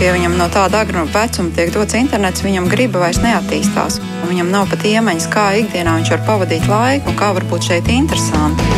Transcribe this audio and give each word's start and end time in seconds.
ja 0.00 0.14
viņam 0.16 0.36
no 0.40 0.48
tāda 0.52 0.82
agruma 0.84 1.08
vecuma 1.12 1.52
tiek 1.56 1.72
dots 1.74 1.96
internets, 1.98 2.44
viņam 2.44 2.68
griba 2.72 3.04
vairs 3.04 3.20
neattīstās. 3.22 4.00
Viņam 4.30 4.52
nav 4.52 4.68
pat 4.72 4.84
iemaņas, 4.88 5.28
kā 5.32 5.46
ikdienā 5.62 5.98
viņš 6.00 6.12
var 6.16 6.26
pavadīt 6.28 6.68
laiku 6.70 7.12
un 7.12 7.20
kā 7.20 7.32
var 7.36 7.46
būt 7.52 7.70
šeit 7.70 7.92
interesanti. 7.92 8.68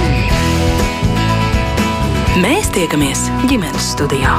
Mēs 2.43 2.72
tiekamies 2.74 3.29
ģimenes 3.46 3.93
studijā. 3.95 4.38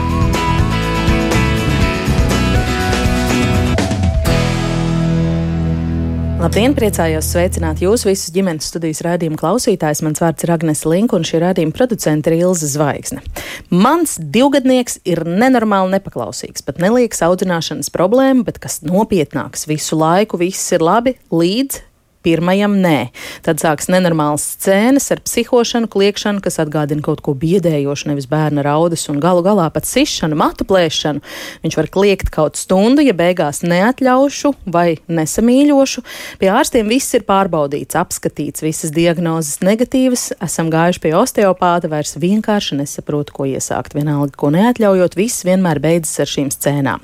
Labdien, 6.43 6.73
priecājos 6.75 7.29
sveicināt 7.31 7.79
jūs 7.79 8.01
visus 8.03 8.33
ģimenes 8.35 8.65
studijas 8.67 8.99
rādījuma 9.05 9.37
klausītājus. 9.39 10.01
Mans 10.03 10.19
vārds 10.19 10.43
ir 10.43 10.51
Agnēs 10.51 10.81
Linka 10.83 11.15
un 11.15 11.23
šī 11.23 11.39
rādījuma 11.39 11.71
producente 11.77 12.27
ir 12.27 12.41
Ilza 12.41 12.67
Zvaigzne. 12.67 13.23
Mans 13.71 14.17
divgadnieks 14.19 14.97
ir 15.07 15.23
nenormāli 15.23 15.93
nepaklausīgs, 15.95 16.65
pat 16.67 16.83
neliekas 16.83 17.23
audzināšanas 17.29 17.93
problēma, 17.95 18.43
bet 18.43 18.59
kas 18.59 18.81
nopietnāks 18.83 19.69
visu 19.71 19.95
laiku, 19.95 20.41
viss 20.43 20.75
ir 20.75 20.83
labi 20.83 21.15
līdz 21.31 21.79
pirmajam 22.23 22.77
nē. 22.81 22.97
Tad 23.45 23.61
sāks 23.63 23.89
nenormāls 23.91 24.45
scēnas 24.55 25.09
ar 25.13 25.21
psihošanu, 25.25 25.89
kliekšanu, 25.91 26.41
kas 26.43 26.59
atgādina 26.63 27.03
kaut 27.05 27.21
ko 27.25 27.35
biedējošu, 27.37 28.09
nevis 28.11 28.27
bērna 28.31 28.63
raudas 28.65 29.05
un 29.11 29.19
galu 29.23 29.43
galā 29.45 29.69
pat 29.73 29.87
sišanu, 29.89 30.37
matu 30.39 30.67
plēšanu. 30.67 31.23
Viņš 31.63 31.77
var 31.79 31.89
kliegt 31.93 32.31
kaut 32.33 32.59
stundu, 32.59 33.03
ja 33.05 33.15
beigās 33.17 33.61
neatļaušu 33.67 34.53
vai 34.73 34.97
nesamīļošu. 35.07 36.03
Pie 36.41 36.51
ārstiem 36.53 36.89
viss 36.91 37.13
ir 37.17 37.27
pārbaudīts, 37.27 37.97
apskatīts, 37.99 38.63
visas 38.65 38.93
diagnozes 38.95 39.61
negatīvas, 39.65 40.29
esam 40.43 40.71
gājuši 40.73 41.03
pie 41.03 41.13
osteopāta, 41.19 41.91
vairs 41.91 42.15
vienkārši 42.21 42.79
nesaprotu, 42.81 43.35
ko 43.35 43.47
iesākt. 43.49 43.95
Vienalga, 43.97 44.33
ko 44.37 44.49
neatļaujot, 44.53 45.17
viss 45.19 45.45
vienmēr 45.47 45.81
beidzas 45.83 46.23
ar 46.23 46.31
šīm 46.31 46.49
scēnām. 46.53 47.03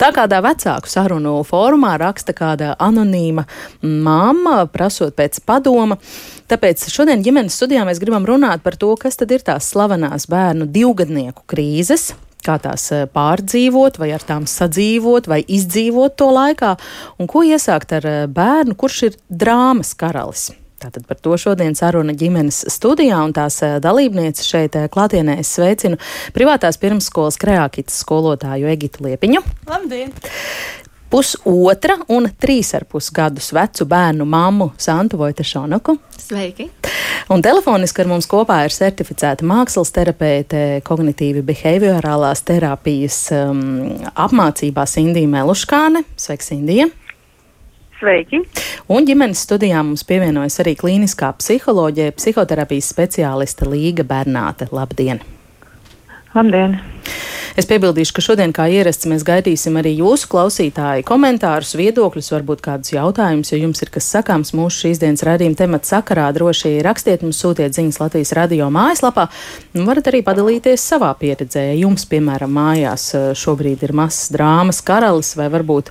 Tā 0.00 0.10
kādā 0.14 0.40
vecāku 0.44 0.90
sarunu 0.90 1.40
fórumā 1.46 1.96
raksta 2.00 2.34
kāda 2.36 2.74
anonīma 2.80 3.46
mamma, 3.82 4.59
prasot 4.68 5.16
pēc 5.16 5.40
padoma. 5.46 5.96
Tāpēc 6.50 6.88
šodien 6.92 7.22
ģimenes 7.24 7.56
studijā 7.56 7.86
mēs 7.88 8.02
gribam 8.02 8.26
runāt 8.28 8.64
par 8.66 8.76
to, 8.76 8.92
kas 9.00 9.16
tad 9.20 9.32
ir 9.32 9.44
tās 9.46 9.70
slavenās 9.72 10.28
bērnu 10.30 10.68
divgadnieku 10.68 11.46
krīzes, 11.50 12.10
kā 12.44 12.56
tās 12.62 12.88
eh, 12.94 13.06
pārdzīvot, 13.10 14.00
vai 14.00 14.12
ar 14.16 14.24
tām 14.26 14.48
sadzīvot, 14.50 15.28
vai 15.30 15.42
izdzīvot 15.44 16.16
to 16.20 16.30
laikā, 16.34 16.74
un 17.20 17.30
ko 17.30 17.44
iesākt 17.46 17.94
ar 17.98 18.08
eh, 18.08 18.24
bērnu, 18.30 18.76
kurš 18.80 19.02
ir 19.10 19.20
drāmas 19.28 19.94
karalis. 19.98 20.50
Tātad 20.80 21.04
par 21.04 21.18
to 21.20 21.34
šodien 21.36 21.74
saruna 21.76 22.14
ģimenes 22.16 22.62
studijā 22.72 23.18
un 23.20 23.34
tās 23.36 23.58
eh, 23.66 23.76
dalībnieces 23.84 24.48
šeit 24.48 24.78
klātienē 24.92 25.36
es 25.42 25.52
sveicinu 25.58 26.00
privātās 26.36 26.80
pirmsskolas 26.80 27.36
kreākitas 27.40 28.00
skolotāju 28.00 28.70
Egitu 28.72 29.04
Liepiņu. 29.08 29.44
Labdien! 29.68 30.14
Pusotra 31.10 31.98
un 32.14 32.28
trīs 32.40 32.70
ar 32.78 32.86
pus 32.88 33.10
gadus 33.14 33.50
vecu 33.54 33.86
bērnu 33.90 34.26
mammu 34.28 34.70
Santu 34.80 35.18
Vojtešonaku. 35.20 35.96
Sveiki! 36.20 36.68
Un 37.30 37.42
telefoniski 37.42 38.02
ar 38.02 38.10
mums 38.10 38.28
kopā 38.30 38.60
ir 38.66 38.74
certificēta 38.74 39.46
mākslas 39.46 39.92
terapeite, 39.94 40.80
kognitīvi 40.86 41.42
behaviorālās 41.46 42.42
terapijas 42.46 43.18
um, 43.34 43.60
apmācībās 44.14 44.96
Indija 45.02 45.30
Meluškāne. 45.30 46.04
Sveiks, 46.18 46.52
Indija! 46.54 46.88
Sveiki! 48.00 48.40
Un 48.90 49.04
ģimenes 49.06 49.42
studijā 49.44 49.82
mums 49.84 50.06
pievienojas 50.08 50.56
arī 50.62 50.72
klīniskā 50.78 51.34
psiholoģija, 51.36 52.16
psihoterapijas 52.16 52.94
speciāliste 52.94 53.68
Līga 53.68 54.06
Bernāte. 54.08 54.70
Labdien! 54.72 55.20
Labdien! 56.30 56.76
Es 57.58 57.66
piebildīšu, 57.66 58.12
ka 58.14 58.22
šodien, 58.22 58.52
kā 58.54 58.68
ierasts, 58.70 59.08
mēs 59.10 59.24
gaidīsim 59.26 59.74
arī 59.80 59.96
jūsu 59.98 60.28
klausītāju 60.30 61.02
komentārus, 61.08 61.72
viedokļus, 61.74 62.28
varbūt 62.30 62.62
kādus 62.62 62.92
jautājumus, 62.94 63.50
ja 63.50 63.58
jums 63.58 63.82
ir 63.82 63.90
kas 63.90 64.06
sakāms 64.14 64.52
mūsu 64.54 64.84
šīs 64.84 65.00
dienas 65.02 65.24
redzījuma 65.26 65.58
temata 65.58 65.90
sakarā. 65.90 66.28
Droši 66.36 66.76
rakstiet 66.86 67.24
mums, 67.26 67.40
sūtiet 67.42 67.74
ziņas 67.74 67.98
Latvijas 67.98 68.30
radio 68.38 68.70
mājaslapā. 68.70 69.26
Un 69.74 69.90
varat 69.90 70.12
arī 70.12 70.22
padalīties 70.22 70.86
savā 70.92 71.10
pieredzē. 71.18 71.66
Ja 71.72 71.78
jums, 71.82 72.06
piemēram, 72.10 72.54
mājās 72.54 73.08
eh, 73.18 73.30
šobrīd 73.34 73.82
ir 73.88 73.96
mazs 73.98 74.30
drāmas 74.30 74.78
karalis 74.86 75.34
vai 75.40 75.50
varbūt 75.50 75.90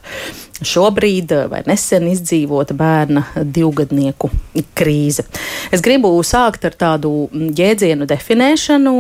šobrīd 0.64 1.36
eh, 1.36 1.48
vai 1.52 1.66
nesen 1.68 2.08
izdzīvota 2.14 2.78
bērna 2.80 3.28
divgadnieku 3.44 4.32
krīze. 4.72 5.28
Es 5.76 5.84
gribu 5.84 6.16
sākt 6.24 6.64
ar 6.72 6.80
tādu 6.88 7.28
jēdzienu 7.36 8.08
definēšanu 8.08 8.96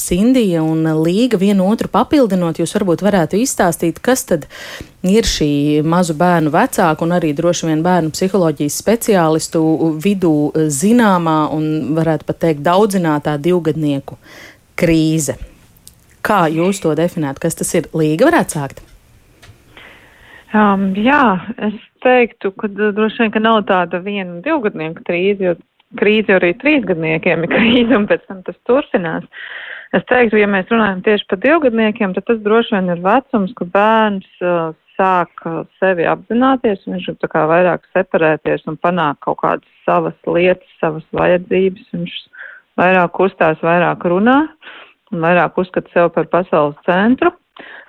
Sindija 0.00 0.62
un 0.64 0.86
Līga 1.04 1.36
vienu 1.36 1.66
otru 1.68 1.90
papildinot, 1.92 2.56
jūs 2.60 2.72
varbūt 2.78 3.02
varētu 3.04 3.36
izstāstīt, 3.42 3.98
kas 4.04 4.24
tad 4.30 4.46
ir 5.04 5.26
šī 5.28 5.82
mazu 5.84 6.16
bērnu 6.16 6.52
vecāku 6.54 7.04
un 7.04 7.12
arī 7.16 7.34
droši 7.36 7.68
vien 7.68 7.82
bērnu 7.84 8.14
psiholoģijas 8.14 8.78
speciālistu 8.80 9.60
vidū 10.00 10.34
zināmā 10.72 11.36
un 11.52 11.66
varētu 11.98 12.28
pat 12.30 12.40
teikt 12.46 12.64
daudzinātā 12.64 13.36
divgadnieku 13.44 14.16
krīze. 14.80 15.36
Kā 16.24 16.46
jūs 16.48 16.80
to 16.80 16.94
definētu? 16.96 17.44
Kas 17.44 17.60
tas 17.60 17.74
ir? 17.76 17.90
Līga 17.92 18.30
varētu 18.30 18.56
sākt? 18.56 18.80
Um, 20.54 20.94
jā, 20.96 21.42
es 21.66 21.76
teiktu, 22.00 22.54
ka 22.56 22.70
droši 22.72 23.26
vien, 23.26 23.34
ka 23.34 23.42
nav 23.42 23.66
tāda 23.68 24.00
viena 24.00 24.40
divgadnieku 24.40 25.04
krīze, 25.04 25.50
jo 25.50 25.54
krīze 26.00 26.38
arī 26.38 26.54
trīsgadniekiem 26.62 27.44
ir 27.44 27.52
krīze 27.52 27.98
un 27.98 28.08
pēc 28.08 28.24
tam 28.30 28.40
tas 28.46 28.56
turpinās. 28.64 29.28
Uh, 29.28 29.63
Es 29.94 30.02
teiktu, 30.10 30.40
ja 30.40 30.48
mēs 30.50 30.70
runājam 30.72 31.04
tieši 31.06 31.26
par 31.30 31.38
divgadniekiem, 31.44 32.14
tad 32.16 32.26
tas 32.26 32.40
droši 32.42 32.74
vien 32.74 32.90
ir 32.90 33.02
vecums, 33.04 33.52
ka 33.54 33.66
bērns 33.76 34.42
uh, 34.42 34.72
sāk 34.98 35.44
uh, 35.46 35.60
sevi 35.78 36.08
apzināties, 36.10 36.82
viņš 36.88 37.06
grib 37.06 37.20
tā 37.22 37.30
kā 37.30 37.44
vairāk 37.50 37.86
separēties 37.94 38.66
un 38.70 38.78
panākt 38.82 39.22
kaut 39.26 39.38
kādas 39.44 39.70
savas 39.86 40.16
lietas, 40.26 40.66
savas 40.80 41.06
vajadzības, 41.14 41.86
viņš 41.94 42.16
vairāk 42.80 43.22
uzstās, 43.22 43.62
vairāk 43.62 44.02
runā 44.10 44.40
un 45.14 45.22
vairāk 45.22 45.62
uzskata 45.62 45.94
sev 45.94 46.10
par 46.16 46.26
pasaules 46.32 46.80
centru. 46.88 47.30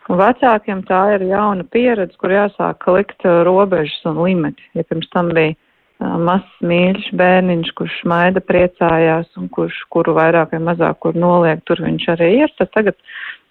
Un 0.05 0.19
vecākiem 0.21 0.83
tā 0.85 1.01
ir 1.15 1.25
jauna 1.31 1.65
pieredze, 1.73 2.13
kur 2.21 2.29
jāsāk 2.29 2.85
likt 2.93 3.25
uh, 3.25 3.41
robežas 3.47 3.97
un 4.05 4.21
limiti. 4.21 4.61
Ja 4.77 4.85
pirms 4.85 5.09
tam 5.15 5.33
bija 5.33 5.57
mazs 5.99 6.61
mīļš 6.65 7.09
bērniņš, 7.17 7.71
kurš 7.77 7.97
maida 8.09 8.41
priecājās 8.43 9.27
un 9.39 9.49
kurš, 9.53 9.77
kuru 9.93 10.15
vairāk 10.17 10.55
vai 10.55 10.61
mazāk 10.69 10.99
kur 11.03 11.15
noliek, 11.15 11.61
tur 11.65 11.81
viņš 11.85 12.07
arī 12.15 12.31
ir, 12.43 12.53
tad 12.59 12.71
tagad 12.75 12.97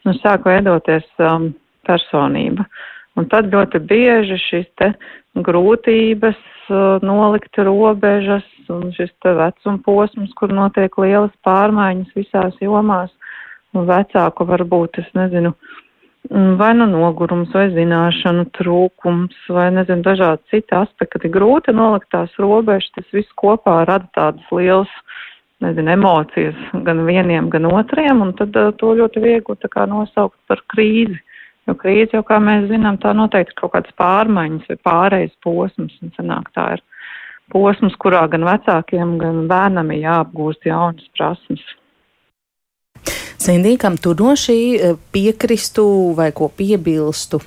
nu, 0.04 0.14
sāk 0.20 0.46
veidoties 0.48 1.06
um, 1.18 1.52
personība. 1.88 2.66
Un 3.16 3.28
tad 3.30 3.52
ļoti 3.52 3.80
bieži 3.86 4.38
šīs 4.42 4.68
te 4.80 4.90
grūtības 5.46 6.40
uh, 6.68 7.04
nolikt 7.04 7.58
robežas 7.58 8.46
un 8.72 8.90
šis 8.96 9.12
te 9.22 9.34
vecuma 9.38 9.78
posms, 9.86 10.32
kur 10.38 10.52
notiek 10.52 10.98
lielas 10.98 11.32
pārmaiņas 11.46 12.16
visās 12.16 12.60
jomās, 12.60 13.12
un 13.74 13.88
vecāku 13.88 14.46
varbūt, 14.48 15.00
es 15.02 15.08
nezinu, 15.16 15.54
uh, 15.54 15.83
vai 16.30 16.72
nu 16.74 16.86
nogurums, 16.88 17.52
vai 17.52 17.68
zināšanu 17.74 18.46
trūkums, 18.56 19.36
vai 19.52 19.68
nezinu, 19.74 20.04
dažādi 20.06 20.42
citi 20.52 20.76
aspekti, 20.76 21.28
grūti 21.28 21.74
nolikt 21.76 22.08
tās 22.14 22.32
robežas, 22.40 22.90
tas 22.96 23.10
viss 23.12 23.36
kopā 23.36 23.82
rada 23.88 24.08
tādas 24.16 24.48
lielas, 24.52 24.90
nezinu, 25.64 25.92
emocijas 25.94 26.56
gan 26.86 27.04
vieniem, 27.06 27.50
gan 27.52 27.68
otriem, 27.68 28.24
un 28.24 28.32
tad 28.38 28.56
uh, 28.56 28.72
to 28.80 28.94
ļoti 28.96 29.22
viegli 29.24 29.60
tā 29.60 29.70
kā 29.72 29.86
nosaukt 29.90 30.38
par 30.48 30.64
krīzi. 30.72 31.20
Jo 31.68 31.76
krīze 31.80 32.12
jau, 32.12 32.24
kā 32.28 32.36
mēs 32.44 32.66
zinām, 32.68 32.98
tā 33.00 33.14
noteikti 33.16 33.54
ir 33.54 33.60
kaut 33.60 33.72
kāds 33.72 33.94
pārmaiņas 34.00 34.68
vai 34.68 34.76
pārējais 34.84 35.36
posms, 35.44 35.94
un 36.04 36.12
sanāk 36.16 36.50
tā 36.56 36.74
ir 36.76 36.82
posms, 37.52 37.96
kurā 38.00 38.26
gan 38.32 38.44
vecākiem, 38.44 39.16
gan 39.20 39.46
bērnam 39.48 39.92
ir 39.92 40.04
jāapgūst 40.04 40.68
jaunas 40.68 41.08
prasmes. 41.16 41.64
Sindī, 43.44 43.76
kam 43.80 43.98
tu 44.00 44.14
no 44.18 44.32
šī 44.38 44.58
e, 44.76 44.94
piekristu 45.12 45.84
vai 46.16 46.30
ko 46.32 46.48
piebilstu? 46.48 47.40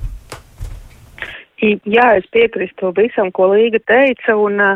Jā, 1.57 2.07
es 2.19 2.27
piekrītu 2.29 2.91
visam, 2.97 3.31
ko 3.33 3.49
Līga 3.55 3.81
teica, 3.89 4.35
un 4.37 4.61
e, 4.61 4.69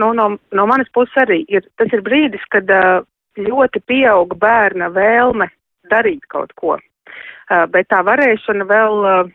no, 0.00 0.12
no, 0.16 0.30
no 0.52 0.66
manas 0.70 0.88
puses 0.94 1.18
arī 1.20 1.42
ir, 1.52 1.66
tas 1.76 1.92
ir 1.92 2.04
brīdis, 2.06 2.46
kad 2.54 2.70
e, 2.70 2.80
ļoti 3.36 3.84
pieauga 3.84 4.38
bērna 4.40 4.88
vēlme 4.94 5.50
darīt 5.92 6.24
kaut 6.32 6.52
ko, 6.56 6.78
bet 7.72 7.88
tā 7.90 8.00
varēšana 8.06 8.64
vēl 8.68 9.30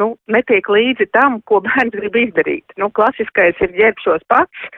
nu, 0.00 0.14
netiek 0.30 0.68
līdzi 0.70 1.08
tam, 1.14 1.40
ko 1.48 1.60
bērns 1.64 1.94
grib 1.94 2.16
izdarīt. 2.18 2.76
Nu, 2.80 2.90
klasiskais 2.94 3.58
ir 3.64 3.74
ģērbšos 3.76 4.26
pats, 4.30 4.68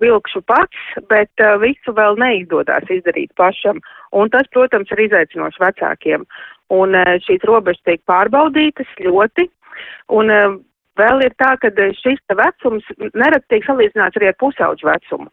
vilkšu 0.00 0.42
pats, 0.48 0.84
bet 1.10 1.42
uh, 1.42 1.56
visu 1.62 1.94
vēl 1.96 2.18
neizdodas 2.20 2.90
izdarīt 2.92 3.34
pašam. 3.38 3.82
Un 4.16 4.30
tas, 4.30 4.48
protams, 4.54 4.90
ir 4.90 5.04
izaicinoši 5.06 5.62
vecākiem. 5.62 6.26
Un 6.74 6.96
uh, 6.98 7.16
šīs 7.26 7.44
robežas 7.46 7.82
tiek 7.86 8.02
pārbaudītas 8.10 8.90
ļoti. 9.06 9.46
Un 10.16 10.32
uh, 10.34 10.56
vēl 10.98 11.26
ir 11.26 11.36
tā, 11.38 11.54
ka 11.62 11.70
šis 12.00 12.22
vecums 12.36 12.86
nerad 13.14 13.44
tiek 13.48 13.66
salīdzināts 13.66 14.18
arī 14.18 14.30
ar 14.30 14.40
pusauģu 14.42 14.90
vecumu. 14.90 15.30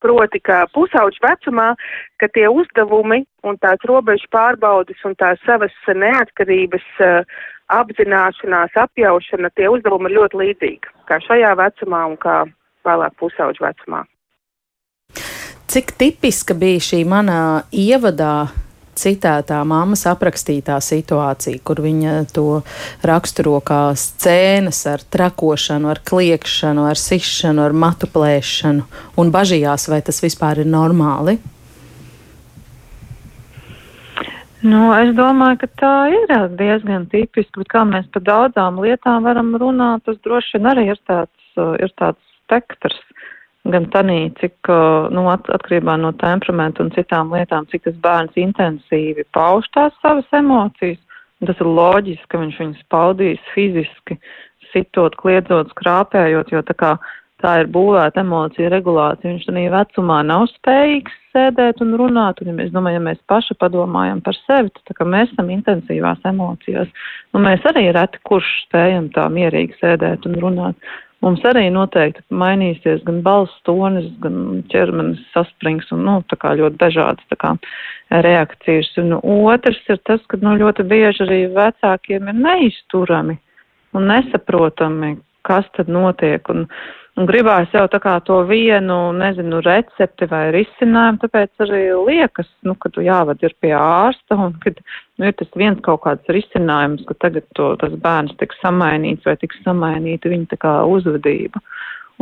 Proti, 0.00 0.40
ka 0.40 0.62
pusauģu 0.72 1.20
vecumā, 1.20 1.74
ka 2.22 2.28
tie 2.32 2.46
uzdevumi 2.48 3.20
un 3.44 3.58
tās 3.60 3.82
robežu 3.84 4.30
pārbaudas 4.32 5.02
un 5.04 5.12
tās 5.20 5.42
savas 5.44 5.74
neatkarības 5.84 6.86
apzināšanās, 7.70 8.78
apjaušana, 8.80 9.50
tie 9.54 9.68
uzdevumi 9.68 10.08
ir 10.08 10.16
ļoti 10.16 10.40
līdzīgi, 10.40 10.94
kā 11.10 11.20
šajā 11.26 11.52
vecumā 11.60 12.06
un 12.14 12.16
kā 12.22 12.38
vēlāk 12.88 13.18
pusauģu 13.20 13.66
vecumā. 13.66 14.06
Cik 15.70 15.92
tipiska 15.94 16.56
bija 16.58 16.80
šī 16.82 17.04
manā 17.06 17.62
ievadā 17.70 18.48
citētā 18.98 19.60
mammas 19.62 20.00
aprakstītā 20.10 20.80
situācija, 20.82 21.60
kur 21.62 21.78
viņa 21.84 22.14
to 22.34 22.64
raksturo 23.06 23.60
kā 23.62 23.92
scēnas 23.94 24.80
ar 24.90 25.04
trakošanu, 25.14 25.92
ar 25.92 26.00
kliekšanu, 26.10 26.88
ar 26.90 26.98
sišanu, 26.98 27.62
ar 27.62 27.76
matu 27.84 28.08
plēšanu 28.10 28.82
un 29.22 29.30
bažījās, 29.30 29.86
vai 29.92 30.00
tas 30.08 30.18
vispār 30.24 30.64
ir 30.64 30.72
normāli? 30.72 31.36
Nu, 34.66 34.88
es 34.98 35.14
domāju, 35.14 35.60
ka 35.62 35.70
tā 35.84 35.94
ir 36.16 36.34
diezgan 36.58 37.06
tipiski, 37.14 37.62
bet 37.62 37.70
kā 37.70 37.86
mēs 37.86 38.10
par 38.10 38.26
daudzām 38.26 38.82
lietām 38.82 39.22
varam 39.22 39.54
runāt, 39.54 40.02
tas 40.02 40.18
droši 40.26 40.58
vien 40.58 40.72
arī 40.74 40.88
ir 40.90 41.00
tāds, 41.06 41.54
ir 41.78 41.94
tāds 41.94 42.18
spektrs 42.42 42.98
gan 43.68 43.86
tanī, 43.92 44.30
cik 44.40 44.70
nu, 45.12 45.26
atkarībā 45.30 45.96
no 46.00 46.12
temperamenta 46.20 46.84
un 46.84 46.92
citām 46.94 47.32
lietām, 47.34 47.68
cik 47.70 47.84
tas 47.88 47.96
bērns 48.04 48.38
intensīvi 48.40 49.26
pauž 49.36 49.68
tās 49.76 49.96
savas 50.00 50.28
emocijas. 50.36 51.00
Tas 51.40 51.56
ir 51.56 51.68
loģiski, 51.68 52.26
ka 52.28 52.40
viņš 52.40 52.56
viņus 52.60 52.88
paudīs 52.92 53.40
fiziski, 53.54 54.18
sitot, 54.72 55.14
kliedzot, 55.16 55.70
skrāpējot, 55.72 56.52
jo 56.52 56.60
tā 56.68 56.76
kā 56.76 56.90
tā 57.40 57.54
ir 57.62 57.70
būvēta 57.72 58.20
emocija 58.20 58.68
regulācija. 58.72 59.32
Viņš 59.32 59.46
tādā 59.48 59.64
vecumā 59.72 60.18
nav 60.28 60.46
spējīgs 60.50 61.16
sēdēt 61.32 61.80
un 61.84 61.94
runāt. 62.00 62.42
Un, 62.42 62.50
ja 62.52 62.56
mēs 62.58 62.72
domājam, 62.74 63.00
ja 63.00 63.06
mēs 63.08 63.22
paši 63.30 63.56
padomājam 63.60 64.20
par 64.24 64.36
sevi, 64.42 64.72
tad 64.76 65.00
mēs 65.08 65.32
esam 65.32 65.52
intensīvās 65.54 66.20
emocijās. 66.28 66.90
Nu, 67.32 67.42
mēs 67.44 67.64
arī 67.72 67.88
reti 67.96 68.20
kurš 68.28 68.50
spējam 68.66 69.08
tā 69.16 69.28
mierīgi 69.32 69.78
sēdēt 69.80 70.28
un 70.28 70.36
runāt. 70.44 70.92
Mums 71.20 71.42
arī 71.44 71.66
noteikti 71.68 72.22
mainīsies 72.32 73.02
gan 73.04 73.18
balss 73.24 73.52
tonis, 73.68 74.06
gan 74.24 74.62
ķermenis 74.72 75.20
sasprings 75.34 75.90
un, 75.92 76.06
nu, 76.08 76.14
tā 76.32 76.38
kā 76.40 76.54
ļoti 76.56 76.80
dažādas 76.80 77.26
tā 77.28 77.36
kā 77.40 77.50
reakcijas. 78.24 78.88
Un 79.02 79.18
otrs 79.20 79.82
ir 79.92 80.00
tas, 80.08 80.22
ka, 80.30 80.40
nu, 80.40 80.54
ļoti 80.62 80.86
bieži 80.88 81.26
arī 81.26 81.42
vecākiem 81.52 82.30
ir 82.32 82.40
neizturami 82.40 83.36
un 83.92 84.08
nesaprotami, 84.08 85.18
kas 85.44 85.68
tad 85.76 85.92
notiek. 85.92 86.48
Un, 86.52 86.64
Un 87.20 87.26
gribās 87.28 87.68
jau 87.74 87.82
tā 87.92 87.98
kā 88.00 88.14
to 88.24 88.38
vienu, 88.48 88.94
nezinu, 89.12 89.58
recepti 89.60 90.24
vai 90.30 90.46
risinājumu, 90.54 91.18
tāpēc 91.20 91.64
arī 91.66 91.80
liekas, 92.06 92.46
nu, 92.64 92.72
ka 92.80 92.88
tu 92.94 93.02
jāved 93.04 93.42
ir 93.44 93.52
pie 93.60 93.74
ārsta 93.76 94.38
un 94.40 94.54
kad 94.62 94.78
nu, 94.80 95.26
ir 95.28 95.34
tas 95.36 95.50
viens 95.60 95.82
kaut 95.84 96.00
kāds 96.06 96.32
risinājums, 96.32 97.02
ka 97.04 97.18
tagad 97.26 97.44
to, 97.58 97.74
tas 97.82 97.92
bērns 98.06 98.38
tiks 98.40 98.56
samainīts 98.62 99.28
vai 99.28 99.34
tiks 99.42 99.60
samainīta 99.66 100.32
viņa 100.32 100.48
tā 100.54 100.58
kā 100.62 100.72
uzvedība. 100.88 101.60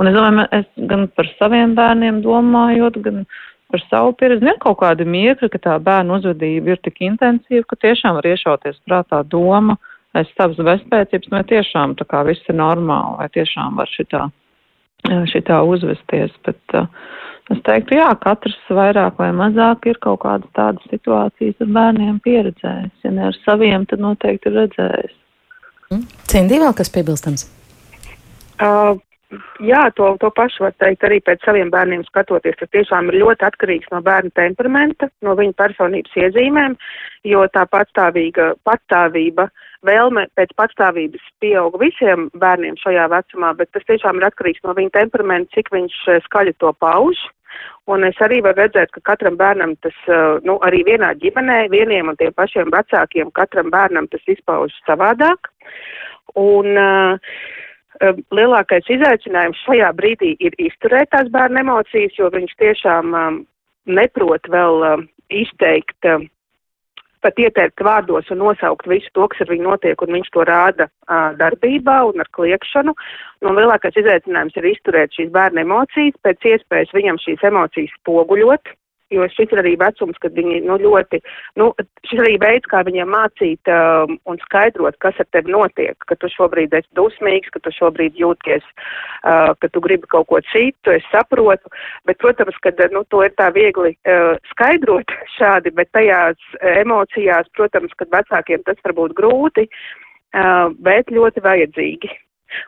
Un 0.03 0.11
es 0.11 0.19
domāju, 0.19 0.49
es 0.59 0.89
gan 0.91 1.06
par 1.15 1.31
saviem 1.37 1.77
bērniem 1.79 2.19
domājot, 2.27 2.99
gan 3.06 3.23
par 3.71 3.85
savu 3.87 4.17
pieredzi, 4.19 4.50
ir 4.50 4.59
kaut 4.67 4.81
kāda 4.83 5.06
mirkļa, 5.06 5.53
ka 5.55 5.62
tā 5.69 5.79
bērnu 5.79 6.19
uzvedība 6.19 6.75
ir 6.75 6.83
tik 6.83 6.99
intensīva, 7.06 7.69
ka 7.71 7.79
tiešām 7.87 8.19
var 8.19 8.27
iešauties 8.33 8.83
prātā 8.89 9.23
doma 9.31 9.79
aiz 10.19 10.35
savas 10.35 10.59
bezpēcības, 10.73 11.31
vai 11.31 11.47
tiešām 11.55 11.95
tā 12.03 12.11
kā 12.11 12.27
viss 12.27 12.50
ir 12.50 12.59
normāli, 12.59 13.21
vai 13.23 13.31
tiešām 13.39 13.79
var 13.79 13.95
šitā 13.95 14.27
šitā 15.06 15.61
uzvesties. 15.67 16.33
Bet, 16.47 16.61
uh, 16.75 16.87
es 17.53 17.61
teiktu, 17.67 17.99
jā, 17.99 18.09
katrs 18.23 18.56
vairāk 18.71 19.19
vai 19.21 19.31
mazāk 19.33 19.87
ir 19.91 19.99
kaut 20.05 20.23
kādas 20.25 20.49
tādas 20.59 20.85
situācijas 20.93 21.61
ar 21.65 21.75
bērniem 21.79 22.21
pieredzējis. 22.25 22.95
Ja 23.05 23.15
ne 23.15 23.29
ar 23.31 23.37
saviem, 23.45 23.87
tad 23.87 24.03
noteikti 24.05 24.50
ir 24.50 24.59
redzējis. 24.62 25.15
Cindī 26.29 26.59
vēl 26.61 26.75
kas 26.77 26.91
piebilstams? 26.93 27.47
Uh, 28.61 28.99
jā, 29.65 29.87
to, 29.97 30.11
to 30.21 30.29
pašu 30.35 30.67
var 30.67 30.75
teikt 30.83 31.06
arī 31.06 31.23
pēc 31.25 31.47
saviem 31.47 31.71
bērniem 31.73 32.03
skatoties. 32.11 32.59
Tas 32.61 32.75
tiešām 32.75 33.09
ir 33.09 33.23
ļoti 33.23 33.47
atkarīgs 33.49 33.89
no 33.95 34.03
bērna 34.05 34.35
temperamenta, 34.37 35.09
no 35.25 35.39
viņa 35.39 35.56
personības 35.56 36.21
iezīmēm, 36.27 36.77
jo 37.25 37.47
tā 37.55 37.65
patstāvīga 37.71 38.53
patstāvība 38.69 39.49
uh, 39.49 39.65
vēlme 39.87 40.27
pēc 40.39 40.53
patstāvības 40.59 41.25
pieaug 41.43 41.79
visiem 41.81 42.29
bērniem 42.39 42.79
šajā 42.81 43.09
vecumā, 43.13 43.55
bet 43.59 43.71
tas 43.73 43.87
tiešām 43.89 44.19
ir 44.19 44.29
atkarīgs 44.29 44.65
no 44.67 44.75
viņa 44.77 44.95
temperamenta, 44.97 45.53
cik 45.55 45.71
viņš 45.75 45.99
eh, 46.09 46.23
skaļi 46.27 46.57
to 46.59 46.73
pauž. 46.81 47.21
Un 47.89 48.05
es 48.05 48.19
arī 48.23 48.43
varu 48.45 48.61
redzēt, 48.61 48.91
ka 48.93 49.01
katram 49.13 49.39
bērnam 49.41 49.75
tas, 49.85 49.97
eh, 50.09 50.41
nu, 50.47 50.59
arī 50.67 50.83
vienā 50.89 51.15
ģimenē, 51.23 51.61
vieniem 51.73 52.11
un 52.13 52.19
tiem 52.21 52.35
pašiem 52.37 52.73
vecākiem, 52.75 53.33
katram 53.35 53.71
bērnam 53.75 54.11
tas 54.13 54.25
izpaužas 54.29 54.77
savādāk. 54.87 55.51
Un 56.39 56.77
uh, 56.77 57.17
lielākais 58.37 58.87
izaicinājums 58.93 59.59
šajā 59.65 59.89
brīdī 59.97 60.35
ir 60.45 60.55
izturēt 60.61 61.09
tās 61.11 61.31
bērna 61.33 61.65
emocijas, 61.65 62.13
jo 62.19 62.29
viņš 62.31 62.53
tiešām 62.61 63.15
um, 63.17 63.39
neprot 63.89 64.45
vēl 64.53 64.85
um, 64.91 65.07
izteikt 65.33 66.07
um, 66.07 66.29
pat 67.25 67.38
ieteikt 67.43 67.82
vārdos 67.85 68.31
un 68.35 68.43
nosaukt 68.43 68.88
visu 68.91 69.11
to, 69.17 69.29
kas 69.31 69.44
ar 69.44 69.53
viņu 69.53 69.67
notiek, 69.67 70.03
un 70.03 70.15
viņš 70.17 70.32
to 70.35 70.44
rāda 70.49 70.88
uh, 70.88 71.31
darbībā 71.38 72.00
un 72.11 72.25
ar 72.25 72.31
kliekšanu. 72.37 72.94
Nu, 73.44 73.55
lielākais 73.59 73.99
izaicinājums 74.00 74.59
ir 74.59 74.70
izturēt 74.73 75.17
šīs 75.17 75.32
bērna 75.35 75.65
emocijas, 75.67 76.19
pēc 76.26 76.50
iespējas 76.55 76.94
viņam 76.97 77.20
šīs 77.25 77.44
emocijas 77.50 77.94
spoguļot, 78.00 78.75
jo 79.15 79.27
šis 79.33 79.53
ir 79.53 79.63
arī 79.63 79.75
vecums, 79.81 80.19
kad 80.23 80.35
viņi 80.37 80.61
nu, 80.67 80.77
ļoti, 80.83 81.21
nu, 81.61 81.71
šis 82.09 82.23
arī 82.25 82.37
veids, 82.43 82.69
kā 82.71 82.83
viņiem 82.87 83.11
mācīt 83.13 83.71
um, 83.73 84.17
un 84.29 84.41
skaidrot, 84.45 84.99
kas 85.05 85.19
ar 85.23 85.29
tevi 85.35 85.53
notiek, 85.55 85.97
ka 86.11 86.19
tu 86.21 86.31
šobrīd 86.33 86.77
esi 86.77 86.89
dusmīgs, 86.99 87.53
ka 87.55 87.63
tu 87.65 87.73
šobrīd 87.75 88.19
jūties, 88.21 88.67
uh, 88.69 89.55
ka 89.61 89.73
tu 89.73 89.83
gribi 89.85 90.11
kaut 90.13 90.29
ko 90.33 90.43
citu, 90.53 90.95
es 90.95 91.09
saprotu, 91.13 91.73
bet, 92.09 92.21
protams, 92.23 92.61
ka 92.65 92.75
nu, 92.93 93.05
to 93.13 93.25
ir 93.27 93.35
tā 93.41 93.51
viegli 93.57 93.95
uh, 93.97 94.37
skaidrot 94.53 95.17
šādi, 95.39 95.75
bet 95.79 95.93
tajās 95.97 96.53
emocijās, 96.77 97.51
protams, 97.57 97.95
kad 97.99 98.13
vecākiem 98.13 98.65
tas 98.69 98.81
var 98.85 98.97
būt 99.01 99.17
grūti, 99.19 99.69
uh, 99.69 100.69
bet 100.85 101.13
ļoti 101.15 101.45
vajadzīgi. 101.45 102.17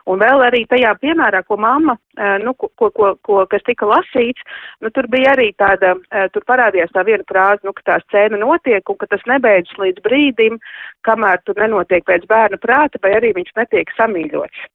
Un 0.09 0.19
vēl 0.21 0.43
arī 0.45 0.63
tajā 0.69 0.91
piemērā, 1.01 1.43
ko 1.47 1.57
mamma, 1.61 1.95
nu, 2.43 2.53
ko, 2.53 2.69
ko, 2.77 3.13
ko, 3.25 3.39
kas 3.49 3.63
tika 3.67 3.87
lasīts, 3.89 4.43
nu, 4.81 4.91
tur 4.93 5.07
bija 5.11 5.33
arī 5.35 5.49
tāda, 5.57 5.95
tur 6.33 6.45
parādījās 6.49 6.93
tā 6.93 7.05
viena 7.07 7.25
frāze, 7.29 7.65
nu, 7.65 7.73
ka 7.77 7.87
tā 7.87 7.97
scēna 8.05 8.39
notiek 8.41 8.89
un 8.89 8.99
ka 9.01 9.09
tas 9.09 9.25
nebeidzas 9.29 9.79
līdz 9.81 10.03
brīdim, 10.05 10.59
kamēr 11.07 11.41
tur 11.45 11.57
nenotiek 11.61 12.05
pēc 12.05 12.27
bērna 12.29 12.61
prāta 12.61 13.01
vai 13.01 13.15
arī 13.17 13.33
viņš 13.37 13.57
netiek 13.57 13.89
samīļots. 13.97 14.69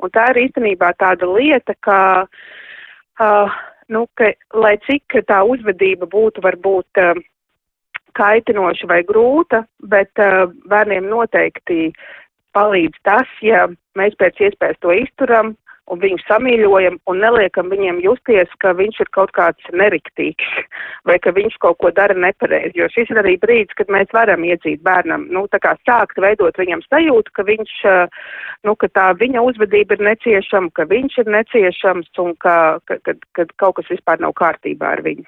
Un 0.00 0.12
tā 0.14 0.30
ir 0.32 0.44
īstenībā 0.46 0.92
tāda 1.00 1.28
lieta, 1.28 1.74
ka, 1.84 1.98
uh, 3.20 3.58
nu, 3.92 4.06
ka, 4.16 4.32
lai 4.56 4.76
cik 4.86 5.20
tā 5.28 5.42
uzvedība 5.46 6.08
būtu 6.10 6.44
varbūt 6.44 7.02
uh, 7.02 7.20
kaitinoša 8.18 8.88
vai 8.90 9.02
grūta, 9.08 9.64
bet 9.92 10.22
uh, 10.22 10.48
bērniem 10.72 11.08
noteikti 11.10 11.90
palīdz 12.56 13.04
tas, 13.06 13.28
ja 13.44 13.68
mēs 14.00 14.16
pēc 14.20 14.40
iespējas 14.48 14.80
to 14.84 14.96
izturam 14.96 15.54
un 15.90 16.00
viņu 16.02 16.20
samīļojam 16.22 16.98
un 17.10 17.20
neliekam 17.22 17.70
viņiem 17.72 18.00
justies, 18.04 18.50
ka 18.62 18.72
viņš 18.78 19.00
ir 19.04 19.10
kaut 19.16 19.32
kāds 19.36 19.72
neriktīgs 19.74 20.50
vai 21.08 21.18
ka 21.22 21.32
viņš 21.36 21.58
kaut 21.64 21.80
ko 21.82 21.90
dara 21.94 22.14
nepareizi. 22.14 22.78
Jo 22.78 22.88
šis 22.92 23.10
ir 23.12 23.22
arī 23.22 23.36
brīdis, 23.42 23.76
kad 23.78 23.90
mēs 23.92 24.12
varam 24.16 24.46
iedzīt 24.46 24.84
bērnam, 24.86 25.26
nu, 25.34 25.46
tā 25.52 25.62
kā 25.62 25.74
sākt 25.88 26.20
veidot 26.22 26.58
viņam 26.60 26.84
sajūtu, 26.86 27.34
ka 27.36 27.46
viņš, 27.48 27.74
nu, 28.68 28.76
ka 28.78 28.92
tā 28.94 29.10
viņa 29.20 29.44
uzvedība 29.50 29.98
ir 29.98 30.06
neciešama, 30.12 30.72
ka 30.78 30.86
viņš 30.90 31.20
ir 31.24 31.34
neciešams 31.38 32.22
un 32.22 32.34
ka, 32.40 32.56
ka, 32.86 33.00
ka, 33.06 33.18
ka 33.36 33.50
kaut 33.60 33.80
kas 33.80 33.92
vispār 33.96 34.22
nav 34.22 34.36
kārtībā 34.38 34.96
ar 34.96 35.04
viņu. 35.06 35.26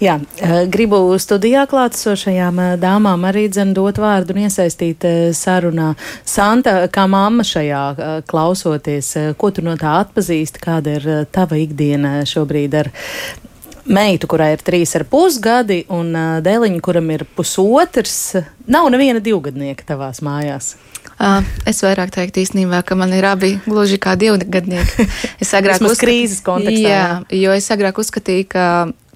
Jā, 0.00 0.18
eh, 0.40 0.66
gribu 0.70 0.98
studijā 1.20 1.66
klātesošajām 1.70 2.60
eh, 2.62 2.74
dāmām 2.80 3.26
arī 3.28 3.46
dzen 3.52 3.72
dot 3.76 4.00
vārdu 4.02 4.34
un 4.34 4.44
iesaistīt 4.46 5.06
eh, 5.06 5.16
sarunā. 5.36 5.92
Santa, 6.26 6.78
kā 6.92 7.06
mamma 7.10 7.44
šajā 7.46 8.22
klausoties, 8.28 9.12
ko 9.38 9.50
tu 9.54 9.64
no 9.64 9.76
tā 9.78 9.98
atpazīsti, 10.02 10.62
kāda 10.62 10.96
ir 10.98 11.08
tava 11.32 11.58
ikdiena 11.60 12.18
šobrīd 12.26 12.74
ar 12.80 12.90
meitu, 13.86 14.28
kurai 14.30 14.52
ir 14.56 14.64
trīs 14.66 14.96
ar 14.98 15.06
pus 15.08 15.38
gadi, 15.42 15.84
un 15.92 16.10
dēliņu, 16.42 16.82
kuram 16.82 17.10
ir 17.14 17.26
pusotrs. 17.38 18.18
Nav 18.66 18.90
neviena 18.90 19.22
divgadnieka 19.22 19.86
tavās 19.86 20.22
mājās. 20.26 20.74
Uh, 21.16 21.40
es 21.64 21.78
vairāk 21.80 22.10
teiktu 22.12 22.42
īstenībā, 22.42 22.82
ka 22.84 22.96
man 22.98 23.14
ir 23.16 23.24
abi 23.24 23.54
gluži 23.64 23.96
kā 24.02 24.18
divgadnieki. 24.20 25.06
Es 25.40 25.54
agrāk 25.56 25.80
uzskatu, 25.80 26.02
krīzes 26.02 26.42
kontekstā. 26.44 26.90
Jā, 26.90 27.06
jo 27.32 27.54
es 27.56 27.70
agrāk 27.72 28.02
uzskatīju, 28.02 28.48
ka 28.52 28.66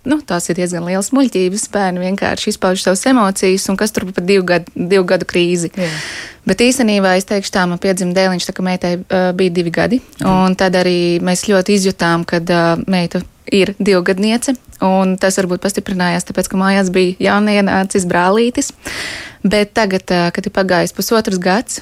nu, 0.08 0.20
tās 0.26 0.48
ir 0.48 0.58
diezgan 0.60 0.86
liels 0.88 1.10
muļķības. 1.16 1.66
Bērni 1.74 2.04
vienkārši 2.04 2.54
izpauž 2.54 2.84
savas 2.84 3.04
emocijas, 3.10 3.68
un 3.72 3.78
kas 3.80 3.92
tur 3.94 4.08
par 4.10 4.24
divu 4.26 4.46
gadu, 4.48 4.72
divu 4.74 5.06
gadu 5.08 5.28
krīzi. 5.28 5.72
Jā. 5.76 5.90
Bet 6.48 6.62
īstenībā 6.64 7.16
es 7.18 7.28
teikšu, 7.28 7.52
tā 7.54 7.66
man 7.68 7.80
piedzima 7.82 8.16
dēliņš, 8.16 8.48
tā 8.48 8.56
ka 8.56 8.64
meitai 8.64 8.94
uh, 9.00 9.30
bija 9.36 9.56
divi 9.60 9.72
gadi, 9.74 10.00
mm. 10.00 10.30
un 10.30 10.56
tad 10.58 10.78
arī 10.80 11.20
mēs 11.24 11.44
ļoti 11.50 11.76
izjutām, 11.76 12.24
kad 12.28 12.48
uh, 12.54 12.80
meita 12.90 13.20
ir 13.52 13.74
divgadniece, 13.78 14.54
Un 14.84 15.16
tas 15.20 15.36
varbūt 15.40 15.60
pastiprinājās, 15.64 16.24
tāpēc, 16.28 16.48
ka 16.48 16.60
mājās 16.60 16.92
bija 16.94 17.16
jaunienācis 17.30 18.08
brālītis. 18.08 18.72
Bet 19.40 19.70
tagad, 19.72 20.04
kad 20.04 20.44
ir 20.44 20.52
pagājis 20.52 20.92
pusotrs 20.92 21.38
gads, 21.40 21.78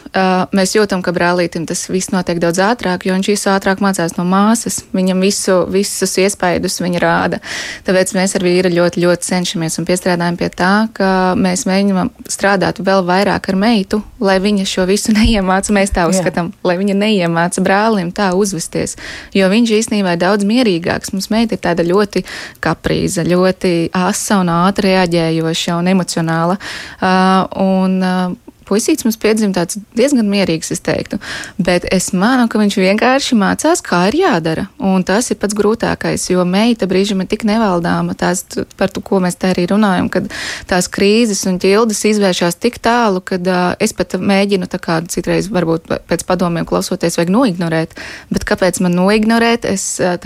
mēs 0.54 0.76
jūtam, 0.76 1.00
ka 1.02 1.10
brālītim 1.14 1.64
tas 1.66 1.88
viss 1.90 2.12
notiek 2.14 2.38
daudz 2.38 2.60
ātrāk, 2.62 3.02
jo 3.02 3.16
viņš 3.16 3.30
visu 3.32 3.50
ātrāk 3.50 3.82
mācās 3.82 4.14
no 4.14 4.22
māsas. 4.28 4.84
Viņam 4.94 5.24
visu, 5.26 5.56
visus 5.66 6.14
iespaidus 6.22 6.78
viņa 6.78 7.02
rāda. 7.02 7.40
Tāpēc 7.88 8.14
mēs 8.14 8.36
ar 8.38 8.46
vīru 8.46 8.70
ļoti, 8.76 9.02
ļoti 9.02 9.26
cenšamies 9.26 9.80
un 9.80 9.88
piestrādājam 9.90 10.38
pie 10.38 10.50
tā, 10.54 10.70
ka 10.94 11.10
mēs 11.34 11.66
mēģinām 11.66 12.12
strādāt 12.30 12.78
vēl 12.78 13.02
vairāk 13.08 13.50
ar 13.50 13.58
meitu, 13.58 14.04
lai 14.22 14.38
viņa 14.44 14.68
šo 14.68 14.86
visu 14.86 15.14
neiemāca. 15.18 15.74
Mēs 15.74 15.90
tā 15.98 16.06
uzskatām, 16.10 16.52
Jā. 16.54 16.70
lai 16.70 16.78
viņa 16.78 16.94
neiemāca 17.02 17.64
brālim 17.66 18.14
tā 18.14 18.30
uzvesties. 18.38 18.94
Jo 19.34 19.50
viņš 19.50 19.74
īstenībā 19.80 20.14
ir 20.14 20.22
daudz 20.22 20.46
mierīgāks. 20.46 21.10
Mums 21.16 21.26
meita 21.34 21.58
ir 21.58 21.64
tāda 21.66 21.82
ļoti 21.82 22.22
kaprīza, 22.88 23.26
ļoti 23.28 23.90
asa 23.92 24.40
un 24.40 24.48
ātri 24.48 24.94
reaģējoša 24.94 25.78
un 25.78 25.88
emocionāla. 25.92 26.58
Un 27.60 28.36
puisīts 28.68 29.04
mums 29.06 29.16
piedzima 29.16 29.54
tāds 29.56 29.78
diezgan 29.96 30.28
mierīgs, 30.28 30.72
es 30.74 30.82
teiktu. 30.84 31.18
Bet 31.56 31.86
es 31.92 32.10
manu, 32.12 32.48
ka 32.48 32.60
viņš 32.60 32.76
vienkārši 32.76 33.36
mācās, 33.40 33.80
kā 33.84 34.02
ir 34.10 34.18
jādara. 34.20 34.66
Un 34.76 35.04
tas 35.08 35.30
ir 35.32 35.38
pats 35.40 35.56
grūtākais, 35.56 36.28
jo 36.28 36.44
meita 36.44 36.88
brīžiem 36.88 37.24
ir 37.24 37.30
tik 37.30 37.46
nevaldāma, 37.48 38.16
tās, 38.18 38.44
par 38.76 38.92
to, 38.92 39.00
ko 39.00 39.22
mēs 39.24 39.40
te 39.40 39.48
arī 39.54 39.64
runājam, 39.72 40.10
kad 40.12 40.28
tās 40.68 40.88
krīzes 40.92 41.46
un 41.48 41.56
ķildes 41.62 42.04
izvēršās 42.12 42.60
tik 42.60 42.80
tālu, 42.84 43.24
ka 43.24 43.40
uh, 43.40 43.60
es 43.80 43.96
pat 43.96 44.18
mēģinu 44.20 44.68
tā 44.68 44.80
kā 44.84 45.00
citreiz 45.08 45.48
varbūt 45.52 45.88
pēc 46.08 46.28
padomiem 46.28 46.68
klausoties 46.68 47.16
vajag 47.16 47.32
noignorēt. 47.32 47.96
Bet 48.28 48.44
kāpēc 48.48 48.82
man 48.84 49.00
noignorēt? 49.00 49.64
Es 49.64 49.94
uh, 50.04 50.20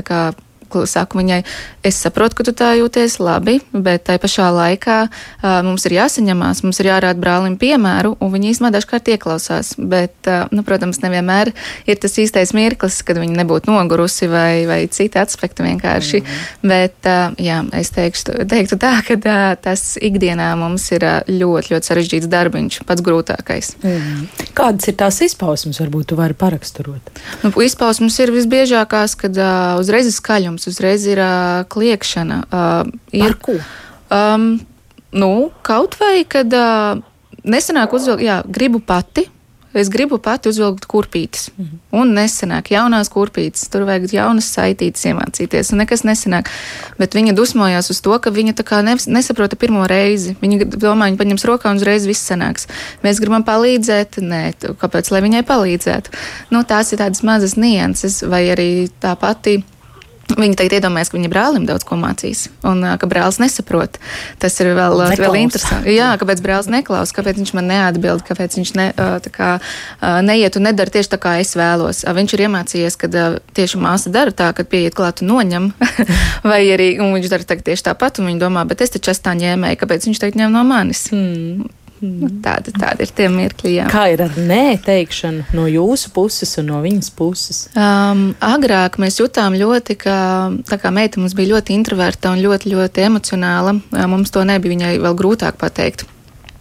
saku 0.86 1.18
viņai, 1.20 1.42
es 1.86 1.98
saprotu, 2.02 2.38
ka 2.38 2.46
tu 2.48 2.54
tā 2.56 2.72
jūties 2.78 3.18
labi, 3.22 3.58
bet 3.72 4.04
tai 4.08 4.18
pašā 4.22 4.48
laikā 4.54 4.98
uh, 5.08 5.62
mums 5.66 5.86
ir 5.86 5.96
jāsaņemās, 5.98 6.62
mums 6.66 6.80
ir 6.82 6.90
jārāda 6.90 7.20
brālim 7.20 7.56
piemēru, 7.60 8.16
un 8.20 8.32
viņi 8.32 8.52
īstenībā 8.52 8.72
dažkārt 8.76 9.10
ieklausās. 9.14 9.74
Bet, 9.78 10.14
uh, 10.26 10.46
nu, 10.54 10.64
protams, 10.66 11.02
nevienmēr 11.04 11.52
ir 11.86 12.00
tas 12.02 12.18
īstais 12.18 12.54
mirklis, 12.56 13.00
kad 13.06 13.20
viņi 13.20 13.38
nebūtu 13.40 13.70
nogurusi 13.72 14.28
vai, 14.32 14.64
vai 14.68 14.80
citi 14.92 15.20
aspekti 15.20 15.66
vienkārši. 15.66 16.22
Mm 16.22 16.26
-hmm. 16.26 16.72
Bet, 16.72 16.98
uh, 17.06 17.36
jā, 17.38 17.58
es 17.80 17.90
teikšu, 17.90 18.46
teiktu 18.48 18.76
tā, 18.76 18.94
ka 19.06 19.18
uh, 19.18 19.56
tas 19.62 19.96
ikdienā 20.00 20.52
mums 20.56 20.90
ir 20.92 21.04
uh, 21.04 21.20
ļoti, 21.28 21.74
ļoti 21.74 21.90
sarežģīts 21.90 22.30
darbiņš, 22.30 22.80
pats 22.86 23.02
grūtākais. 23.02 23.76
Mm 23.82 23.90
-hmm. 23.90 24.26
Kādas 24.54 24.88
ir 24.88 24.94
tās 24.94 25.20
izpausmes, 25.20 25.80
varbūt 25.80 26.06
tu 26.12 26.16
vari 26.16 26.34
paraksturot? 26.34 27.10
Nu, 27.42 27.52
izpausmes 27.62 28.18
ir 28.18 28.30
visbiežākās, 28.30 29.16
kad 29.16 29.36
uh, 29.36 29.80
uzreiz 29.80 30.06
ir 30.06 30.12
skaļums 30.12 30.61
mums 30.62 30.70
uzreiz 30.70 31.06
ir 31.06 31.18
uh, 31.18 31.64
kliēkšana. 31.66 32.42
Uh, 32.46 32.92
ir, 33.12 33.32
Par 33.32 33.38
ko? 33.42 33.58
Um, 34.12 34.60
nu, 35.10 35.50
kaut 35.62 35.96
vai, 36.00 36.24
kad 36.28 36.52
uh, 36.54 37.02
nesenāk 37.42 37.92
uzvilkt, 37.92 38.22
jā, 38.22 38.42
gribu 38.46 38.80
pati. 38.80 39.26
Es 39.72 39.88
gribu 39.88 40.18
pati 40.20 40.50
uzvilkt 40.50 40.84
kurpītes. 40.84 41.48
Mm 41.56 41.64
-hmm. 41.64 41.78
Un 42.00 42.12
nesenāk, 42.12 42.68
jaunās 42.70 43.08
kurpītes. 43.08 43.70
Tur 43.72 43.86
vajag 43.88 44.12
jaunas 44.12 44.52
saitītes 44.52 45.06
iemācīties. 45.08 45.72
Un 45.72 45.78
nekas 45.78 46.02
nesenāk. 46.04 46.50
Bet 46.98 47.14
viņa 47.14 47.32
dusmojās 47.32 47.90
uz 47.90 48.00
to, 48.00 48.18
ka 48.18 48.30
viņa 48.30 48.52
tā 48.52 48.64
kā 48.68 48.82
nesaprota 49.06 49.56
pirmo 49.56 49.86
reizi. 49.86 50.36
Viņa 50.42 50.64
domā, 50.76 51.08
viņa 51.08 51.16
paņems 51.16 51.44
rokā 51.44 51.70
un 51.70 51.76
uzreiz 51.76 52.06
viss 52.06 52.30
sanāks. 52.30 52.66
Mēs 53.02 53.20
gribam 53.20 53.44
palīdzēt. 53.44 54.20
Nē, 54.20 54.52
kāpēc, 54.60 55.10
lai 55.10 55.20
viņai 55.20 55.42
palīdzētu? 55.42 56.10
Nu, 56.50 56.64
tās 56.64 56.92
ir 56.92 56.98
tādas 56.98 57.22
mazas 57.22 57.56
nianses, 57.56 58.22
vai 58.22 58.48
arī 58.48 58.90
tā 59.00 59.16
pati 59.16 59.64
Viņa 60.38 60.58
tagad 60.58 60.76
iedomājas, 60.78 61.10
ka 61.12 61.18
viņa 61.18 61.30
brālim 61.32 61.66
daudz 61.68 61.84
ko 61.86 61.96
mācīs, 62.00 62.46
un 62.68 62.84
ka 62.98 63.08
brālis 63.10 63.38
nesaprot. 63.42 63.98
Tas 64.42 64.56
ir 64.62 64.72
vēl, 64.76 64.96
Neklaus. 65.00 65.20
vēl 65.22 65.38
interesanti. 65.42 65.96
Jā, 65.96 66.12
kāpēc 66.20 66.42
brālis 66.44 66.70
neklaus, 66.72 67.12
kāpēc 67.16 67.40
viņš 67.40 67.52
man 67.58 67.68
neatbild, 67.70 68.24
kāpēc 68.26 68.56
viņš 68.60 68.72
ne, 68.78 68.88
kā, 69.34 69.50
neiet 70.24 70.58
un 70.58 70.68
nedara 70.68 70.94
tieši 70.94 71.14
tā, 71.14 71.20
kā 71.22 71.36
es 71.42 71.54
vēlos. 71.58 72.04
Viņš 72.06 72.36
ir 72.36 72.44
iemācījies, 72.46 72.98
ka 73.00 73.10
tieši 73.56 73.82
māsa 73.82 74.12
dara 74.14 74.34
tā, 74.34 74.52
ka 74.56 74.64
pieiet 74.68 74.96
klāt 74.98 75.24
un 75.24 75.32
noņem, 75.34 75.70
vai 76.50 76.62
arī 76.72 76.94
viņš 77.02 77.30
dara 77.32 77.60
tieši 77.68 77.88
tāpat, 77.90 78.22
un 78.22 78.32
viņa 78.32 78.44
domā, 78.46 78.66
bet 78.68 78.84
es 78.84 78.94
taču 78.96 79.12
esmu 79.14 79.28
tā 79.28 79.36
ņēmēja, 79.44 79.80
kāpēc 79.82 80.08
viņš 80.08 80.24
tagad 80.24 80.42
ņem 80.42 80.58
no 80.58 80.66
manis. 80.66 81.06
Hmm. 81.12 81.70
Nu, 82.02 82.28
tāda, 82.42 82.72
tāda 82.74 83.04
ir 83.06 83.12
tie 83.14 83.28
mirkļi. 83.30 83.74
Jā. 83.76 83.86
Kā 83.92 84.08
ir 84.10 84.24
ar 84.24 84.34
nē 84.34 84.78
teikšanu 84.82 85.54
no 85.54 85.68
jūsu 85.70 86.10
puses 86.14 86.56
un 86.58 86.72
no 86.72 86.80
viņas 86.82 87.12
puses? 87.14 87.60
Um, 87.78 88.32
agrāk 88.42 88.98
mēs 89.02 89.20
jutām 89.20 89.54
ļoti, 89.58 89.96
ka 90.02 90.16
tā 90.68 90.80
kā 90.82 90.90
meita 90.94 91.22
mums 91.22 91.36
bija 91.38 91.54
ļoti 91.54 91.76
introverta 91.78 92.34
un 92.34 92.42
ļoti, 92.42 92.74
ļoti 92.74 93.06
emocionāla, 93.06 93.76
mums 94.10 94.34
to 94.34 94.42
nebija 94.48 94.74
viņai 94.74 94.96
vēl 95.04 95.18
grūtāk 95.18 95.60
pateikt. 95.62 96.08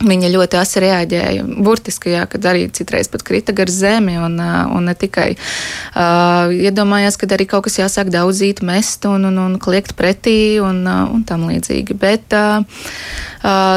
Viņa 0.01 0.31
ļoti 0.33 0.57
asi 0.57 0.81
reaģēja. 0.81 1.43
Burtiski, 1.61 2.13
jā, 2.15 2.25
kad 2.29 2.45
arī 2.49 2.65
citreiz 2.73 3.09
pat 3.11 3.23
krita 3.25 3.53
gar 3.53 3.69
zemi, 3.69 4.15
un, 4.17 4.39
un 4.41 4.87
ne 4.89 4.95
tikai 4.97 5.27
uh, 5.35 6.49
iedomājās, 6.53 7.19
ka 7.21 7.29
arī 7.35 7.45
kaut 7.49 7.67
kas 7.67 7.77
jāsāk 7.81 8.09
daudzīt, 8.13 8.63
mest 8.65 9.05
un, 9.09 9.27
un, 9.29 9.37
un 9.43 9.59
kliegt 9.61 9.93
pretī 9.99 10.57
un, 10.63 10.81
un 10.87 11.25
tam 11.27 11.45
līdzīgi. 11.49 11.97
Bet 12.01 12.33
uh, 12.37 12.65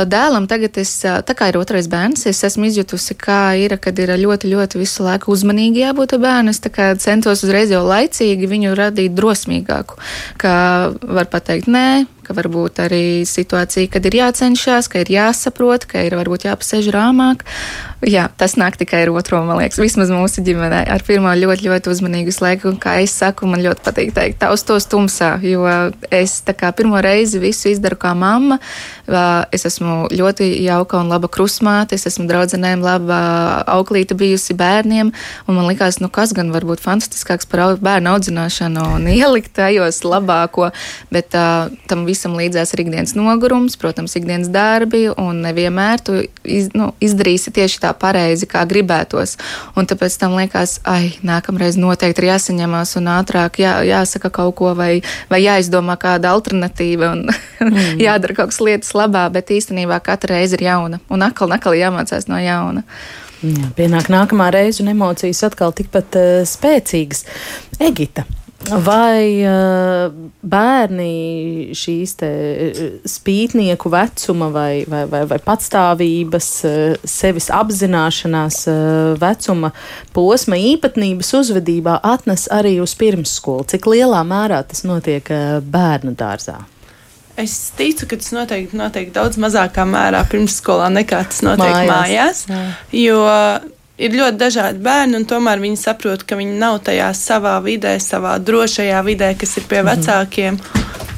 dēlam 0.09 0.49
tagad, 0.50 0.81
es, 0.81 0.97
tā 1.04 1.37
kā 1.37 1.50
ir 1.52 1.61
otrais 1.61 1.88
bērns, 1.93 2.26
es 2.31 2.40
esmu 2.49 2.71
izjutusi, 2.71 3.16
kā 3.21 3.43
ir, 3.61 3.76
kad 3.83 3.99
ir 4.00 4.14
ļoti, 4.21 4.50
ļoti 4.54 4.81
visu 4.81 5.04
laiku 5.07 5.35
uzmanīgi 5.35 5.85
jābūt 5.85 6.16
bērnam. 6.16 6.54
Es 6.54 6.62
centos 7.04 7.45
uzreiz 7.45 7.73
jau 7.73 7.85
laicīgi 7.87 8.49
viņu 8.49 8.75
radīt 8.78 9.14
drosmīgāku, 9.16 10.00
ka 10.40 10.54
var 11.02 11.28
pateikt 11.33 11.69
nē 11.71 12.04
ka 12.25 12.37
varbūt 12.37 12.81
arī 12.85 13.04
situācija, 13.28 13.90
kad 13.93 14.07
ir 14.09 14.19
jācenšas, 14.19 14.88
ka 14.90 15.02
ir 15.04 15.12
jāsaprot, 15.14 15.87
ka 15.90 16.02
ir 16.07 16.16
varbūt 16.19 16.49
jāpasēž 16.49 16.90
rāmāk. 16.95 17.45
Jā, 18.04 18.26
tas 18.40 18.57
nāk 18.61 18.76
tikai 18.81 19.04
ar 19.07 19.12
otro, 19.14 19.40
man 19.47 19.61
liekas, 19.62 19.81
vismaz 19.81 20.12
mūsu 20.12 20.45
ģimenē. 20.45 20.83
Ar 20.93 21.04
pirmo 21.07 21.33
ļoti, 21.33 21.69
ļoti 21.69 21.93
uzmanīgu 21.93 22.35
slēgu, 22.35 22.69
un 22.73 22.81
kā 22.81 22.99
es 23.04 23.14
saku, 23.16 23.49
man 23.49 23.64
ļoti 23.64 23.85
patīk 23.87 24.12
teikt, 24.16 24.40
taus 24.43 24.66
tos 24.66 24.88
tumsā, 24.90 25.37
jo 25.45 25.64
es 26.12 26.40
tā 26.45 26.57
kā 26.59 26.73
pirmo 26.76 27.00
reizi 27.04 27.40
visu 27.43 27.71
izdaru 27.73 28.00
kā 28.00 28.12
mamma. 28.19 28.61
Es 29.04 29.66
esmu 29.68 30.08
ļoti 30.08 30.46
jauka 30.64 30.99
un 31.02 31.11
laba 31.12 31.28
krusmāte, 31.28 31.99
es 31.99 32.06
esmu 32.08 32.25
draudzenēm 32.28 32.80
laba 32.84 33.18
auklīte 33.68 34.16
bijusi 34.16 34.56
bērniem, 34.56 35.11
un 35.44 35.58
man 35.58 35.68
likās, 35.68 35.99
nu 36.00 36.08
kas 36.12 36.32
gan 36.37 36.52
var 36.54 36.64
būt 36.64 36.80
fantastiskāks 36.80 37.49
par 37.50 37.76
bērnu 37.84 38.14
audzināšanu 38.14 38.87
un 38.96 39.08
ielikt 39.12 39.52
tajos 39.58 40.00
labāko, 40.08 40.70
bet 41.12 41.37
uh, 41.37 41.68
tam 41.90 42.06
visam 42.08 42.37
līdzās 42.38 42.73
ir 42.75 42.84
ikdienas 42.87 43.12
nogurums, 43.18 43.76
protams, 43.80 44.16
ikdienas 44.16 44.49
darbi, 44.54 45.06
un 45.12 45.42
nevienmēr 45.44 46.04
tu 46.04 46.23
iz, 46.42 46.70
nu, 46.73 46.92
izdarīsi 47.04 47.52
tieši 47.54 47.82
tā 47.84 47.92
pareizi, 47.99 48.49
kā 48.50 48.64
gribētos. 48.68 49.37
Un 49.76 49.88
tāpēc 49.90 50.16
tam 50.20 50.38
liekas, 50.38 50.78
ai, 50.88 51.12
nākamreiz 51.26 51.76
noteikti 51.80 52.25
ir 52.25 52.30
jāsaņemās 52.32 52.96
un 53.00 53.12
ātrāk 53.18 53.61
jā, 53.61 53.76
jāsaka 53.84 54.32
kaut 54.32 54.56
ko 54.58 54.73
vai, 54.78 55.02
vai 55.28 55.42
jāizdomā 55.44 55.99
kāda 56.00 56.32
alternatīva 56.34 57.12
un 57.12 57.25
mm. 57.68 58.00
jādara 58.00 58.40
kaut 58.40 58.54
kas 58.54 58.62
lietas 58.64 58.93
labā, 58.96 59.26
bet 59.34 59.52
īstenībā 59.54 60.00
katra 60.04 60.38
reize 60.38 60.58
ir 60.58 60.66
jauna 60.68 61.00
un 61.12 61.26
atkal, 61.26 61.52
atkal 61.56 61.76
jāmācās 61.78 62.28
no 62.30 62.40
jauna. 62.42 62.84
Jā, 63.44 63.68
pienāk 63.76 64.08
nākamā 64.12 64.48
reize, 64.54 64.80
un 64.82 64.88
emocijas 64.94 65.42
atkal 65.50 65.74
tikpat 65.76 66.16
uh, 66.16 66.40
spēcīgas. 66.48 67.26
Egita, 67.82 68.24
Vai 68.64 69.44
uh, 69.44 70.08
bērni 70.40 71.74
šīs 71.76 72.14
uh, 72.24 72.78
spītnieku 73.04 73.90
vecuma 73.92 74.48
vai, 74.52 74.84
vai, 74.88 75.02
vai, 75.10 75.20
vai 75.28 75.38
patstāvības, 75.44 76.48
uh, 76.64 76.94
sevis 77.04 77.50
apzināšanās 77.52 78.62
uh, 78.72 79.12
vecuma 79.20 79.74
posma 80.16 80.56
īpatnības 80.56 81.34
uzvedībā 81.42 81.98
atnes 82.14 82.48
arī 82.48 82.78
uz 82.80 82.96
pirmsskolu? 82.96 83.68
Cik 83.74 83.90
lielā 83.92 84.24
mērā 84.24 84.62
tas 84.64 84.86
notiek 84.88 85.28
bērnu 85.68 86.16
dārzā? 86.16 86.62
Es 87.40 87.54
ticu, 87.74 88.06
ka 88.06 88.18
tas 88.20 88.30
noteikti 88.34 88.78
notiek 88.78 89.08
daudz 89.14 89.38
mazākā 89.42 89.82
mērā 89.88 90.20
pirmsskolā 90.30 90.86
nekā 90.94 91.24
tas 91.32 91.42
notiek 91.42 91.80
mājās. 91.88 92.44
mājās 92.46 92.84
jo 92.94 93.22
ir 93.98 94.14
ļoti 94.14 94.38
dažādi 94.38 94.82
bērni, 94.82 95.18
un 95.20 95.26
tomēr 95.28 95.62
viņi 95.62 95.78
saprot, 95.78 96.22
ka 96.26 96.38
viņi 96.38 96.58
nav 96.58 96.80
tajā 96.86 97.10
savā 97.18 97.56
vidē, 97.64 97.96
savā 98.02 98.36
drošajā 98.42 99.02
vidē, 99.06 99.32
kas 99.38 99.56
ir 99.58 99.66
pie 99.70 99.82
mhm. 99.82 99.90
vecākiem. 99.90 100.60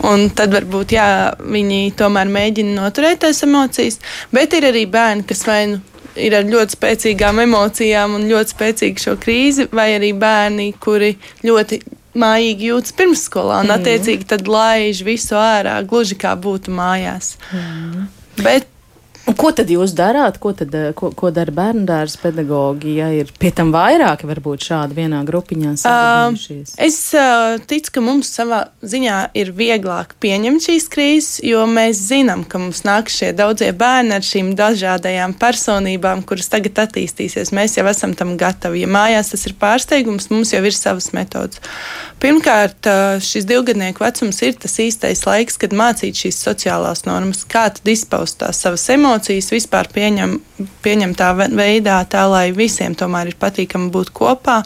Un 0.06 0.28
tad 0.36 0.52
varbūt 0.54 0.92
jā, 0.94 1.08
viņi 1.40 1.90
tomēr 1.98 2.30
mēģina 2.30 2.76
noturēt 2.78 3.24
tās 3.24 3.42
emocijas, 3.42 3.98
bet 4.32 4.54
ir 4.54 4.68
arī 4.68 4.84
bērni, 4.92 5.24
kas 5.26 5.42
vai 5.48 5.60
nu 5.72 5.80
ir 6.16 6.36
ar 6.36 6.46
ļoti 6.48 6.76
spēcīgām 6.76 7.42
emocijām 7.44 8.14
un 8.16 8.28
ļoti 8.28 8.54
spēcīgu 8.54 9.02
šo 9.02 9.16
krīzi, 9.20 9.66
vai 9.74 9.90
arī 9.96 10.12
bērni, 10.16 10.70
kuri 10.80 11.12
ļoti 11.44 11.80
mājīgi 12.18 12.70
jūtas 12.72 12.94
pirmsskolā 12.96 13.60
un, 13.64 13.70
mm. 13.70 13.76
attiecīgi, 13.80 14.28
tad 14.32 14.48
laiž 14.50 15.02
visu 15.06 15.38
ārā, 15.40 15.78
gluži 15.88 16.18
kā 16.20 16.34
būtu 16.38 16.74
mājās. 16.74 17.34
Mm. 17.52 18.08
Bet 18.44 18.68
Un 19.26 19.34
ko 19.34 19.48
tad 19.50 19.70
jūs 19.70 19.90
darāt? 19.98 20.36
Ko, 20.38 20.52
tad, 20.54 20.70
eh, 20.78 20.92
ko, 20.94 21.08
ko 21.10 21.32
dara 21.34 21.50
bērnu 21.50 21.82
dārza 21.88 22.20
pedagogi? 22.22 22.92
Ja 23.00 23.08
ir 23.10 23.32
pie 23.40 23.50
tam 23.50 23.72
vairāki, 23.74 24.28
varbūt 24.28 24.68
šādi 24.68 24.94
vienā 25.00 25.24
grupiņā? 25.26 25.72
Uh, 25.82 26.36
es 26.86 26.98
uh, 27.18 27.56
ticu, 27.66 27.90
ka 27.96 28.04
mums 28.06 28.30
savā 28.30 28.60
ziņā 28.86 29.18
ir 29.34 29.50
vieglāk 29.56 30.14
pieņemt 30.22 30.68
šīs 30.68 30.86
krīzes, 30.92 31.40
jo 31.42 31.64
mēs 31.66 32.04
zinām, 32.06 32.44
ka 32.46 32.60
mums 32.62 32.84
nāk 32.86 33.10
šie 33.10 33.32
daudzie 33.34 33.72
bērni 33.74 34.14
ar 34.14 34.26
šīm 34.26 34.52
dažādajām 34.58 35.34
personībām, 35.40 36.22
kuras 36.22 36.46
tagad 36.52 36.78
attīstīsies. 36.86 37.50
Mēs 37.56 37.74
jau 37.80 37.86
esam 37.90 38.14
tam 38.14 38.36
gatavi. 38.38 38.84
Ja 38.84 38.92
mājās 38.94 39.34
tas 39.34 39.42
ir 39.50 39.58
pārsteigums, 39.58 40.30
mums 40.30 40.54
jau 40.54 40.62
ir 40.62 40.78
savas 40.78 41.10
metodas. 41.16 41.58
Pirmkārt, 42.22 42.86
šis 43.20 43.44
divgadnieku 43.44 44.00
vecums 44.00 44.38
ir 44.46 44.54
tas 44.56 44.78
īstais 44.80 45.20
laiks, 45.26 45.58
kad 45.60 45.74
mācīt 45.76 46.16
šīs 46.16 46.38
sociālās 46.46 47.04
normas, 47.04 47.42
kā 47.44 47.66
tad 47.74 47.90
izpaust 47.92 48.38
tās 48.40 48.62
savas 48.64 48.86
emocijas, 48.94 49.15
vispār 49.24 49.88
pieņem, 49.92 50.36
pieņem 50.84 51.14
tā 51.16 51.32
veidā, 51.36 51.98
tā 52.10 52.26
lai 52.30 52.50
visiem 52.56 52.94
tomēr 52.94 53.32
ir 53.32 53.38
patīkami 53.40 53.90
būt 53.94 54.12
kopā. 54.16 54.62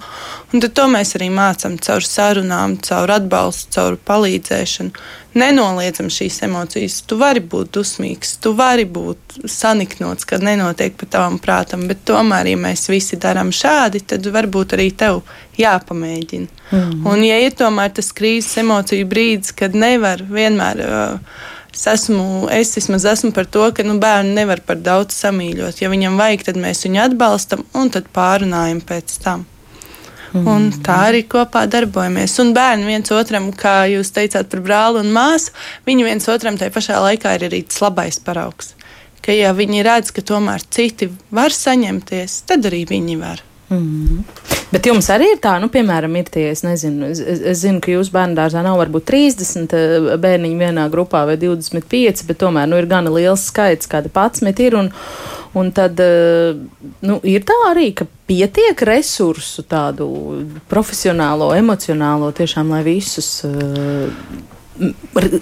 Un 0.53 0.61
tad 0.65 0.75
to 0.75 0.87
mēs 0.91 1.15
arī 1.19 1.31
mācām 1.35 1.79
caur 1.79 2.05
sarunām, 2.05 2.79
caur 2.83 3.11
atbalstu, 3.17 3.73
caur 3.77 3.99
palīdzēšanu 4.11 4.91
nenoliedzam 5.35 6.09
šīs 6.11 6.41
emocijas. 6.47 7.01
Tu 7.07 7.19
vari 7.21 7.43
būt 7.43 7.71
dusmīgs, 7.77 8.35
tu 8.43 8.53
vari 8.59 8.85
būt 8.85 9.39
saniknots, 9.51 10.27
kad 10.27 10.43
nenotiek 10.43 10.97
pa 10.99 11.07
tavam 11.07 11.39
prātam, 11.43 11.87
bet 11.91 12.03
tomēr, 12.09 12.51
ja 12.51 12.59
mēs 12.59 12.89
visi 12.91 13.19
darām 13.21 13.53
šādi, 13.55 14.03
tad 14.13 14.27
varbūt 14.27 14.75
arī 14.79 14.91
tev 14.91 15.23
jāpamēģina. 15.61 16.51
Mm. 16.71 17.07
Un, 17.07 17.25
ja 17.27 17.39
ir 17.45 17.55
tomēr 17.59 17.95
tas 17.95 18.11
krīzes 18.17 18.59
emociju 18.65 19.07
brīdis, 19.11 19.55
kad 19.57 19.77
nevar 19.79 20.25
vienmēr. 20.27 20.85
Uh, 20.85 21.49
Es 21.71 21.87
esmu, 21.87 22.49
es 22.51 22.75
vismaz 22.75 23.07
esmu 23.07 23.31
par 23.35 23.47
to, 23.47 23.63
ka 23.75 23.85
nu, 23.87 23.95
bērnu 24.03 24.35
nevar 24.35 24.63
par 24.67 24.81
daudz 24.83 25.15
samīļot. 25.23 25.79
Ja 25.83 25.91
viņam 25.93 26.19
vajag, 26.19 26.49
tad 26.49 26.59
mēs 26.61 26.83
viņu 26.87 27.05
atbalstam 27.05 27.65
un 27.79 27.93
tad 27.95 28.11
pārunājam 28.15 28.83
pēc 28.87 29.17
tam. 29.23 29.47
Mm. 30.31 30.47
Un 30.47 30.67
tā 30.87 30.97
arī 31.09 31.25
kopā 31.27 31.65
darbojamies. 31.71 32.37
Un 32.43 32.53
bērni 32.55 32.87
viens 32.87 33.11
otram, 33.15 33.51
kā 33.55 33.83
jūs 33.91 34.13
teicāt 34.15 34.51
par 34.53 34.63
brāli 34.67 35.03
un 35.03 35.11
māsu, 35.15 35.55
viņi 35.89 36.07
viens 36.07 36.31
otram 36.31 36.59
tajā 36.59 36.75
pašā 36.75 37.01
laikā 37.03 37.35
ir 37.39 37.49
arī 37.51 37.65
tas 37.67 37.83
labais 37.83 38.21
paraugs. 38.23 38.75
Ka, 39.21 39.35
ja 39.35 39.53
viņi 39.57 39.85
redz, 39.85 40.15
ka 40.15 40.25
tomēr 40.25 40.63
citi 40.71 41.11
var 41.35 41.55
saņemties, 41.55 42.43
tad 42.49 42.71
arī 42.71 42.87
viņi 42.89 43.19
var. 43.21 43.43
Mm. 43.71 44.23
Bet 44.71 44.87
jums 44.87 45.09
arī 45.11 45.33
ir 45.33 45.41
tā, 45.43 45.57
nu, 45.63 45.67
piemēram, 45.71 46.15
ir 46.21 46.29
tie, 46.31 46.45
es 46.53 46.63
nezinu, 46.63 47.09
es, 47.11 47.19
es 47.23 47.63
zinu, 47.65 47.81
ka 47.83 47.91
jūsu 47.91 48.13
bērnu 48.15 48.39
dārzā 48.39 48.63
nav 48.63 48.79
varbūt 48.79 49.09
30 49.11 49.75
eh, 49.75 50.13
bērniņu 50.23 50.61
vienā 50.63 50.87
grupā 50.93 51.25
vai 51.27 51.35
25, 51.41 52.23
bet 52.29 52.39
tomēr, 52.39 52.71
nu, 52.71 52.79
ir 52.79 52.87
gana 52.91 53.11
liels 53.15 53.49
skaits, 53.51 53.91
kāda 53.91 54.13
11 54.13 54.67
ir. 54.67 54.79
Un, 54.85 54.95
Un 55.51 55.73
tad 55.75 55.99
eh, 55.99 56.55
nu, 57.03 57.17
ir 57.27 57.43
tā 57.43 57.57
arī, 57.73 57.89
ka 57.99 58.05
pietiek 58.31 58.85
resursu, 58.87 59.65
tādu 59.67 60.07
profesionālo, 60.71 61.49
emocionālo, 61.59 62.29
tiešām, 62.39 62.71
lai 62.71 62.85
visus 62.87 63.33
uh, 63.49 64.07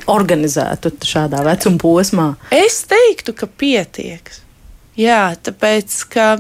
organizētu 0.09 0.95
šādā 1.05 1.43
vecuma 1.45 1.83
posmā. 1.83 2.29
Es 2.55 2.81
teiktu, 2.89 3.37
ka 3.37 3.51
pietiek. 3.61 4.33
Jā, 4.99 5.37
tāpēc, 5.45 5.99
ka 6.09 6.31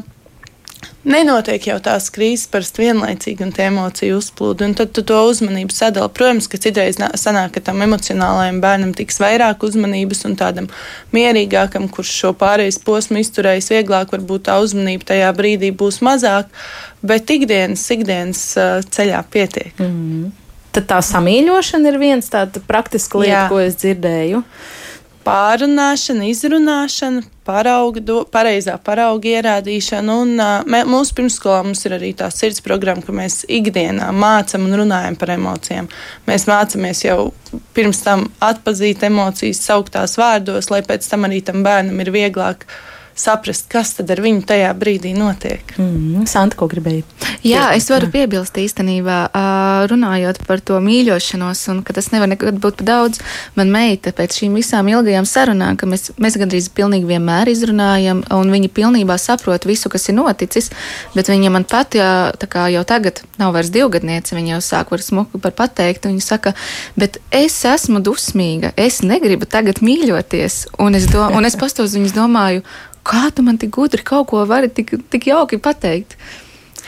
nenotiek 1.07 1.69
jau 1.69 1.76
tās 1.83 2.09
krīzes 2.14 2.49
parasti 2.50 2.83
vienlaicīgi 2.83 3.45
un 3.45 3.52
tie 3.55 3.69
emociju 3.69 4.19
uzplūdi. 4.19 4.67
Un 4.67 4.75
tad 4.78 4.93
tu 4.97 5.05
to 5.07 5.19
uzmanību 5.28 5.75
sadali. 5.75 6.11
Protams, 6.14 6.49
ka 6.50 6.61
citreiz 6.62 6.99
sanāk, 6.99 7.55
ka 7.57 7.62
tam 7.69 7.85
emocionālajam 7.87 8.61
bērnam 8.64 8.95
tiks 8.99 9.21
vairāk 9.23 9.62
uzmanības 9.69 10.25
un 10.28 10.35
tādam 10.40 10.67
mierīgākam, 11.14 11.88
kurš 11.93 12.14
šo 12.23 12.33
pārejas 12.38 12.81
posmu 12.85 13.23
izturējis 13.23 13.71
vieglāk, 13.76 14.12
varbūt 14.14 14.49
tā 14.50 14.59
uzmanība 14.64 15.12
tajā 15.12 15.31
brīdī 15.38 15.71
būs 15.76 16.02
mazāk, 16.05 16.50
bet 17.07 17.31
ikdienas, 17.31 17.87
ikdienas 17.95 18.45
ceļā 18.90 19.23
pietiek. 19.31 19.73
Mm. 19.78 20.35
Tad 20.75 20.90
tā 20.90 20.99
samīļošana 21.02 21.88
ir 21.90 21.97
viens 22.02 22.28
tāds 22.31 22.61
praktisks 22.69 23.17
lieta, 23.17 23.47
Jā. 23.47 23.47
ko 23.50 23.62
es 23.62 23.78
dzirdēju 23.81 24.45
pārunāšana, 25.28 26.25
izrunāšana, 26.32 27.23
parauga, 27.49 28.00
do, 28.04 28.18
pareizā 28.32 28.76
parauga 28.85 29.28
ierādīšana. 29.37 30.16
Un, 30.25 30.35
uh, 30.40 30.66
mē, 30.68 30.82
mūsu 30.88 31.16
pirmsskolā 31.18 31.61
mums 31.66 31.85
ir 31.85 31.97
arī 31.99 32.14
tā 32.16 32.30
sirds 32.32 32.64
programma, 32.64 33.04
ka 33.04 33.14
mēs 33.16 33.42
ikdienā 33.58 34.08
mācām 34.16 34.64
un 34.68 34.76
runājam 34.82 35.18
par 35.20 35.35
emocijām. 35.37 35.90
Mēs 36.29 36.48
mācāmies 36.48 37.05
jau 37.05 37.18
pirms 37.76 38.00
tam 38.07 38.29
atpazīt 38.44 39.05
emocijas, 39.09 39.61
saukt 39.68 39.94
tās 39.96 40.16
vārdos, 40.20 40.72
lai 40.72 40.81
pēc 40.87 41.09
tam 41.11 41.29
arī 41.29 41.42
tam 41.44 41.64
bērnam 41.66 42.05
ir 42.05 42.12
vieglāk 42.14 42.64
saprast, 43.18 43.66
kas 43.72 43.96
tad 43.98 44.11
ar 44.14 44.22
viņu 44.22 44.44
tajā 44.48 44.70
brīdī 44.78 45.12
notiek. 45.16 45.74
Mm, 45.78 46.26
Santa, 46.31 46.57
ko 46.59 46.68
gribēji? 46.70 47.04
Jā, 47.46 47.68
es 47.76 47.88
varu 47.90 48.09
piebilst 48.12 48.57
īstenībā, 48.59 49.18
runājot 49.90 50.40
par 50.46 50.62
to 50.64 50.78
mīļošanos, 50.83 51.62
un 51.72 51.83
ka 51.87 51.94
tas 51.96 52.11
nevar 52.14 52.31
nekad 52.31 52.59
būt 52.62 52.81
par 52.81 52.88
daudz. 52.88 53.22
Man 53.59 53.72
meita 53.74 54.12
pēc 54.16 54.40
šīm 54.40 54.57
visām 54.59 54.90
ilgajām 54.90 55.26
sarunām, 55.28 55.78
ka 55.78 55.87
mēs, 55.90 56.12
mēs 56.18 56.38
gandrīz 56.40 56.70
pilnīgi 56.74 57.09
vienmēr 57.09 57.50
izrunājam, 57.52 58.24
un 58.35 58.52
viņa 58.54 58.72
pilnībā 58.74 59.18
saprot 59.20 59.66
visu, 59.68 59.90
kas 59.92 60.09
ir 60.11 60.18
noticis, 60.18 60.70
bet 61.14 61.31
viņa 61.31 61.52
man 61.54 61.66
pat, 61.68 61.98
jā, 61.98 62.11
tā 62.38 62.50
kā 62.50 62.68
jau 62.74 62.85
tagad 62.88 63.22
nav 63.40 63.54
vairs 63.57 63.72
divgadniece, 63.74 64.37
viņa 64.37 64.57
jau 64.57 64.62
sāk 64.70 64.92
var 64.94 65.04
smuku 65.04 65.42
par 65.42 65.54
pateikt, 65.59 66.07
viņa 66.11 66.24
saka, 66.24 66.54
bet 66.98 67.20
es 67.35 67.59
esmu 67.66 68.02
dusmīga, 68.04 68.74
es 68.78 69.02
negribu 69.07 69.48
tagad 69.50 69.83
mīļoties, 69.85 70.61
un 70.83 70.98
es, 70.98 71.09
do, 71.11 71.22
un 71.22 71.46
es 71.48 71.59
pastos 71.59 71.96
viņas 71.96 72.16
domāju, 72.16 72.64
kā 73.06 73.28
tu 73.34 73.44
man 73.46 73.58
tik 73.61 73.72
gudri 73.76 74.04
kaut 74.06 74.28
ko 74.30 74.44
vari 74.48 74.70
tik, 74.72 74.94
tik 75.12 75.30
jauki 75.30 75.61
pateikt. 75.62 76.16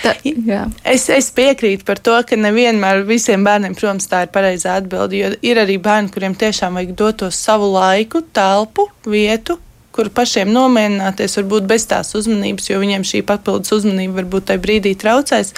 Tā, 0.00 0.14
jā. 0.24 0.62
es, 0.88 1.04
es 1.12 1.28
piekrītu 1.36 1.84
par 1.84 1.98
to, 2.00 2.14
ka 2.24 2.36
nevienmēr 2.40 3.02
visiem 3.08 3.44
bērniem, 3.44 3.74
protams, 3.76 4.08
tā 4.08 4.22
ir 4.24 4.30
pareizā 4.32 4.78
atbilde. 4.80 5.18
Jo 5.18 5.32
ir 5.44 5.60
arī 5.60 5.76
bērni, 5.82 6.12
kuriem 6.14 6.36
tiešām 6.40 6.78
vajag 6.78 6.94
dot 6.96 7.20
to 7.20 7.28
savu 7.34 7.68
laiku, 7.74 8.22
telpu, 8.32 8.88
vietu, 9.04 9.58
kur 9.92 10.08
pašiem 10.14 10.52
nomierināties, 10.54 11.36
varbūt 11.40 11.68
bez 11.68 11.84
tās 11.90 12.14
uzmanības, 12.16 12.70
jo 12.70 12.80
viņiem 12.80 13.04
šī 13.06 13.24
papildus 13.28 13.74
uzmanība 13.76 14.22
varbūt 14.22 14.48
tajā 14.50 14.62
brīdī 14.64 14.94
traucēs. 14.98 15.52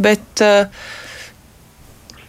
Bet, 0.00 0.42
uh, 0.42 0.96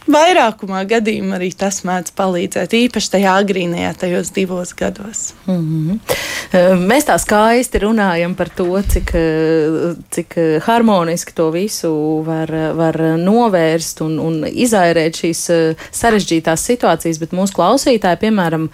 vairākumā 0.10 0.82
gadījumā 0.90 1.38
arī 1.38 1.50
tas 1.58 1.82
mēdz 1.88 2.14
palīdzēt, 2.18 2.74
īpaši 2.86 3.12
tajā 3.16 3.36
agrīnajā, 3.44 3.92
tajos 4.02 4.32
divos 4.36 4.74
gados. 4.78 5.34
Mm 5.46 5.60
-hmm. 5.60 6.86
Mēs 6.90 7.06
tā 7.06 7.18
skaisti 7.22 7.80
runājam 7.80 8.36
par 8.36 8.50
to, 8.50 8.82
cik, 8.82 9.12
eh, 9.14 9.96
cik 10.10 10.36
harmoniski 10.66 11.34
to 11.34 11.50
visu 11.50 12.24
var, 12.26 12.52
var 12.74 12.96
novērst 13.18 14.02
un, 14.02 14.20
un 14.20 14.46
izairēt 14.46 15.22
šīs 15.22 15.50
eh, 15.50 15.76
sarežģītās 15.92 16.66
situācijas, 16.72 17.20
bet 17.20 17.32
mūsu 17.32 17.54
klausītāji, 17.54 18.18
piemēram, 18.26 18.70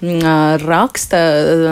mm, 0.00 0.20
raksta, 0.66 1.16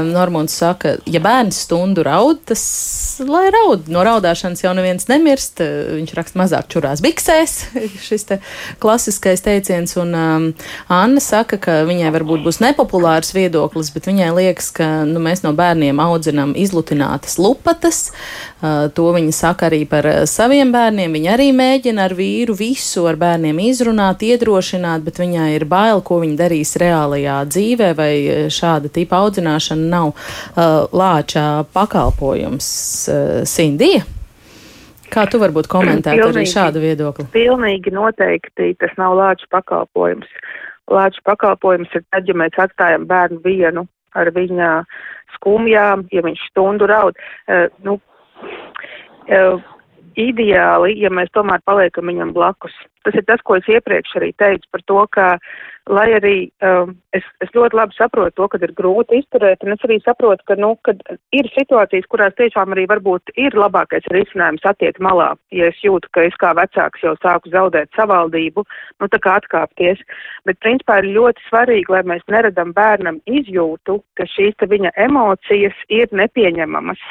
Normons 0.04 0.52
saka, 0.52 0.96
ja 1.06 1.20
bērns 1.20 1.60
stundu 1.60 2.02
raud, 2.02 2.38
tas 2.44 3.20
lai 3.26 3.50
raud. 3.50 3.88
No 3.88 4.04
raudāšanas 4.04 4.64
jau 4.64 4.74
neviens 4.74 5.08
nemirst, 5.08 5.60
viņš 5.60 6.14
raksta 6.14 6.38
mazāk 6.38 6.68
čurās 6.68 7.00
biksēs, 7.00 7.66
šis 8.08 8.24
te 8.24 8.38
klasiskais 8.78 9.03
klasiskais 9.04 9.42
teiciens, 9.44 9.96
un 9.96 10.14
um, 10.14 10.54
Anna 10.88 11.20
saka, 11.20 11.58
ka 11.60 11.84
viņai 11.84 12.10
varbūt 12.14 12.44
būs 12.44 12.60
nepopulārs 12.62 13.34
viedoklis, 13.34 13.90
bet 13.92 14.06
viņai 14.08 14.30
liekas, 14.32 14.70
ka 14.72 15.04
nu, 15.04 15.20
mēs 15.20 15.42
no 15.44 15.52
bērniem 15.52 16.00
audzinām 16.00 16.54
izlutinātas 16.56 17.36
lupatas. 17.38 18.12
Uh, 18.64 18.88
to 18.96 19.10
viņa 19.12 19.32
saka 19.32 19.68
arī 19.68 19.84
par 19.84 20.08
uh, 20.08 20.22
saviem 20.24 20.72
bērniem. 20.72 21.12
Viņa 21.12 21.34
arī 21.34 21.50
mēģina 21.52 22.06
ar 22.08 22.16
vīru 22.16 22.56
visu 22.56 23.04
ar 23.06 23.20
bērniem 23.20 23.60
izrunāt, 23.60 24.24
iedrošināt, 24.24 25.04
bet 25.04 25.20
viņai 25.20 25.52
ir 25.58 25.68
bail, 25.68 26.00
ko 26.00 26.22
viņa 26.24 26.40
darīs 26.40 26.74
reālajā 26.80 27.42
dzīvē, 27.52 27.92
vai 27.98 28.12
uh, 28.24 28.42
šāda 28.48 28.88
tipa 28.88 29.20
audzināšana 29.20 29.88
nav 29.92 30.14
uh, 30.14 30.88
lāčā 30.96 31.64
pakalpojums. 31.76 32.74
Uh, 33.12 33.40
Sindija? 33.44 34.13
Kā 35.12 35.26
tu 35.30 35.40
varbūt 35.42 35.68
komentētu 35.70 36.28
arī 36.30 36.44
šādu 36.48 36.82
viedokli? 36.82 37.26
Pilnīgi 37.34 37.92
noteikti 37.94 38.72
tas 38.80 38.94
nav 39.00 39.16
lāču 39.18 39.48
pakalpojums. 39.52 40.30
Lāču 40.92 41.22
pakalpojums 41.24 41.92
ir 41.96 42.04
tad, 42.12 42.28
ja 42.28 42.36
mēs 42.36 42.56
atstājam 42.60 43.06
bērnu 43.08 43.40
vienu 43.44 43.86
ar 44.14 44.30
viņa 44.34 44.70
skumjām, 45.36 46.06
ja 46.14 46.22
viņš 46.24 46.42
stundu 46.50 46.88
raud. 46.90 47.18
Uh, 47.48 47.66
nu, 47.86 47.98
uh, 49.28 49.62
ideāli, 50.20 50.94
ja 51.02 51.10
mēs 51.10 51.32
tomēr 51.34 51.62
paliekam 51.66 52.10
viņam 52.10 52.34
blakus. 52.36 52.74
Tas 53.04 53.16
ir 53.18 53.24
tas, 53.28 53.42
ko 53.44 53.58
es 53.58 53.68
iepriekš 53.68 54.16
arī 54.20 54.30
teicu 54.38 54.68
par 54.72 54.84
to, 54.86 55.00
ka, 55.12 55.28
lai 55.90 56.06
arī 56.16 56.36
um, 56.64 56.94
es, 57.16 57.24
es 57.44 57.50
ļoti 57.56 57.76
labi 57.76 57.96
saprotu 57.96 58.34
to, 58.38 58.46
ka 58.52 58.60
ir 58.62 58.72
grūti 58.76 59.20
izturēt, 59.20 59.64
un 59.64 59.74
es 59.74 59.84
arī 59.84 59.98
saprotu, 60.04 60.44
ka, 60.48 60.56
nu, 60.60 60.72
kad 60.86 61.00
ir 61.36 61.48
situācijas, 61.52 62.06
kurās 62.12 62.36
tiešām 62.38 62.72
arī 62.72 62.86
varbūt 62.90 63.34
ir 63.40 63.56
labākais 63.58 64.06
risinājums 64.14 64.64
attiekt 64.68 65.02
malā, 65.04 65.34
ja 65.52 65.68
es 65.72 65.80
jūtu, 65.84 66.08
ka 66.16 66.24
es 66.28 66.36
kā 66.40 66.54
vecāks 66.56 67.04
jau 67.04 67.14
sāku 67.20 67.52
zaudēt 67.52 67.92
savaldību, 67.98 68.64
nu, 69.02 69.10
tā 69.12 69.20
kā 69.20 69.36
atkāpties. 69.42 70.00
Bet, 70.48 70.60
principā, 70.64 71.02
ir 71.02 71.12
ļoti 71.18 71.44
svarīgi, 71.50 71.92
lai 71.92 72.04
mēs 72.14 72.24
neradam 72.32 72.72
bērnam 72.76 73.20
izjūtu, 73.28 74.00
ka 74.16 74.28
šīs 74.30 74.56
te 74.60 74.70
viņa 74.70 74.94
emocijas 75.04 75.76
ir 75.92 76.08
nepieņemamas 76.16 77.04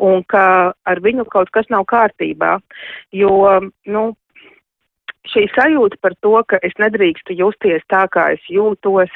un 0.00 0.24
ka 0.24 0.72
ar 0.88 1.00
viņu 1.04 1.26
kaut 1.28 1.50
kas 1.52 1.68
nav 1.72 1.84
kārtībā. 1.90 2.56
Jo, 3.12 3.60
nu, 3.84 4.04
šī 5.28 5.46
sajūta 5.54 5.98
par 6.00 6.14
to, 6.24 6.32
ka 6.48 6.60
es 6.66 6.72
nedrīkstu 6.80 7.36
justies 7.36 7.84
tā, 7.92 8.06
kā 8.12 8.30
es 8.34 8.44
jūtos, 8.48 9.12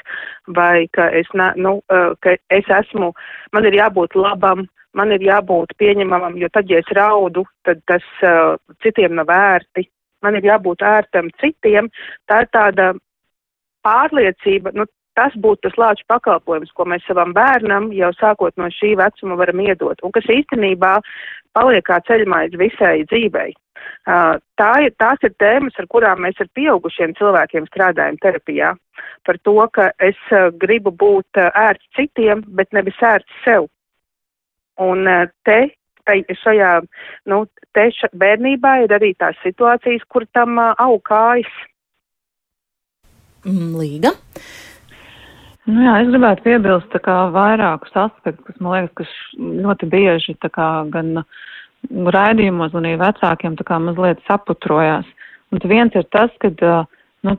vai 0.57 0.87
ka 0.93 1.09
es, 1.17 1.29
ne, 1.35 1.53
nu, 1.57 1.79
ka 2.21 2.37
es 2.53 2.71
esmu, 2.81 3.13
man 3.53 3.69
ir 3.69 3.79
jābūt 3.81 4.17
labam, 4.19 4.67
man 4.95 5.13
ir 5.15 5.25
jābūt 5.25 5.75
pieņemamam, 5.81 6.37
jo 6.39 6.51
tad, 6.53 6.71
ja 6.71 6.81
es 6.83 6.91
raudu, 6.97 7.45
tad 7.67 7.81
tas 7.91 8.05
uh, 8.23 8.57
citiem 8.85 9.17
nav 9.19 9.31
vērti. 9.31 9.89
Man 10.25 10.39
ir 10.39 10.47
jābūt 10.47 10.85
ērtam 10.87 11.29
citiem. 11.41 11.91
Tā 12.31 12.45
ir 12.45 12.53
tāda 12.55 12.93
pārliecība, 13.85 14.73
nu, 14.73 14.87
tas 15.19 15.35
būtu 15.37 15.69
tas 15.69 15.77
lāču 15.81 16.07
pakalpojums, 16.11 16.73
ko 16.75 16.87
mēs 16.89 17.05
savam 17.09 17.35
bērnam 17.37 17.91
jau 17.95 18.11
sākot 18.17 18.57
no 18.57 18.71
šī 18.73 18.95
vecuma 19.01 19.37
varam 19.41 19.61
iedot, 19.67 20.01
un 20.03 20.15
kas 20.15 20.31
īstenībā 20.31 20.95
paliek 21.55 21.85
kā 21.87 22.01
ceļmaize 22.09 22.59
visai 22.59 23.03
dzīvei. 23.11 23.53
Uh, 24.05 24.37
tā 24.61 24.71
ir, 24.85 24.93
tās 25.01 25.23
ir 25.25 25.33
tēmas, 25.41 25.77
ar 25.81 25.87
kurām 25.93 26.25
mēs 26.25 26.41
ar 26.43 26.51
pieaugušiem 26.57 27.15
cilvēkiem 27.19 27.69
strādājam 27.71 28.19
terapijā. 28.23 28.75
Par 29.25 29.39
to, 29.47 29.57
ka 29.73 29.91
es 30.03 30.19
uh, 30.33 30.51
gribu 30.61 30.93
būt 30.93 31.41
uh, 31.41 31.49
ērts 31.57 31.89
citiem, 31.97 32.45
bet 32.59 32.73
nevis 32.77 33.01
ērts 33.01 33.41
sev. 33.47 33.71
Un 34.83 35.07
te, 35.47 35.59
šajā, 36.43 36.71
nu, 37.31 37.45
te 37.77 37.87
ša, 37.95 38.11
bērnībā 38.19 38.75
ir 38.85 38.95
arī 38.97 39.13
tās 39.15 39.39
situācijas, 39.45 40.03
kur 40.11 40.27
tam 40.35 40.59
aug 40.59 40.99
kājas. 41.07 41.53
Mm, 43.47 43.77
Līga. 43.79 44.13
Nu 45.65 45.81
jā, 45.81 45.95
es 46.03 46.11
gribētu 46.13 46.45
piebilst 46.45 46.93
kā 47.07 47.15
vairākus 47.33 47.95
aspektus, 47.97 48.45
kas 48.51 48.61
man 48.61 48.75
liekas, 48.75 49.09
ka 49.09 49.53
ļoti 49.65 49.89
bieži 49.93 50.35
tā 50.43 50.51
kā 50.53 50.69
gan 50.93 51.23
raidījumos, 51.91 52.73
gan 52.75 52.89
arī 52.89 52.99
vecākiem 53.01 53.57
tā 53.59 53.67
kā 53.69 53.79
mazliet 53.83 54.23
saputrojās. 54.29 55.09
Un 55.53 55.63
viens 55.71 55.95
ir 55.95 56.07
tas, 56.15 56.33
ka, 56.43 56.51
nu, 57.27 57.37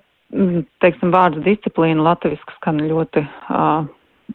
teiksim, 0.84 1.12
vārds 1.15 1.43
disciplīna 1.45 2.05
latviski 2.05 2.58
skan 2.60 2.79
ļoti 2.86 3.25
uh, 3.25 3.88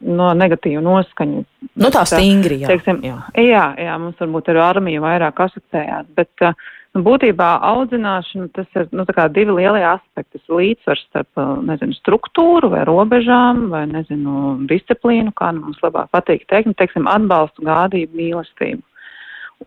no 0.06 0.32
negatīvu 0.36 0.82
noskaņu. 0.84 1.44
Nu 1.80 1.92
tā 1.94 2.04
stingri, 2.08 2.60
jā. 2.64 2.74
Teiksim, 2.74 3.00
jā. 3.06 3.22
jā, 3.38 3.64
jā, 3.80 3.96
mums 4.02 4.20
varbūt 4.20 4.52
ar 4.52 4.62
armiju 4.70 5.06
vairāk 5.06 5.40
asociējās, 5.46 6.12
bet 6.18 6.46
uh, 6.46 6.68
Nu, 6.90 7.04
būtībā 7.06 7.48
audzināšana 7.68 8.48
tas 8.56 8.66
ir 8.74 8.88
nu, 8.90 9.04
divi 9.06 9.54
lielie 9.54 9.84
aspekti. 9.86 10.40
Tas 10.40 10.54
līdzsvars 10.58 11.04
starp 11.06 11.42
nezinu, 11.68 11.94
struktūru 12.00 12.72
vai 12.72 12.82
robežām 12.88 13.68
vai 13.70 13.84
nezinu, 13.86 14.56
disciplīnu, 14.70 15.30
kā 15.38 15.52
nu 15.54 15.68
mums 15.68 15.78
labāk 15.84 16.10
patīk 16.10 16.48
teikt, 16.50 16.72
nu, 16.72 16.74
teiksim, 16.74 17.06
atbalstu, 17.06 17.62
gādību, 17.68 18.18
mīlestību. 18.18 18.82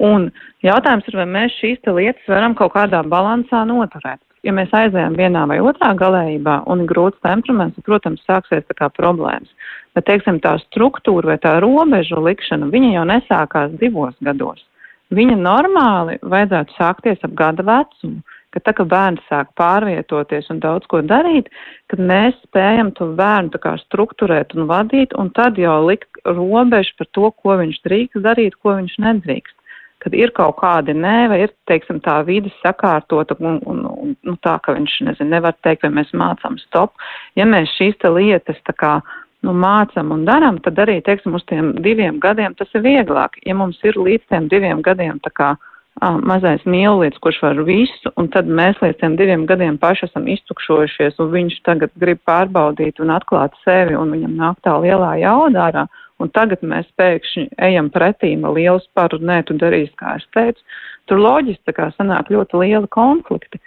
Un 0.01 0.29
jautājums 0.65 1.07
ir, 1.07 1.17
vai 1.21 1.27
mēs 1.29 1.57
šīs 1.59 1.83
lietas 1.85 2.29
varam 2.31 2.55
kaut 2.57 2.73
kādā 2.73 3.03
balansā 3.05 3.61
noturēt. 3.69 4.21
Ja 4.43 4.51
mēs 4.51 4.73
aizējām 4.75 5.13
vienā 5.15 5.45
vai 5.47 5.61
otrā 5.63 5.93
galējībā 5.95 6.63
un 6.67 6.83
ir 6.83 6.89
grūts 6.89 7.21
temperaments, 7.23 7.77
tad, 7.77 7.85
protams, 7.87 8.25
sāksies 8.27 8.65
tā 8.67 8.75
kā 8.75 8.89
problēmas. 8.91 9.53
Bet, 9.95 10.09
teiksim, 10.09 10.41
tā 10.43 10.57
struktūra 10.65 11.33
vai 11.33 11.39
tā 11.39 11.59
robežu 11.63 12.19
likšana, 12.25 12.67
viņa 12.73 12.93
jau 12.97 13.07
nesākās 13.13 13.77
divos 13.79 14.17
gados 14.25 14.65
viņa 15.13 15.39
normāli 15.39 16.19
vajadzētu 16.21 16.77
sākties 16.77 17.25
ap 17.25 17.35
gada 17.37 17.65
vecumu. 17.67 18.21
Ka 18.53 18.61
tā, 18.61 18.75
ka 18.77 18.85
bērns 18.85 19.23
sāk 19.25 19.49
pārvietoties 19.57 20.51
un 20.53 20.59
daudz 20.61 20.85
ko 20.91 20.99
darīt, 21.01 21.47
kad 21.89 22.01
mēs 22.11 22.35
spējam 22.45 22.91
to 22.93 23.07
bērnu 23.17 23.49
tā 23.55 23.61
kā 23.63 23.73
strukturēt 23.81 24.53
un 24.53 24.67
vadīt, 24.69 25.15
un 25.17 25.31
tad 25.33 25.57
jau 25.57 25.79
likt 25.87 26.21
robežu 26.27 26.93
par 26.99 27.09
to, 27.17 27.31
ko 27.41 27.57
viņš 27.63 27.79
drīkst 27.87 28.21
darīt, 28.21 28.59
ko 28.61 28.77
viņš 28.77 28.99
nedrīkst. 29.07 29.57
Kad 30.03 30.15
ir 30.19 30.33
kaut 30.35 30.57
kādi 30.59 30.95
nē, 30.97 31.17
vai 31.31 31.41
ir, 31.45 31.53
teiksim, 31.69 32.01
tā 32.03 32.17
vidas 32.27 32.53
sakārtota 32.59 33.37
un, 33.39 33.59
un, 33.69 33.83
un, 33.87 34.15
un 34.27 34.39
tā, 34.43 34.57
ka 34.63 34.75
viņš, 34.75 34.99
nezinu, 35.07 35.31
nevar 35.31 35.55
teikt, 35.63 35.85
vai 35.85 35.93
mēs 36.01 36.11
mācām 36.17 36.57
stop. 36.61 36.95
Ja 37.39 37.47
mēs 37.47 37.71
šīs 37.77 37.95
te 38.03 38.11
lietas 38.11 38.59
tā 38.67 38.75
kā 38.75 38.97
nu, 39.43 39.53
mācam 39.55 40.11
un 40.15 40.25
daram, 40.27 40.59
tad 40.63 40.79
arī, 40.83 40.99
teiksim, 41.05 41.35
uz 41.37 41.45
tiem 41.49 41.73
diviem 41.83 42.19
gadiem 42.23 42.55
tas 42.59 42.71
ir 42.75 42.83
vieglāk. 42.85 43.39
Ja 43.47 43.55
mums 43.55 43.79
ir 43.87 43.99
līdz 43.99 44.27
tiem 44.31 44.49
diviem 44.51 44.83
gadiem 44.85 45.23
tā 45.23 45.31
kā 45.35 45.53
mazais 46.01 46.63
mīlīts, 46.65 47.19
kurš 47.21 47.39
var 47.43 47.59
visu, 47.67 48.11
un 48.17 48.27
tad 48.33 48.47
mēs 48.47 48.79
līdz 48.81 48.99
tiem 48.99 49.15
diviem 49.15 49.45
gadiem 49.45 49.77
paši 49.77 50.07
esam 50.07 50.27
iztukšojušies, 50.27 51.19
un 51.21 51.29
viņš 51.31 51.59
tagad 51.63 51.91
grib 52.01 52.19
pārbaudīt 52.25 52.99
un 52.99 53.13
atklāt 53.13 53.53
sevi, 53.63 53.95
un 53.95 54.11
viņam 54.11 54.33
nāk 54.39 54.57
tā 54.65 54.73
lielā 54.81 55.13
jauda 55.21 55.67
ārā, 55.67 55.85
un 56.21 56.31
tagad 56.35 56.61
mēs 56.65 56.89
pēkšņi 56.99 57.47
ejam 57.69 57.89
pretīm 57.93 58.45
ar 58.47 58.55
lielu 58.57 58.81
sparu, 58.83 59.19
nē, 59.21 59.41
tu 59.47 59.57
darīsi, 59.59 59.93
kā 59.99 60.17
es 60.19 60.27
teicu. 60.35 60.61
Tur 61.09 61.19
loģiski 61.19 61.75
tā 61.75 61.89
sanāk 61.97 62.31
ļoti 62.33 62.61
liela 62.61 62.89
konflikti. 62.91 63.59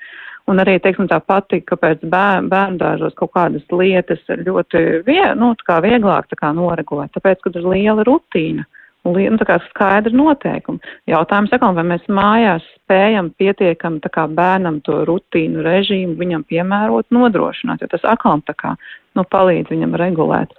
Un 0.46 0.62
arī, 0.62 0.76
teiksim, 0.78 1.08
tā 1.10 1.18
patika, 1.26 1.74
kāpēc 1.74 2.04
bērnu 2.06 2.78
dārzos 2.78 3.16
kaut 3.18 3.32
kādas 3.34 3.64
lietas 3.74 4.22
ļoti 4.30 4.82
vie, 5.08 5.24
nu, 5.34 5.50
kā 5.66 5.80
vieglāk 5.82 6.30
tā 6.30 6.38
kā 6.38 6.52
noregulēt, 6.54 7.10
tāpēc, 7.16 7.42
kad 7.42 7.58
ir 7.58 7.66
liela 7.66 8.06
rutīna 8.06 8.66
nu, 9.14 9.38
tā 9.40 9.46
kā 9.48 9.58
skaidri 9.68 10.16
noteikumi. 10.16 10.82
Jautājums 11.10 11.54
atkal, 11.54 11.76
vai 11.76 11.84
mēs 11.92 12.04
mājās 12.10 12.64
spējam 12.80 13.30
pietiekami 13.38 14.02
tā 14.04 14.10
kā 14.14 14.26
bērnam 14.30 14.80
to 14.86 15.04
rutīnu 15.08 15.64
režīmu 15.66 16.16
viņam 16.18 16.44
piemērot, 16.50 17.08
nodrošināt, 17.14 17.82
jo 17.82 17.90
tas 17.92 18.04
atkal 18.08 18.42
tā 18.46 18.56
kā, 18.58 18.74
nu, 19.18 19.24
palīdz 19.24 19.72
viņam 19.72 19.96
regulēt. 20.00 20.52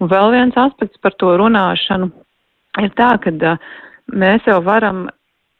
Un 0.00 0.10
vēl 0.10 0.32
viens 0.36 0.58
aspekts 0.58 1.00
par 1.02 1.16
to 1.18 1.34
runāšanu 1.40 2.10
ir 2.82 2.90
tā, 2.98 3.14
ka 3.22 3.34
uh, 3.34 3.70
mēs 4.12 4.46
jau 4.46 4.60
varam 4.64 5.06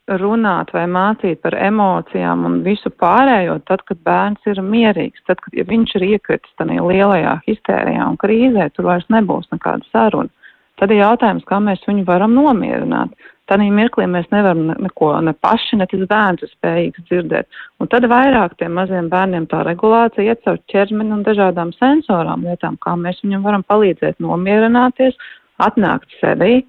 runāt 0.08 0.72
vai 0.72 0.86
mācīt 0.88 1.42
par 1.42 1.54
emocijām 1.60 2.46
un 2.48 2.62
visu 2.64 2.90
pārējo, 2.90 3.58
tad, 3.68 3.82
kad 3.88 4.00
bērns 4.06 4.46
ir 4.48 4.62
mierīgs, 4.64 5.20
tad, 5.28 5.40
kad 5.44 5.54
ja 5.56 5.66
viņš 5.68 5.94
ir 5.98 6.06
iekritis 6.14 6.54
tajā 6.56 6.84
lielajā 6.84 7.34
histērijā 7.46 8.06
un 8.08 8.16
krīzē, 8.20 8.70
tur 8.72 8.88
vairs 8.88 9.08
nebūs 9.12 9.50
nekāda 9.52 9.84
saruna. 9.92 10.32
Tad 10.78 10.92
ir 10.94 11.02
jautājums, 11.02 11.46
kā 11.48 11.58
mēs 11.62 11.82
viņu 11.88 12.06
varam 12.06 12.36
nomierināt. 12.38 13.14
Tādā 13.48 13.64
mirklī 13.72 14.04
mēs 14.12 14.26
nevaram 14.28 14.74
neko 14.84 15.08
ne 15.24 15.32
paši, 15.32 15.78
ne 15.80 15.86
tas 15.88 16.02
bērns 16.10 16.44
ir 16.44 16.50
spējīgs 16.52 17.04
dzirdēt. 17.08 17.46
Un 17.80 17.88
tad 17.88 18.04
vairāk 18.12 18.58
tiem 18.60 18.74
maziem 18.76 19.08
bērniem 19.08 19.46
tā 19.48 19.62
regulācija 19.64 20.34
iet 20.34 20.44
caur 20.44 20.58
ķermeni 20.68 21.16
un 21.16 21.24
dažādām 21.24 21.72
sensorām 21.78 22.44
lietām, 22.44 22.76
kā 22.84 22.92
mēs 23.00 23.22
viņam 23.24 23.46
varam 23.48 23.64
palīdzēt 23.64 24.20
nomierināties, 24.20 25.16
atnākt 25.64 26.12
sevī, 26.20 26.60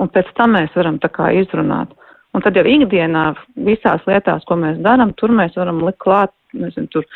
un 0.00 0.08
pēc 0.08 0.32
tam 0.38 0.56
mēs 0.56 0.72
varam 0.74 0.96
tā 1.02 1.12
kā 1.12 1.28
izrunāt. 1.36 1.92
Un 2.32 2.40
tad 2.40 2.56
jau 2.56 2.64
ikdienā 2.64 3.26
visās 3.68 4.00
lietās, 4.08 4.46
ko 4.48 4.56
mēs 4.56 4.80
darām, 4.80 5.12
tur 5.20 5.34
mēs 5.36 5.52
varam 5.60 5.84
likt 5.84 6.00
klāt, 6.00 6.32
nezinu, 6.56 6.88
tur 6.92 7.06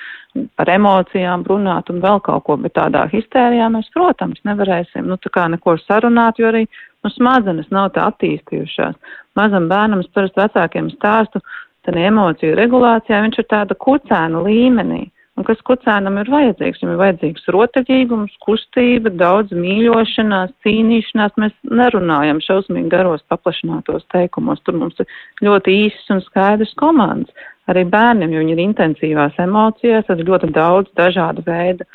par 0.59 0.70
emocijām 0.72 1.44
runāt 1.49 1.90
un 1.92 2.03
vēl 2.05 2.20
kaut 2.27 2.46
ko, 2.49 2.57
bet 2.61 2.77
tādā 2.79 3.07
histērijā 3.12 3.68
mēs, 3.72 3.88
protams, 3.94 4.42
nevarēsim, 4.49 5.07
nu, 5.09 5.18
tā 5.22 5.33
kā 5.35 5.46
neko 5.53 5.77
sarunāt, 5.85 6.40
jo 6.40 6.51
arī, 6.51 6.66
nu, 7.05 7.12
smadzenes 7.14 7.68
nav 7.75 7.92
tā 7.96 8.09
attīstījušās. 8.12 8.96
Mazam 9.37 9.68
bērnam 9.72 10.05
es 10.05 10.12
parasti 10.14 10.42
vecākiem 10.42 10.90
stāstu, 10.94 11.42
tad 11.87 11.99
emociju 12.01 12.57
regulācijā 12.59 13.20
viņš 13.25 13.42
ir 13.42 13.51
tāda 13.53 13.79
kucēna 13.87 14.42
līmenī. 14.46 15.05
Un 15.37 15.44
kas 15.44 15.59
kucēnam 15.68 16.16
ir 16.22 16.31
vajadzīgs? 16.33 16.81
Viņam 16.81 16.94
ir 16.94 17.01
vajadzīgs 17.03 17.51
rotaļīgums, 17.53 18.37
kustība, 18.40 19.12
daudz 19.20 19.53
mīļošanās, 19.53 20.55
cīnīšanās. 20.64 21.35
Mēs 21.42 21.53
nerunājam 21.68 22.40
šausmīgi 22.40 22.88
garos 22.94 23.25
paplašinātos 23.29 24.07
teikumos. 24.14 24.62
Tur 24.64 24.79
mums 24.81 24.96
ir 25.03 25.11
ļoti 25.44 25.77
īsas 25.85 26.14
un 26.14 26.25
skaidrs 26.25 26.72
komandas. 26.81 27.44
Arī 27.70 27.83
bērniem, 27.90 28.31
jo 28.35 28.42
viņi 28.42 28.55
ir 28.55 28.62
intensīvās 28.62 29.38
emocijās, 29.42 30.07
tad 30.07 30.22
ļoti 30.22 30.52
daudz 30.55 30.92
dažādu 30.98 31.42
veidu, 31.46 31.87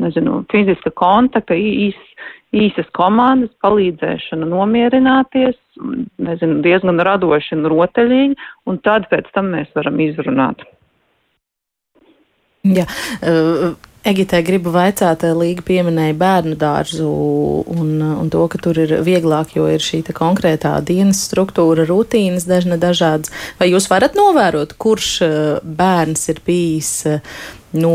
nezinu, 0.00 0.42
fiziska 0.52 0.92
kontakta, 0.96 1.56
īs, 1.58 1.98
īsas 2.56 2.88
komandas, 2.96 3.52
palīdzēšana 3.64 4.48
nomierināties, 4.48 5.58
nezinu, 6.24 6.62
diezgan 6.64 7.04
radoši 7.04 7.58
un 7.58 7.68
rotaļīgi, 7.74 8.38
un 8.70 8.80
tad 8.86 9.10
pēc 9.12 9.28
tam 9.34 9.52
mēs 9.56 9.68
varam 9.76 10.00
izrunāt. 10.00 10.64
Jā, 12.66 12.88
uh, 13.22 13.76
Egitē 14.08 14.40
gribu 14.46 14.72
vaicāt, 14.74 15.24
eh, 15.26 15.36
Līga 15.36 15.64
pieminēja 15.66 16.16
bērnu 16.18 16.56
dārzu 16.58 17.08
un, 17.74 17.94
un 18.02 18.32
to, 18.32 18.46
ka 18.48 18.60
tur 18.62 18.80
ir 18.80 18.98
vieglāk, 19.04 19.54
jo 19.58 19.68
ir 19.68 19.84
šī 19.84 20.02
konkrētā 20.16 20.74
dienas 20.80 21.26
struktūra, 21.28 21.84
rutīnas 21.88 22.48
dažna 22.48 22.80
dažādas. 22.80 23.32
Vai 23.60 23.70
jūs 23.72 23.90
varat 23.90 24.16
novērot, 24.16 24.76
kurš 24.80 25.10
bērns 25.62 26.28
ir 26.32 26.40
bijis 26.46 26.92
nu, 27.76 27.94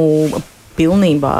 pilnībā, 0.77 1.33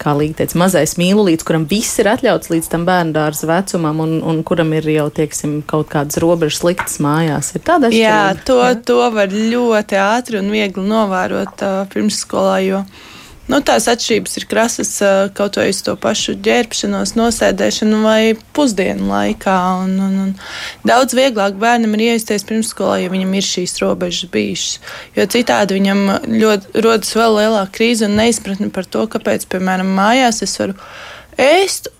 kā 0.00 0.14
Līga 0.16 0.40
teica, 0.42 0.58
mazais 0.62 0.94
mīlulīts, 1.00 1.44
kuram 1.46 1.64
viss 1.68 2.00
ir 2.00 2.08
atļauts 2.12 2.50
līdz 2.52 2.70
tam 2.72 2.86
bērnu 2.88 3.14
dārza 3.16 3.48
vecumam, 3.50 4.00
un, 4.04 4.18
un 4.24 4.42
kuram 4.46 4.72
ir 4.76 4.88
jau, 4.94 5.08
teiksim, 5.14 5.60
kaut 5.68 5.90
kādas 5.92 6.20
robežas 6.22 6.62
liktas 6.66 6.98
mājās. 7.04 7.52
Ir 7.56 7.64
tāda 7.66 7.90
atšķirība? 7.90 8.04
Jā, 8.04 8.44
to, 8.48 8.60
Jā? 8.64 8.76
to 8.88 9.00
var 9.14 9.32
ļoti 9.32 9.98
ātri 10.00 10.40
un 10.40 10.52
viegli 10.54 10.86
novērot 10.88 11.66
uh, 11.66 11.82
pirmsskolā, 11.92 12.60
jo. 12.66 12.84
Nu, 13.50 13.58
tās 13.66 13.88
atšķirības 13.90 14.36
ir 14.38 14.44
krasas 14.46 14.90
kaut 15.34 15.56
vai 15.58 15.66
uz 15.72 15.80
to 15.82 15.96
pašu 15.98 16.36
ģērbšanos, 16.46 17.14
nosēdēšanu 17.18 18.02
vai 18.04 18.20
pusdienu 18.54 19.08
laikā. 19.10 19.56
Un, 19.82 19.96
un, 20.06 20.12
un 20.26 20.86
daudz 20.86 21.16
vieglāk 21.18 21.58
bērnam 21.60 21.96
ir 21.98 22.04
iestāties 22.12 22.46
pirmsskolā, 22.48 23.00
ja 23.02 23.10
viņam 23.12 23.34
ir 23.34 23.48
šīs 23.48 23.74
robežas 23.82 24.30
bijušas. 24.32 24.76
Jo 25.18 25.26
citādi 25.34 25.80
viņam 25.80 26.04
ļoti 26.30 26.84
rodas 26.86 27.16
vēl 27.18 27.40
lielāka 27.40 27.74
krīze 27.80 28.06
un 28.06 28.14
neizpratne 28.20 28.70
par 28.74 28.86
to, 28.86 29.08
kāpēc, 29.10 29.48
piemēram, 29.50 29.90
mājās 29.98 30.44
es 30.46 30.54
varu 30.62 30.78
ēst 31.40 31.90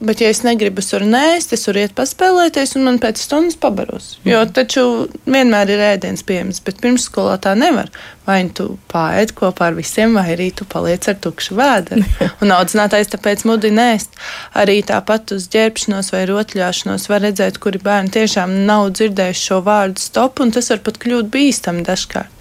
Bet, 0.00 0.20
ja 0.20 0.28
es 0.28 0.42
negribu, 0.44 0.82
es 0.84 0.92
varu 0.92 1.06
nēst, 1.08 1.54
es 1.56 1.62
varu 1.64 1.80
iet 1.80 1.94
paspēlēties, 1.96 2.74
un 2.76 2.84
man 2.84 2.98
pēc 3.00 3.22
stundas 3.22 3.56
pabaros. 3.56 4.10
Jo 4.28 4.42
taču 4.44 4.82
vienmēr 5.24 5.72
ir 5.72 5.84
ēdiens 5.86 6.24
pieejams, 6.26 6.60
bet 6.66 6.82
pirmsskolā 6.82 7.38
tā 7.40 7.54
nevar. 7.56 7.88
Vai 8.26 8.40
nu 8.46 8.54
tu 8.58 8.66
pāriet 8.90 9.32
kopā 9.38 9.70
ar 9.70 9.76
visiem, 9.78 10.16
vai 10.18 10.34
arī 10.34 10.50
tu 10.54 10.66
paliec 10.68 11.06
ar 11.08 11.18
tukšu 11.22 11.56
vēderi. 11.58 12.04
Un 12.42 12.54
audzinātājs 12.56 13.12
tāpēc 13.14 13.46
mudina 13.48 13.92
ēst. 13.94 14.16
Arī 14.58 14.80
tāpat 14.86 15.34
uz 15.36 15.48
ģērbšanos 15.52 16.12
vai 16.14 16.24
rotļāšanos 16.30 17.08
var 17.12 17.24
redzēt, 17.26 17.60
kuri 17.62 17.80
bērni 17.82 18.12
tiešām 18.16 18.52
nav 18.68 18.90
dzirdējuši 18.98 19.46
šo 19.50 19.60
vārdu 19.66 20.02
stop, 20.02 20.42
un 20.44 20.52
tas 20.54 20.70
var 20.72 20.82
pat 20.86 21.00
kļūt 21.02 21.30
bīstami 21.32 21.86
dažkārt. 21.86 22.32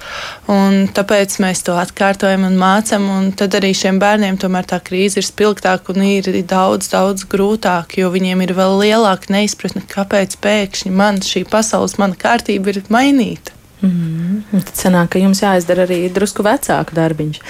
Un 0.52 0.86
tāpēc 0.94 1.40
mēs 1.42 1.64
to 1.66 1.74
atkārtojam 1.82 2.46
un 2.46 2.60
mācam, 2.62 3.08
un 3.10 3.32
tad 3.38 3.56
arī 3.58 3.72
šiem 3.78 3.98
bērniem 4.02 4.38
tomēr 4.42 4.68
tā 4.70 4.78
krīze 4.86 5.18
ir 5.22 5.26
spilgtāka 5.26 5.96
un 5.96 6.04
ir 6.06 6.30
daudz, 6.46 6.92
daudz 6.94 7.26
grūtāk 7.26 7.46
grūtāk, 7.46 7.98
jo 8.00 8.10
viņiem 8.12 8.42
ir 8.42 8.54
vēl 8.58 8.80
lielāka 8.82 9.32
neizpratne, 9.34 9.84
kāpēc 9.88 10.38
pēkšņi 10.42 10.92
man 10.92 11.22
šī 11.22 11.46
pasaules, 11.50 11.98
mana 11.98 12.16
kārtība 12.16 12.74
ir 12.74 12.84
mainīta. 12.90 13.54
Mm, 13.86 14.62
tad 14.66 14.74
sanāk, 14.80 15.12
ka 15.14 15.22
jums 15.22 15.42
jāizdara 15.44 15.86
arī 15.86 16.00
drusku 16.14 16.46
vecāku 16.46 16.96
darbiņš. 16.98 17.42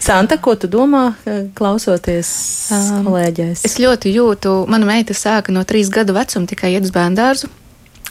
Santa, 0.00 0.38
ko 0.40 0.54
tu 0.56 0.70
domā, 0.70 1.10
klausoties 1.58 2.30
um, 2.72 3.08
kolēģēs? 3.08 3.64
Es 3.68 3.78
ļoti 3.82 4.14
jūtu, 4.14 4.54
mana 4.70 4.88
meita 4.88 5.16
sāka 5.16 5.54
no 5.54 5.64
trīs 5.68 5.90
gadu 5.92 6.16
vecuma 6.16 6.48
tikai 6.50 6.74
iet 6.76 6.86
uz 6.86 6.94
bērndārzu. 6.94 7.50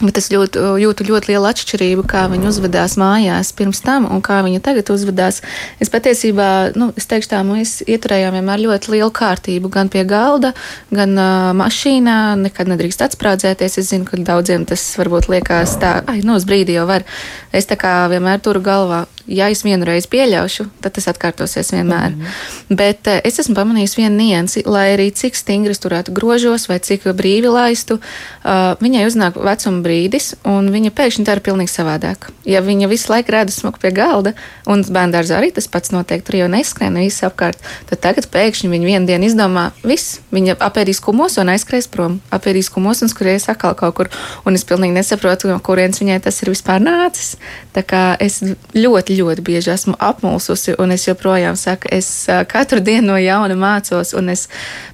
Bet 0.00 0.16
es 0.16 0.30
ļoti, 0.32 0.60
jūtu 0.80 1.04
ļoti 1.10 1.28
lielu 1.28 1.44
atšķirību, 1.50 2.06
kā 2.08 2.22
viņa 2.32 2.48
uzvedās 2.48 2.94
mājās 3.00 3.50
pirms 3.56 3.82
tam 3.84 4.06
un 4.08 4.22
kā 4.24 4.38
viņa 4.46 4.62
tagad 4.64 4.88
uzvedās. 4.94 5.42
Es 5.76 5.92
patiesībā, 5.92 6.72
nu, 6.80 6.88
es 6.96 7.04
teikšu 7.10 7.28
tā, 7.34 7.42
mēs 7.44 7.74
ieturējām 7.84 8.38
vienmēr 8.38 8.62
ļoti 8.64 8.94
lielu 8.94 9.12
kārtību 9.12 9.68
gan 9.74 9.92
pie 9.92 10.06
galda, 10.08 10.54
gan 10.88 11.12
uh, 11.20 11.50
mašīnā. 11.60 12.16
Nekad 12.46 12.72
nedrīkst 12.72 13.04
atsprādzēties. 13.10 13.76
Es 13.82 13.92
zinu, 13.92 14.08
ka 14.08 14.16
daudziem 14.24 14.64
tas 14.68 14.86
varbūt 14.96 15.28
liekas 15.34 15.76
tā, 15.82 15.98
ai, 16.08 16.22
nu, 16.24 16.38
uz 16.40 16.48
brīdi 16.48 16.78
jau 16.78 16.88
var. 16.88 17.04
Es 17.52 17.68
tā 17.68 17.76
kā 17.76 18.06
vienmēr 18.08 18.40
turu 18.40 18.64
galvā, 18.64 19.04
ja 19.26 19.50
es 19.50 19.64
vienu 19.64 19.84
reizi 19.84 20.08
pieļaušu, 20.10 20.68
tad 20.80 20.96
tas 20.98 21.08
atkārtosies 21.12 21.72
vienmēr. 21.72 22.10
Mm 22.10 22.20
-hmm. 22.20 22.76
Bet 22.76 23.06
uh, 23.06 23.20
es 23.24 23.38
esmu 23.38 23.54
pamanījis 23.54 23.96
vienu 23.96 24.16
niansi, 24.16 24.62
lai 24.66 24.96
arī 24.96 25.10
cik 25.14 25.36
stingri 25.36 25.74
turētu 25.74 26.12
grožos 26.12 26.68
vai 26.68 26.78
cik 26.78 27.04
brīvi 27.04 27.48
laistu, 27.52 27.94
uh, 27.94 28.74
viņai 28.80 29.06
uznāk 29.06 29.36
vecuma 29.36 29.82
brīdi 29.82 30.00
brīdis, 30.00 30.34
un 30.48 30.70
viņa 30.72 30.92
pēkšņi 30.94 31.24
dara 31.26 31.42
pilnīgi 31.44 31.72
savādāk. 31.72 32.30
Ja 32.48 32.62
viņa 32.64 32.88
visu 32.90 33.10
laiku 33.12 33.34
rāda 33.34 33.52
smuku 33.52 33.80
pie 33.82 33.92
galda, 33.94 34.32
un 34.66 34.82
bērngārzā 34.82 35.38
arī 35.38 35.50
tas 35.54 35.68
pats 35.70 35.92
notiek, 35.92 36.22
tur 36.24 36.38
jau 36.38 36.48
neskrien 36.50 36.96
viss 36.98 37.24
apkārt, 37.26 37.58
tad 37.90 38.00
tagad 38.00 38.28
pēkšņi 38.32 38.70
viņa 38.70 38.86
vienu 38.88 39.06
dienu 39.10 39.28
izdomā, 39.28 39.70
viss, 39.84 40.20
viņa 40.34 40.56
apēdīs 40.60 41.02
kumos 41.04 41.38
un 41.40 41.52
aizskries 41.52 41.88
prom, 41.90 42.20
apēdīs 42.32 42.70
kumos 42.72 43.02
un 43.02 43.12
skries 43.12 43.48
atkal 43.50 43.76
kaut 43.78 43.96
kur, 43.98 44.10
un 44.46 44.56
es 44.58 44.64
pilnīgi 44.64 44.96
nesaprotu, 44.96 45.50
no 45.50 45.58
kurienes 45.60 46.00
viņai 46.00 46.20
tas 46.24 46.40
ir 46.42 46.52
vispār 46.54 46.82
nācis. 46.82 47.36
Tā 47.74 47.84
kā 47.86 48.04
es 48.20 48.40
ļoti, 48.74 49.09
ļoti 49.18 49.44
bieži 49.46 49.72
esmu 49.74 49.96
apmulsusi, 49.98 50.76
un 50.78 50.94
es 50.94 51.06
joprojām 51.08 51.56
saku, 51.58 51.90
es 51.92 52.10
katru 52.50 52.80
dienu 52.84 53.12
no 53.12 53.20
jauna 53.20 53.56
mācos, 53.58 54.14
un 54.18 54.32
es 54.34 54.46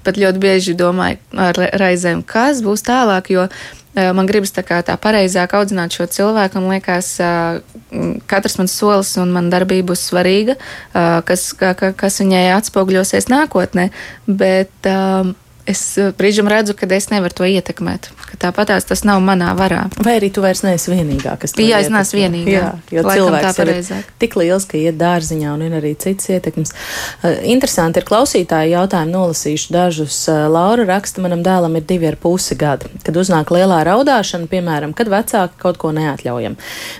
pat 0.05 0.19
ļoti 0.19 0.41
bieži 0.43 0.77
domāju 0.77 1.19
ar 1.37 1.59
reizēm, 1.81 2.23
kas 2.27 2.63
būs 2.65 2.85
tālāk, 2.87 3.31
jo 3.33 3.47
man 3.97 4.29
gribas 4.29 4.53
tā 4.53 4.61
kā 4.65 4.79
tā 4.85 4.97
pareizāk 5.01 5.55
audzināt 5.57 5.95
šo 5.95 6.05
cilvēku, 6.11 6.59
un 6.59 6.69
liekas, 6.75 7.15
katrs 8.29 8.57
mans 8.59 8.75
solis 8.77 9.15
un 9.21 9.33
man 9.33 9.49
darbība 9.53 9.91
būs 9.93 10.05
svarīga, 10.11 10.57
kas, 11.27 11.49
kas 11.57 12.21
viņai 12.21 12.45
atspogļosies 12.59 13.29
nākotnē, 13.33 13.89
bet 14.27 14.89
es 15.67 15.81
brīžam 16.17 16.47
redzu, 16.49 16.73
ka 16.77 16.87
es 16.95 17.09
nevaru 17.11 17.35
to 17.35 17.47
ietekmēt. 17.47 18.09
Tāpatās 18.41 18.85
tas 18.87 19.03
nav 19.07 19.19
manā 19.25 19.51
varā. 19.57 19.87
Vai 20.03 20.17
arī 20.19 20.29
tu 20.33 20.43
vairs 20.43 20.63
neesi 20.65 20.91
vienīgā, 20.91 21.35
kas 21.41 21.55
to 21.55 21.63
Jā, 21.63 21.81
es 21.83 21.89
neesmu 21.91 22.19
vienīgā. 22.21 22.53
Jā, 22.53 22.69
jo 22.93 23.03
cilvēks 23.07 23.59
ir 23.63 24.03
tik 24.21 24.37
liels, 24.39 24.67
ka 24.69 24.79
iet 24.79 24.97
dārziņā 24.99 25.53
un 25.53 25.65
ir 25.65 25.75
arī 25.79 25.93
cits 25.99 26.29
ietekmes. 26.31 26.73
Uh, 26.73 27.39
interesanti 27.51 28.01
ir 28.01 28.07
klausītāji 28.07 28.75
jautājumi 28.75 29.15
nolasīšu 29.15 29.73
dažus. 29.75 30.19
Uh, 30.29 30.45
Laura 30.53 30.85
raksta, 30.87 31.23
manam 31.23 31.43
dēlam 31.45 31.75
ir 31.79 31.87
divi 31.89 32.09
ar 32.11 32.19
pusi 32.21 32.57
gadi. 32.59 32.91
Kad 33.03 33.19
uznāk 33.19 33.51
lielā 33.55 33.81
raudāšana, 33.87 34.49
piemēram, 34.51 34.95
kad 34.97 35.11
vecāki 35.11 35.59
kaut 35.61 35.81
ko 35.81 35.91
neatļaujam. 35.97 36.59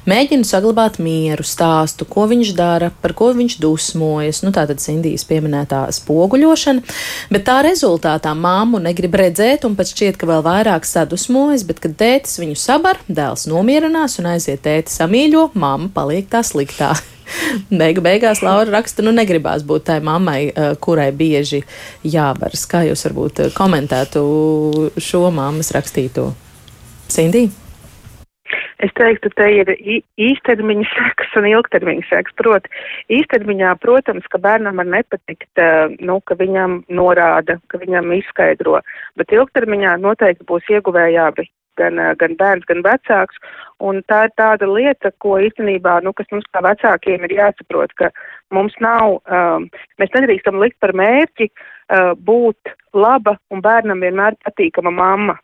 Mēģinu 0.09 0.47
saglabāt 0.47 0.99
mieru, 1.03 1.45
stāstu, 1.47 2.07
ko 2.09 2.27
viņš 2.31 2.53
dara, 2.57 2.91
par 3.03 3.15
ko 3.17 3.31
viņš 3.37 3.59
dusmojas. 3.63 4.41
Nu, 4.45 4.53
tā 4.55 4.65
tad 4.69 4.81
Sindijas 4.83 5.27
pieminētā 5.29 5.85
spoguļošana. 5.99 6.97
Bet 7.31 7.47
tā 7.47 7.61
rezultātā 7.67 8.33
māte 8.33 8.56
mammu 8.57 8.81
negrib 8.81 9.17
redzēt, 9.19 9.65
un 9.67 9.75
pat 9.77 9.91
šķiet, 9.91 10.17
ka 10.19 10.29
vēl 10.29 10.41
vairāk 10.45 10.87
sadusmojas, 10.87 11.65
bet, 11.67 11.81
kad 11.83 11.97
tētis 11.99 12.39
viņu 12.41 12.57
sabar, 12.59 13.01
dēls 13.07 13.45
nomierinās 13.49 14.17
un 14.21 14.31
aiziet 14.33 14.63
tēti 14.65 14.93
samīļo, 14.93 15.51
mamma 15.57 15.91
paliek 15.93 16.29
tā 16.31 16.41
sliktā. 16.45 16.95
Beigu 17.81 18.01
beigās 18.05 18.41
Laura 18.45 18.77
raksta, 18.77 19.03
nu 19.05 19.13
negribās 19.15 19.65
būt 19.67 19.87
tai 19.91 19.99
mammai, 20.05 20.39
eh, 20.49 20.73
kurai 20.81 21.09
bieži 21.15 21.63
jābaras. 22.07 22.65
Kā 22.69 22.85
jūs 22.87 23.05
varbūt 23.09 23.45
eh, 23.45 23.53
komentētu 23.57 24.25
šo 25.01 25.27
mammas 25.35 25.73
rakstīto? 25.75 26.31
Sindī? 27.11 27.47
Es 28.77 28.91
teiktu, 28.93 29.31
te 29.33 29.45
ir 29.49 29.69
īstermiņa 30.21 30.85
sekas 30.91 31.31
un 31.39 31.47
ilgtermiņa 31.49 32.03
sekas. 32.11 32.35
Proti, 32.37 32.69
īstermiņā, 33.17 33.73
protams, 33.81 34.27
ka 34.29 34.37
bērnam 34.41 34.77
var 34.77 34.85
nepatikt, 34.85 35.49
eh, 35.57 35.95
nu, 35.97 36.19
ka 36.21 36.37
viņam 36.37 36.83
norāda, 36.85 37.57
ka 37.73 37.81
viņam 37.81 38.13
izskaidro, 38.19 38.81
bet 39.17 39.33
ilgtermiņā 39.33 39.97
noteikti 40.03 40.45
būs 40.45 40.69
ieguvēji 40.69 41.17
abi 41.17 41.47
gan, 41.77 41.97
eh, 41.99 42.13
gan 42.21 42.37
bērns, 42.37 42.65
gan 42.69 42.83
vecāks. 42.85 43.41
Un 43.79 44.03
tā 44.09 44.25
ir 44.25 44.31
tāda 44.37 44.69
lieta, 44.69 45.11
ko 45.17 45.37
īstenībā, 45.41 46.03
nu, 46.03 46.13
kas 46.13 46.29
mums 46.31 46.45
kā 46.53 46.61
vecākiem 46.61 47.25
ir 47.25 47.33
jāsaprot, 47.37 47.93
ka 47.97 48.11
mums 48.51 48.73
nav, 48.79 49.21
um, 49.25 49.69
mēs 49.99 50.13
nedrīkstam 50.13 50.57
likt 50.61 50.79
par 50.79 50.93
mērķi 50.97 51.49
uh, 51.49 52.13
būt 52.15 52.73
laba 52.93 53.37
un 53.53 53.61
bērnam 53.61 54.01
vienmēr 54.01 54.37
patīkama 54.45 54.93
mamma. 54.93 55.37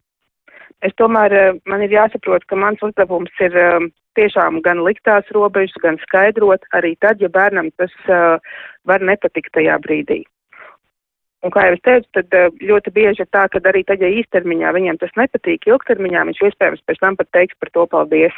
Es 0.83 0.91
tomēr 0.99 1.33
eh, 1.33 1.51
man 1.69 1.83
ir 1.85 1.93
jāsaprot, 1.95 2.43
ka 2.49 2.59
mans 2.59 2.81
uzdevums 2.83 3.31
ir 3.43 3.55
eh, 3.55 3.85
tiešām 4.19 4.59
gan 4.65 4.83
liktās 4.83 5.29
robežas, 5.35 5.75
gan 5.83 5.99
skaidrot 6.03 6.67
arī 6.77 6.93
tad, 7.01 7.21
ja 7.23 7.31
bērnam 7.33 7.71
tas 7.81 7.93
uh, 8.13 8.37
var 8.85 9.01
nepatikt 9.01 9.49
tajā 9.57 9.79
brīdī. 9.81 10.19
Un, 11.41 11.49
kā 11.49 11.63
jau 11.65 11.73
es 11.73 11.81
teicu, 11.81 12.07
tad 12.13 12.35
ļoti 12.61 12.93
bieži 12.93 13.25
ir 13.25 13.29
tā, 13.33 13.47
ka 13.49 13.63
arī 13.71 13.81
tad, 13.89 14.05
ja 14.05 14.11
īstermiņā 14.21 14.69
viņiem 14.75 14.99
tas 15.01 15.17
nepatīk, 15.17 15.65
ilgtermiņā 15.65 16.27
viņš 16.29 16.43
iespējams 16.45 16.85
pēc 16.85 17.01
tam 17.01 17.17
pat 17.17 17.31
teiks 17.33 17.57
par 17.57 17.73
to 17.73 17.87
paldies. 17.89 18.37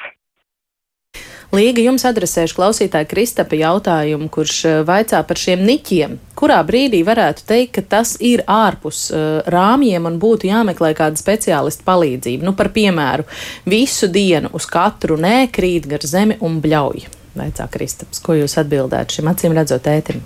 Līga 1.53 1.83
jums 1.83 2.05
adresēšu 2.07 2.57
klausītāju 2.57 3.07
Kristapa 3.09 3.57
jautājumu, 3.59 4.29
kurš 4.33 4.55
eh, 4.65 4.77
vaicā 4.87 5.21
par 5.27 5.37
šiem 5.37 5.61
niķiem. 5.67 6.17
Kurā 6.35 6.57
brīdī 6.65 7.03
varētu 7.05 7.45
teikt, 7.47 7.75
ka 7.77 7.83
tas 7.95 8.15
ir 8.19 8.41
ārpus 8.51 9.05
uh, 9.13 9.39
rāmjiem 9.47 10.03
un 10.09 10.17
būtu 10.19 10.49
jāmeklē 10.49 10.89
kāda 10.97 11.15
speciālista 11.15 11.85
palīdzība? 11.87 12.43
Nu, 12.43 12.51
par 12.59 12.73
piemēru, 12.75 13.23
visu 13.71 14.09
dienu 14.11 14.51
uz 14.57 14.67
katru 14.67 15.15
nē 15.21 15.45
krīt 15.55 15.87
gar 15.87 16.03
zemi 16.03 16.35
un 16.43 16.57
bļauj. 16.59 17.05
Vaicā 17.39 17.69
Kristaps, 17.71 18.19
ko 18.25 18.35
jūs 18.35 18.57
atbildētu 18.59 19.19
šim 19.19 19.31
acīm 19.31 19.55
redzot 19.55 19.87
ētim? 19.87 20.19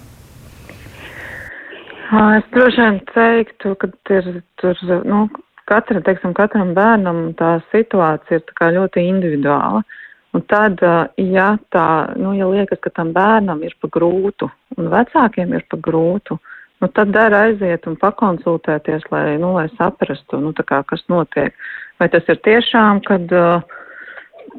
Es 2.10 2.50
droši 2.56 2.82
vien 2.82 3.00
teiktu, 3.14 3.76
ka 3.78 3.92
ir 4.18 4.34
tur, 4.58 4.82
nu, 5.06 5.28
katra, 5.70 6.02
teiksim, 6.10 6.34
katram 6.34 6.74
bērnam 6.74 7.28
tā 7.38 7.60
situācija 7.70 8.42
ir 8.42 8.78
ļoti 8.80 9.06
individuāla. 9.12 9.86
Uh, 9.86 9.99
Un 10.38 10.44
tad, 10.46 10.82
ja 11.18 11.48
tā, 11.74 11.88
nu, 12.22 12.36
ja 12.38 12.46
liekas, 12.52 12.78
ka 12.84 12.92
tam 12.94 13.14
bērnam 13.16 13.64
ir 13.66 13.74
pa 13.82 13.90
grūtu 13.90 14.50
un 14.78 14.90
vecākiem 14.92 15.56
ir 15.58 15.66
pa 15.72 15.80
grūtu, 15.82 16.38
nu, 16.80 16.90
tad 16.94 17.16
dara 17.16 17.48
aiziet 17.48 17.88
un 17.90 17.98
pakonsultēties, 17.98 19.08
lai, 19.10 19.40
nu, 19.42 19.56
lai 19.58 19.68
saprastu, 19.74 20.38
nu, 20.44 20.54
kā, 20.54 20.84
kas 20.86 21.02
notiek. 21.10 21.56
Vai 22.00 22.12
tas 22.14 22.30
ir 22.30 22.38
tiešām, 22.46 23.02
kad, 23.10 23.34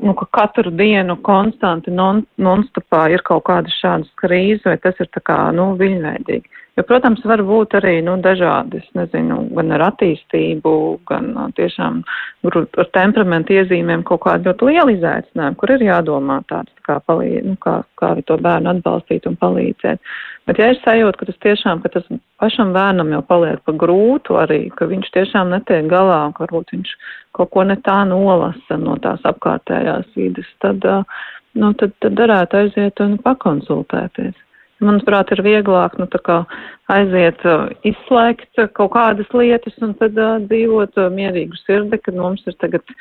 nu, 0.03 0.17
ka 0.19 0.27
katru 0.35 0.75
dienu 0.75 1.17
konstanti 1.23 1.95
non, 1.95 2.25
nonstopā 2.37 3.07
ir 3.15 3.23
kaut 3.23 3.47
kāda 3.47 3.71
šādas 3.79 4.11
krīze, 4.21 4.67
vai 4.67 4.77
tas 4.83 4.99
ir 4.99 5.09
tā 5.15 5.23
kā, 5.23 5.39
nu, 5.55 5.71
viļņveidīgi. 5.79 6.59
Jo, 6.81 6.85
protams, 6.89 7.21
var 7.29 7.43
būt 7.45 7.75
arī 7.77 7.99
nu, 8.01 8.15
dažādi, 8.25 8.79
es 8.81 8.95
nezinu, 8.97 9.35
gan 9.53 9.75
ar 9.77 9.83
attīstību, 9.91 10.71
gan 11.11 11.27
tiešām 11.59 11.99
ar 12.49 12.89
temperamentu 12.95 13.53
iezīmēm 13.59 14.01
kaut 14.09 14.23
kādi 14.25 14.49
ļoti 14.49 14.69
lieli 14.71 14.95
izaicinājumi, 14.97 15.59
kur 15.61 15.75
ir 15.75 15.85
jādomā 15.85 16.39
tāds, 16.49 16.73
kā, 16.89 16.97
palīd, 17.05 17.51
nu, 17.51 17.59
kā, 17.61 17.75
kā 18.01 18.15
to 18.25 18.41
bērnu 18.41 18.73
atbalstīt 18.73 19.29
un 19.29 19.37
palīdzēt. 19.43 20.01
Bet, 20.49 20.63
ja 20.63 20.73
ir 20.73 20.81
sajūta, 20.81 21.21
ka 21.21 21.29
tas 21.29 21.41
tiešām, 21.45 21.85
ka 21.85 21.93
tas 21.99 22.09
pašam 22.41 22.73
bērnam 22.73 23.13
jau 23.13 23.21
paliek 23.29 23.61
pa 23.67 23.77
grūtu 23.85 24.41
arī, 24.41 24.63
ka 24.73 24.89
viņš 24.89 25.13
tiešām 25.21 25.53
netiek 25.53 25.85
galā, 25.91 26.23
ka 26.33 26.47
varbūt 26.47 26.73
viņš 26.79 26.99
kaut 27.37 27.53
ko 27.53 27.69
ne 27.69 27.77
tā 27.85 27.99
nolasa 28.09 28.81
no 28.81 28.97
tās 29.05 29.21
apkārtējās 29.29 30.09
vidas, 30.17 30.49
tad, 30.65 30.87
nu, 31.61 31.75
tad, 31.77 31.93
tad 32.01 32.17
darētu 32.25 32.65
aiziet 32.65 33.05
un 33.05 33.19
pakonsultēties. 33.21 34.47
Manuprāt, 34.81 35.29
ir 35.35 35.43
vieglāk 35.45 35.99
nu, 36.01 36.07
aiziet, 36.91 37.43
uh, 37.45 37.69
izslēgt 37.87 38.61
kaut 38.77 38.93
kādas 38.95 39.29
lietas 39.37 39.77
un 39.85 39.93
tad 40.01 40.17
uh, 40.19 40.39
dzīvot 40.49 40.97
uh, 40.97 41.11
mierīgu 41.13 41.59
sirdi, 41.61 41.99
kad 42.01 42.17
mums 42.17 42.43
ir 42.49 42.57
tagad 42.63 42.95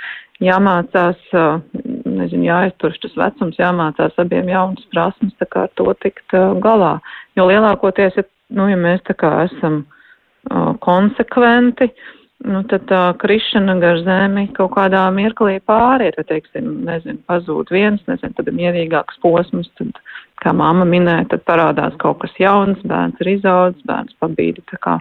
jāmācās, 0.44 1.22
uh, 1.34 1.62
nezinu, 2.06 2.44
jāizturš 2.50 3.00
tas 3.06 3.16
vecums, 3.22 3.62
jāmācās 3.62 4.20
abiem 4.22 4.52
jaunas 4.52 4.86
prasmes, 4.94 5.34
tā 5.40 5.48
kā 5.48 5.66
ar 5.68 5.74
to 5.80 5.88
tikt 6.04 6.38
uh, 6.38 6.52
galā. 6.60 6.98
Jo 7.40 7.48
lielākoties, 7.50 8.20
ja, 8.20 8.28
nu, 8.60 8.68
ja 8.70 8.78
mēs 8.80 9.02
tā 9.08 9.16
kā 9.18 9.32
esam 9.48 9.86
uh, 9.86 10.76
konsekventi, 10.84 11.90
uh, 11.90 12.16
nu, 12.48 12.62
tad 12.72 12.86
tā 12.90 13.02
krišana 13.20 13.76
gar 13.82 14.00
zemi 14.06 14.48
kaut 14.56 14.72
kādā 14.78 15.02
mirklī 15.16 15.58
pāriet, 15.68 16.18
vai, 16.20 16.26
teiksim, 16.30 16.72
nezinu, 16.88 17.20
pazūd 17.28 17.72
viens, 17.74 18.04
nezinu, 18.08 18.36
tad 18.38 18.52
ir 18.52 18.56
mierīgāks 18.60 19.20
posms, 19.24 19.72
tad, 19.80 20.00
kā 20.44 20.54
māma 20.56 20.86
minēja, 20.88 21.28
tad 21.34 21.46
parādās 21.48 21.96
kaut 22.02 22.22
kas 22.24 22.36
jauns, 22.40 22.80
bērns 22.88 23.20
ir 23.24 23.34
izaudzis, 23.36 23.86
bērns 23.88 24.16
pabīdi 24.22 24.64
tā 24.72 24.80
kā 24.84 24.98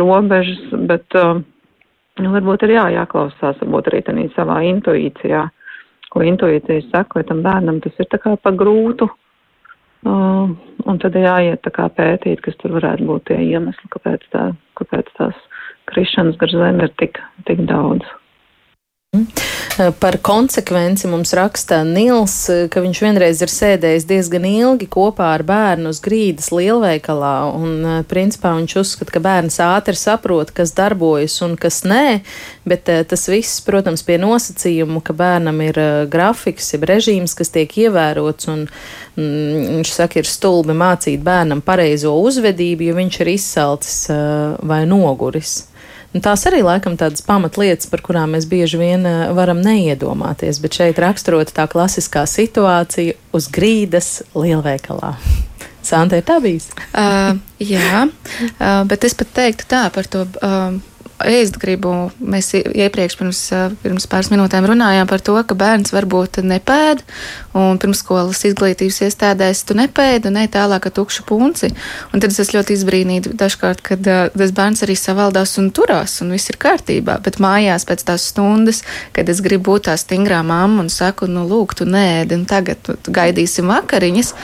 robežas, 0.00 0.60
bet, 0.90 1.06
uh, 1.18 1.40
varbūt 2.18 2.66
ir 2.66 2.74
jā, 2.76 2.88
jāklausās, 2.98 3.60
varbūt 3.62 3.90
arī 3.90 4.02
tādā 4.06 4.26
savā 4.36 4.60
intuīcijā, 4.68 5.46
ko 6.12 6.24
intuīcija 6.24 6.88
saka, 6.88 7.20
vai 7.20 7.24
tam 7.28 7.42
bērnam 7.44 7.80
tas 7.84 7.98
ir 8.00 8.08
tā 8.12 8.20
kā 8.22 8.36
pa 8.40 8.54
grūtu. 8.56 9.10
Uh, 10.06 10.52
un 10.86 11.00
tad 11.02 11.16
jāiet 11.18 11.64
tā 11.64 11.72
kā 11.74 11.88
pētīt, 11.90 12.38
kas 12.44 12.54
tur 12.60 12.76
varētu 12.76 13.06
būt 13.08 13.24
tie 13.32 13.40
iemesli, 13.48 13.90
kāpēc, 13.90 14.28
tā, 14.30 14.44
kāpēc 14.78 15.10
tās 15.18 15.40
krišanas 15.90 16.38
gar 16.38 16.54
zemi 16.54 16.86
ir 16.86 16.94
tik, 17.02 17.18
tik 17.48 17.64
daudz. 17.66 18.06
Par 20.00 20.18
konsekvenci 20.20 21.08
mums 21.08 21.30
raksta 21.32 21.78
Nils, 21.86 22.34
ka 22.68 22.82
viņš 22.84 22.98
vienreiz 23.00 23.38
ir 23.40 23.48
sēdējis 23.48 24.04
diezgan 24.04 24.44
ilgi 24.44 24.84
kopā 24.90 25.30
ar 25.32 25.44
bērnu 25.48 25.88
uz 25.94 26.00
grīdas 26.04 26.50
lielveikalā, 26.52 27.30
un 27.56 27.86
principā 28.10 28.52
viņš 28.58 28.74
uzskata, 28.82 29.14
ka 29.14 29.22
bērns 29.24 29.56
ātri 29.64 29.96
saprot, 29.96 30.52
kas 30.52 30.74
darbojas 30.76 31.38
un 31.46 31.54
kas 31.56 31.80
nē, 31.88 32.18
bet 32.68 32.90
tas 33.08 33.24
viss, 33.32 33.62
protams, 33.64 34.04
pie 34.04 34.18
nosacījumu, 34.20 35.00
ka 35.00 35.16
bērnam 35.16 35.64
ir 35.64 35.80
grafiks, 36.12 36.68
ir 36.76 36.84
režīms, 36.92 37.38
kas 37.38 37.54
tiek 37.54 37.72
ievērots, 37.86 38.50
un 38.52 38.66
mm, 38.68 39.64
viņš 39.78 39.94
saka, 40.02 40.20
ir 40.20 40.28
stulbi 40.28 40.76
mācīt 40.76 41.24
bērnam 41.24 41.64
pareizo 41.64 42.12
uzvedību, 42.28 42.90
jo 42.90 43.00
viņš 43.00 43.20
ir 43.24 43.34
izsalcis 43.38 43.98
vai 44.68 44.84
noguris. 44.90 45.62
Un 46.16 46.24
tās 46.24 46.46
arī 46.48 46.62
laikam 46.64 46.96
tādas 46.96 47.20
pamatlietas, 47.26 47.88
par 47.90 48.00
kurām 48.04 48.32
mēs 48.32 48.46
bieži 48.48 48.80
vien 48.80 49.04
eh, 49.06 49.26
varam 49.36 49.60
neiedomāties, 49.64 50.60
bet 50.62 50.78
šeit 50.80 51.00
raksturot 51.04 51.52
tā 51.52 51.68
klasiskā 51.68 52.24
situācija 52.28 53.18
uz 53.36 53.48
grīdas 53.52 54.22
lielveikalā. 54.32 55.14
Santa 55.84 56.18
ir 56.20 56.24
tā 56.28 56.36
bijis? 56.44 56.66
Uh, 56.92 57.38
jā, 57.62 58.04
uh, 58.08 58.82
bet 58.88 59.06
es 59.08 59.14
pat 59.16 59.30
teiktu 59.36 59.68
tā 59.70 59.86
par 59.94 60.08
to. 60.10 60.24
Uh, 60.44 60.80
ēst 61.24 61.58
gribu. 61.60 62.10
Mēs 62.18 62.52
iepriekš 62.54 63.16
pirms, 63.18 63.40
pirms 63.82 64.06
pāris 64.10 64.30
minūtēm 64.32 64.66
runājām 64.68 65.08
par 65.10 65.22
to, 65.24 65.34
ka 65.46 65.56
bērns 65.58 65.92
varbūt 65.94 66.40
nepēd, 66.46 67.02
un 67.58 67.80
pirmskolas 67.82 68.44
izglītības 68.48 69.00
iestādēs 69.08 69.64
tu 69.68 69.76
nepēdi 69.78 70.30
un 70.30 70.38
ne 70.38 70.46
tālāk 70.52 70.88
ar 70.88 70.94
tukšu 70.94 71.26
punci. 71.28 71.72
Un 72.12 72.22
tad 72.22 72.32
es 72.32 72.54
ļoti 72.54 72.76
izbrīnīta 72.78 73.34
dažkārt, 73.38 73.82
kad 73.90 74.02
tas 74.06 74.54
bērns 74.54 74.84
arī 74.86 74.96
savaldās 74.98 75.56
un 75.60 75.70
turās, 75.74 76.20
un 76.24 76.34
viss 76.36 76.52
ir 76.52 76.60
kārtībā. 76.62 77.18
Bet 77.24 77.40
mājās 77.42 77.86
pēc 77.88 78.06
tās 78.08 78.30
stundas, 78.32 78.84
kad 79.16 79.28
es 79.28 79.42
gribu 79.44 79.72
būt 79.72 79.88
tā 79.90 79.98
stingrā 80.00 80.40
mamma 80.46 80.84
un 80.84 80.92
saku, 80.92 81.28
nu, 81.30 81.44
lūk, 81.48 81.74
tu 81.78 81.88
nēdi, 81.88 82.38
un 82.38 82.46
tagad 82.48 82.92
gaidīsim 83.08 83.68
vakariņas 83.68 84.34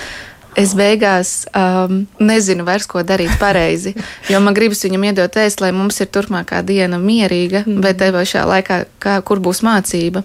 es 0.59 0.75
beigās 0.79 1.33
um, 1.57 2.05
nezinu 2.23 2.67
vairs, 2.67 2.87
ko 2.91 3.03
darīt 3.07 3.35
pareizi. 3.41 3.95
Jo 4.31 4.41
man 4.45 4.57
gribas 4.57 4.85
viņam 4.87 5.09
iedot 5.11 5.41
ēst, 5.41 5.63
lai 5.65 5.73
mums 5.75 6.01
ir 6.03 6.11
turpmākā 6.15 6.63
diena 6.67 7.01
mierīga, 7.01 7.65
mm. 7.67 7.81
bet 7.85 8.01
te 8.03 8.13
pašā 8.15 8.45
laikā, 8.51 8.85
kā, 9.03 9.19
kur 9.27 9.43
būs 9.45 9.65
mācība. 9.67 10.25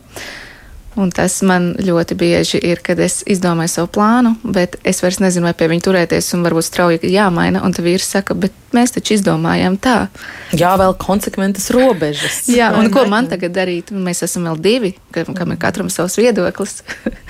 Un 0.99 1.13
tas 1.15 1.37
man 1.47 1.71
ļoti 1.79 2.17
bieži 2.19 2.59
ir, 2.59 2.81
kad 2.83 2.99
es 2.99 3.21
izdomāju 3.29 3.71
savu 3.71 3.91
plānu, 3.95 4.33
bet 4.43 4.75
es 4.83 4.99
vairs 5.03 5.21
nezinu, 5.23 5.47
vai 5.47 5.55
pie 5.55 5.69
viņa 5.71 5.85
turēties, 5.85 6.33
un 6.35 6.43
varbūt 6.43 6.67
strauji 6.67 7.13
jāmaina. 7.13 7.63
Un 7.63 7.75
tad 7.75 7.87
vīrs 7.87 8.09
saka, 8.17 8.35
bet 8.35 8.55
mēs 8.75 8.93
taču 8.93 9.15
izdomājām 9.15 9.77
tā. 9.81 9.95
Jā, 10.57 10.73
vēl 10.79 10.95
konsekventas 10.99 11.69
robežas. 11.73 12.41
jā, 12.59 12.71
un 12.77 12.89
ko 12.93 13.05
man 13.09 13.29
tagad 13.31 13.53
darīt? 13.55 13.93
Mēs 13.93 14.23
esam 14.25 14.47
vēl 14.49 14.59
divi, 14.61 14.91
kam 15.13 15.53
ir 15.53 15.59
katram 15.61 15.89
savs 15.93 16.17
viedoklis. 16.19 16.79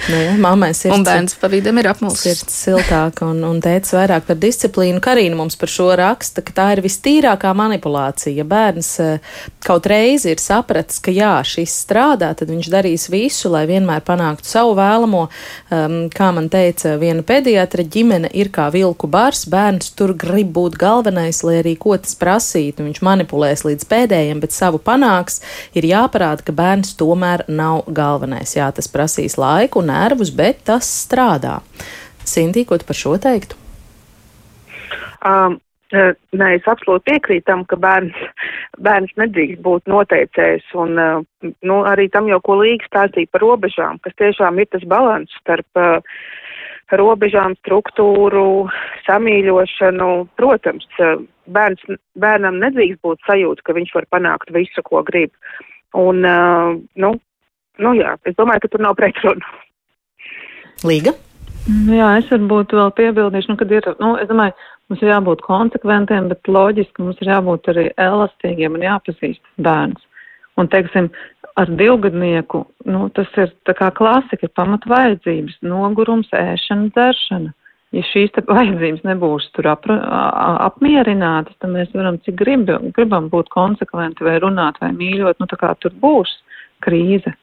nu, 0.09 0.17
jā, 0.17 0.33
mammai 0.41 0.71
sirds. 0.77 0.95
Un 0.95 1.05
bērns 1.07 1.37
pa 1.39 1.51
vidam 1.51 1.79
ir 1.81 1.91
apmulsis. 1.91 2.41
Sirds 2.41 2.57
siltāk 2.65 3.23
un, 3.27 3.41
un 3.47 3.61
tēts 3.63 3.95
vairāk 3.95 4.27
par 4.29 4.39
disciplīnu. 4.39 5.01
Karīna 5.03 5.39
mums 5.39 5.59
par 5.59 5.71
šo 5.71 5.91
raksta, 5.99 6.43
ka 6.45 6.55
tā 6.55 6.67
ir 6.75 6.83
vistīrākā 6.85 7.53
manipulācija. 7.57 8.35
Ja 8.39 8.47
bērns 8.47 8.91
eh, 9.03 9.37
kaut 9.65 9.87
reizi 9.89 10.33
ir 10.33 10.43
sapratis, 10.43 11.01
ka 11.03 11.13
jā, 11.13 11.37
šis 11.47 11.75
strādā, 11.85 12.31
tad 12.37 12.51
viņš 12.51 12.71
darīs 12.71 13.09
visu, 13.11 13.51
lai 13.53 13.58
vienmēr 13.69 14.03
panāktu 14.07 14.47
savu 14.47 14.75
vēlamo. 14.77 15.25
Um, 15.73 15.97
kā 16.13 16.29
man 16.35 16.49
teica 16.53 16.95
viena 17.01 17.23
pediatra, 17.25 17.83
ģimene 17.83 18.31
ir 18.37 18.51
kā 18.55 18.69
vilku 18.73 19.09
bars, 19.11 19.45
bērns 19.49 19.91
tur 19.97 20.13
grib 20.19 20.53
būt 20.55 20.77
galvenais, 20.79 21.41
lai 21.43 21.59
arī 21.59 21.75
ko 21.79 21.97
tas 21.99 22.15
prasītu, 22.19 22.85
viņš 22.87 23.03
manipulēs 23.05 23.65
līdz 23.67 23.87
pēdējiem, 23.89 24.43
bet 24.43 24.55
savu 24.55 24.81
panāks, 24.83 25.41
ir 25.75 25.87
jāparāda, 25.89 26.45
ka 26.45 26.55
bērns 26.55 26.95
tomēr 26.99 27.45
nav 27.47 27.87
galvenais. 27.87 28.55
Jā, 28.55 28.71
tas 28.75 28.91
prasīs 28.91 29.39
laiku, 29.39 29.83
nervus, 29.85 30.31
bet 30.31 30.63
tas 30.69 30.87
strādā. 31.05 31.59
Sintī, 32.27 32.65
ko 32.67 32.77
tu 32.77 32.85
par 32.85 32.97
šo 32.97 33.17
teiktu? 33.21 33.57
Um, 35.25 35.59
e, 35.93 36.05
Nē, 36.39 36.49
es 36.57 36.67
absolūti 36.69 37.11
piekrītu 37.11 37.47
tam, 37.49 37.63
ka 37.69 37.79
bērns, 37.79 38.17
bērns 38.85 39.15
nedrīkst 39.21 39.63
būt 39.65 39.89
noteicējs, 39.91 40.67
un 40.79 40.99
e, 40.99 41.09
nu, 41.65 41.81
arī 41.89 42.09
tam 42.13 42.29
jau, 42.31 42.41
ko 42.45 42.59
Līga 42.61 42.89
stāstīja 42.89 43.31
par 43.33 43.45
robežām, 43.45 44.01
kas 44.03 44.17
tiešām 44.21 44.61
ir 44.61 44.69
tas 44.73 44.85
balans 44.89 45.33
starp 45.41 45.79
uh, 45.79 46.21
robežām, 46.97 47.55
struktūru, 47.61 48.69
samīļošanu. 49.05 50.09
Protams, 50.39 50.87
bērns, 51.53 51.85
bērnam 52.19 52.59
nedrīkst 52.61 53.01
būt 53.05 53.25
sajūta, 53.27 53.65
ka 53.65 53.75
viņš 53.77 53.95
var 53.95 54.07
panākt 54.13 54.53
visu, 54.55 54.83
ko 54.85 55.03
grib. 55.05 55.33
Un, 55.97 56.21
nu, 56.95 57.13
nu 57.81 57.95
jā, 57.97 58.15
es 58.25 58.37
domāju, 58.37 58.65
ka 58.65 58.73
tur 58.73 58.85
nav 58.85 58.97
pretrunu. 58.97 59.53
Līga? 60.85 61.13
Nu 61.69 61.97
jā, 61.97 62.09
es 62.21 62.29
varbūt 62.31 62.73
vēl 62.73 62.91
piebildīšu, 62.97 63.51
nu, 63.51 63.59
kad 63.59 63.71
ir, 63.73 63.89
nu, 63.99 64.13
es 64.21 64.29
domāju, 64.29 64.55
mums 64.89 65.03
ir 65.03 65.11
jābūt 65.13 65.43
konsekventiem, 65.45 66.29
bet 66.31 66.49
loģiski 66.49 67.05
mums 67.05 67.19
ir 67.21 67.31
jābūt 67.33 67.69
arī 67.71 67.87
elastīgiem 68.01 68.77
un 68.77 68.85
jāpazīst 68.87 69.43
bērns. 69.61 70.05
Un, 70.59 70.67
teiksim, 70.67 71.07
ar 71.59 71.69
divgadnieku, 71.79 72.65
nu, 72.91 73.05
tas 73.15 73.29
ir 73.39 73.53
tā 73.67 73.75
kā 73.77 73.91
klasika, 73.95 74.43
ir 74.43 74.55
pamat 74.57 74.83
vajadzības, 74.89 75.61
nogurums, 75.63 76.31
ēšana, 76.35 76.91
dzeršana. 76.95 77.53
Ja 77.95 78.03
šīs 78.05 78.35
vajadzības 78.45 79.01
nebūs 79.07 79.47
tur 79.55 79.71
ap, 79.71 79.87
apmierinātas, 79.89 81.55
tad 81.57 81.71
mēs 81.73 81.89
varam, 81.95 82.19
cik 82.25 82.35
grib, 82.37 82.69
gribam 82.93 83.31
būt 83.31 83.49
konsekventi 83.53 84.27
vai 84.27 84.35
runāt 84.43 84.77
vai 84.83 84.91
mīļot, 84.93 85.39
nu, 85.41 85.47
tā 85.49 85.57
kā 85.57 85.71
tur 85.81 85.95
būs 86.03 86.35
krīze. 86.85 87.33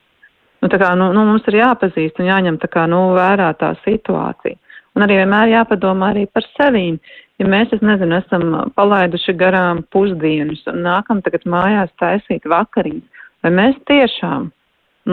Nu, 0.63 0.69
tā 0.71 0.79
kā, 0.81 0.93
nu, 0.97 1.09
nu, 1.13 1.25
mums 1.27 1.45
ir 1.51 1.59
jāpazīst 1.59 2.21
un 2.21 2.29
jāņem 2.31 2.61
tā 2.61 2.69
kā, 2.71 2.85
nu, 2.89 3.09
vērā 3.17 3.51
tā 3.59 3.73
situācija. 3.83 4.55
Un 4.97 5.05
arī 5.05 5.19
vienmēr 5.19 5.51
jāpadomā 5.53 6.11
arī 6.13 6.25
par 6.33 6.45
sevīm. 6.55 6.97
Ja 7.37 7.45
mēs, 7.45 7.69
es 7.75 7.83
nezinu, 7.85 8.17
esam 8.17 8.49
palaiduši 8.73 9.35
garām 9.37 9.83
pusdienas 9.93 10.63
un 10.71 10.81
nākam 10.87 11.21
tagad 11.21 11.45
mājās 11.45 11.91
taisīt 12.01 12.47
vakariņas, 12.49 13.25
vai 13.45 13.51
mēs 13.59 13.77
tiešām 13.85 14.47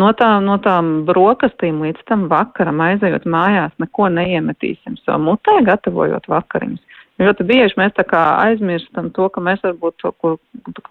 no, 0.00 0.08
tā, 0.16 0.30
no 0.40 0.56
tām 0.64 0.94
brokastīm 1.08 1.82
līdz 1.84 2.06
tam 2.08 2.24
vakaram 2.32 2.80
aizejot 2.86 3.28
mājās, 3.28 3.74
neko 3.82 4.08
neiemetīsim 4.16 4.96
savu 5.02 5.28
mutē, 5.28 5.58
gatavojot 5.68 6.30
vakariņas. 6.32 7.02
Ļoti 7.22 7.44
bieži 7.46 7.78
mēs 7.78 7.94
aizmirstam 8.18 9.12
to, 9.14 9.28
ka 9.30 9.42
mēs 9.44 9.60
varbūt 9.62 10.00
to, 10.02 10.10
ko 10.18 10.32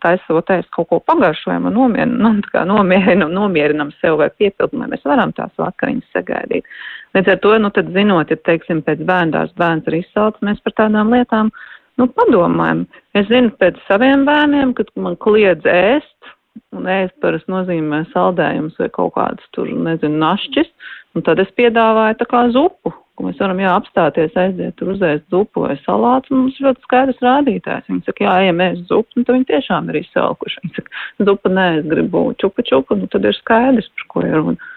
taisot, 0.05 0.51
kaut 0.71 0.87
ko 0.87 0.99
pagaršojam 1.03 1.67
un 1.67 1.75
nomierinam, 1.75 2.39
nu, 2.39 2.63
nomierinam, 2.69 3.33
nomierinam 3.35 3.91
sev 3.99 4.21
vai 4.21 4.29
piepildam, 4.31 4.85
vai 4.85 4.93
mēs 4.93 5.03
varam 5.03 5.33
tās 5.35 5.51
vakariņas 5.59 6.15
sagaidīt. 6.15 6.69
Līdz 7.17 7.33
ar 7.33 7.41
to, 7.43 7.51
nu 7.59 7.73
tad 7.75 7.91
zinot, 7.91 8.31
ja, 8.31 8.39
teiksim, 8.47 8.79
pēc 8.87 9.03
bērndās 9.03 9.51
bērns 9.59 9.91
ir 9.91 9.99
izsalts, 9.99 10.39
mēs 10.47 10.63
par 10.63 10.77
tādām 10.79 11.11
lietām, 11.11 11.51
nu, 11.99 12.07
padomājam. 12.07 12.87
Es 13.19 13.27
zinu 13.27 13.51
pēc 13.59 13.83
saviem 13.89 14.23
bērniem, 14.29 14.71
kad 14.79 14.95
man 14.95 15.19
kliedz 15.19 15.67
ēst, 15.67 16.33
un 16.71 16.87
ēst 16.87 17.19
parasti 17.19 17.51
nozīmē 17.51 18.05
saldējums 18.15 18.79
vai 18.79 18.87
kaut 18.95 19.17
kādas 19.19 19.51
tur, 19.51 19.67
nezinu, 19.67 20.23
našķis, 20.23 20.71
un 21.17 21.27
tad 21.27 21.43
es 21.43 21.51
piedāvāju 21.59 22.21
tā 22.23 22.31
kā 22.31 22.47
zupu 22.55 22.95
ka 23.17 23.25
mēs 23.27 23.41
varam, 23.41 23.61
jā, 23.61 23.71
apstāties, 23.77 24.37
aiziet 24.39 24.75
tur 24.79 24.93
uzēst 24.95 25.25
zupu 25.33 25.65
vai 25.67 25.77
salātu, 25.83 26.33
un 26.33 26.45
mums 26.45 26.59
ļoti 26.63 26.85
skaidrs 26.87 27.21
rādītājs. 27.23 27.89
Viņi 27.91 28.05
saka, 28.07 28.25
jā, 28.25 28.35
ejam 28.47 28.63
ēst 28.65 28.85
zupu, 28.89 29.19
un 29.19 29.27
tad 29.27 29.37
viņi 29.37 29.49
tiešām 29.51 29.89
ir 29.91 29.99
izsalkuši. 30.01 30.63
Viņi 30.63 30.77
saka, 30.79 31.01
zupa 31.29 31.51
nē, 31.53 31.67
es 31.79 31.89
gribu 31.91 32.23
čupa 32.41 32.65
čupa, 32.69 32.97
nu 32.97 33.09
tad 33.13 33.29
ir 33.29 33.37
skaidrs, 33.37 33.91
par 33.93 34.09
ko 34.09 34.25
ir 34.25 34.37
runa. 34.39 34.71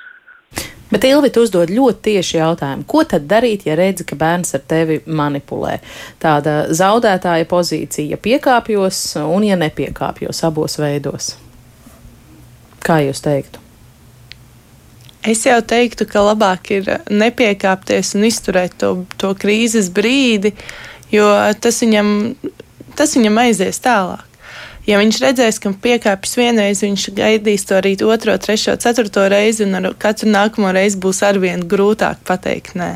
Bet 0.87 1.03
Ilvita 1.03 1.43
uzdod 1.43 1.72
ļoti 1.74 2.03
tieši 2.12 2.37
jautājumu, 2.39 2.84
ko 2.87 3.03
tad 3.11 3.24
darīt, 3.26 3.64
ja 3.66 3.74
redzi, 3.78 4.07
ka 4.07 4.14
bērns 4.20 4.55
ar 4.55 4.62
tevi 4.70 5.01
manipulē? 5.11 5.80
Tāda 6.22 6.68
zaudētāja 6.70 7.49
pozīcija, 7.51 8.14
ja 8.14 8.22
piekāpjos 8.22 9.03
un 9.24 9.49
ja 9.49 9.59
nepiekāpjos 9.59 10.45
abos 10.47 10.78
veidos. 10.78 11.34
Kā 12.87 13.01
jūs 13.03 13.24
teiktu? 13.24 13.66
Es 15.27 15.43
jau 15.43 15.59
teiktu, 15.59 16.07
ka 16.07 16.22
labāk 16.22 16.70
ir 16.77 16.89
nepiekāpties 17.11 18.14
un 18.14 18.29
izturēt 18.29 18.77
to, 18.79 18.93
to 19.18 19.33
krīzes 19.35 19.91
brīdi, 19.95 20.53
jo 21.11 21.27
tas 21.61 21.83
viņam, 21.83 22.11
tas 22.99 23.16
viņam 23.18 23.43
aizies 23.43 23.83
tālāk. 23.83 24.22
Ja 24.87 25.01
viņš 25.01 25.18
redzēs, 25.18 25.59
ka 25.59 25.72
piekāpjas 25.83 26.37
vienreiz, 26.39 26.85
viņš 26.85 27.09
gaidīs 27.16 27.66
to 27.66 27.74
arī 27.81 27.97
otro, 28.07 28.37
trešo, 28.39 28.77
ceturto 28.79 29.24
reizi, 29.27 29.64
un 29.66 29.81
ar 29.81 29.89
katru 29.99 30.31
nākamo 30.31 30.70
reizi 30.77 31.01
būs 31.03 31.24
arvien 31.27 31.66
grūtāk 31.66 32.22
pateikt 32.29 32.79
nē. 32.79 32.93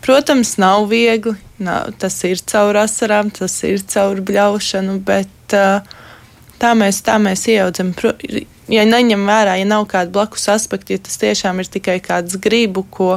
Protams, 0.00 0.54
nav 0.56 0.86
viegli, 0.88 1.34
nav, 1.60 1.92
tas 2.00 2.16
ir 2.24 2.40
caur 2.48 2.80
asarām, 2.80 3.28
tas 3.34 3.58
ir 3.68 3.82
caur 3.92 4.22
bļaušanu, 4.24 5.00
bet 5.04 5.56
uh, 5.58 5.82
tā 6.60 6.74
mēs, 6.78 7.02
tā 7.06 7.18
mēs 7.22 7.46
ieaudzam. 7.50 7.92
Ja 8.68 8.84
neņem 8.84 9.24
vērā, 9.28 9.56
ja 9.60 9.68
nav 9.68 9.86
kāda 9.90 10.12
blakus 10.12 10.48
aspekta, 10.52 10.96
ja 10.96 11.02
tas 11.02 11.16
tiešām 11.20 11.62
ir 11.62 11.70
tikai 11.72 11.98
kāds 12.04 12.36
gribu, 12.42 12.84
ko 12.90 13.16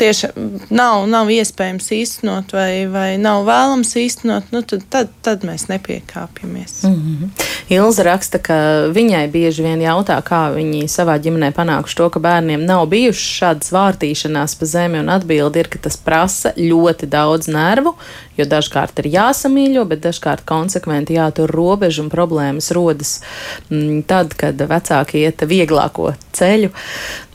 tieši 0.00 0.30
nav, 0.72 1.04
nav 1.10 1.30
iespējams 1.32 1.90
īstenot 1.94 2.54
vai, 2.56 2.86
vai 2.90 3.08
nav 3.20 3.44
vēlams 3.48 3.92
īstenot, 4.00 4.48
nu 4.54 4.62
tad, 4.66 4.84
tad, 4.92 5.12
tad 5.24 5.44
mēs 5.46 5.68
nepiekāpjamies. 5.70 6.82
Mm 6.88 6.94
-hmm. 6.96 7.48
Ilza 7.70 8.02
raksta, 8.02 8.38
ka 8.42 8.54
viņai 8.90 9.26
bieži 9.30 9.62
vien 9.62 9.82
jautā, 9.82 10.16
kā 10.26 10.40
viņi 10.54 10.88
savā 10.88 11.18
ģimenē 11.22 11.52
panākuši 11.54 11.96
to, 11.96 12.08
ka 12.10 12.18
bērniem 12.18 12.64
nav 12.66 12.86
bijušas 12.90 13.36
šādas 13.40 13.72
vārtīšanās 13.76 14.56
pa 14.58 14.66
zemi, 14.66 14.98
un 14.98 15.08
atbildi 15.08 15.62
ir, 15.62 15.68
ka 15.68 15.78
tas 15.78 15.96
prasa 15.96 16.52
ļoti 16.56 17.06
daudz 17.06 17.48
nervu, 17.48 17.94
jo 18.36 18.44
dažkārt 18.44 18.98
ir 18.98 19.10
jāsamīļo, 19.12 19.84
bet 19.84 20.02
dažkārt 20.06 20.44
konsekventi 20.48 21.14
jātur 21.14 21.50
robežu 21.50 22.02
un 22.02 22.10
problēmas 22.10 22.70
rodas 22.70 23.20
mm, 23.68 24.02
tad, 24.02 24.34
kad 24.34 24.56
vecāki 24.56 25.24
iet 25.24 25.42
vieglāko 25.42 26.14
ceļu. 26.32 26.70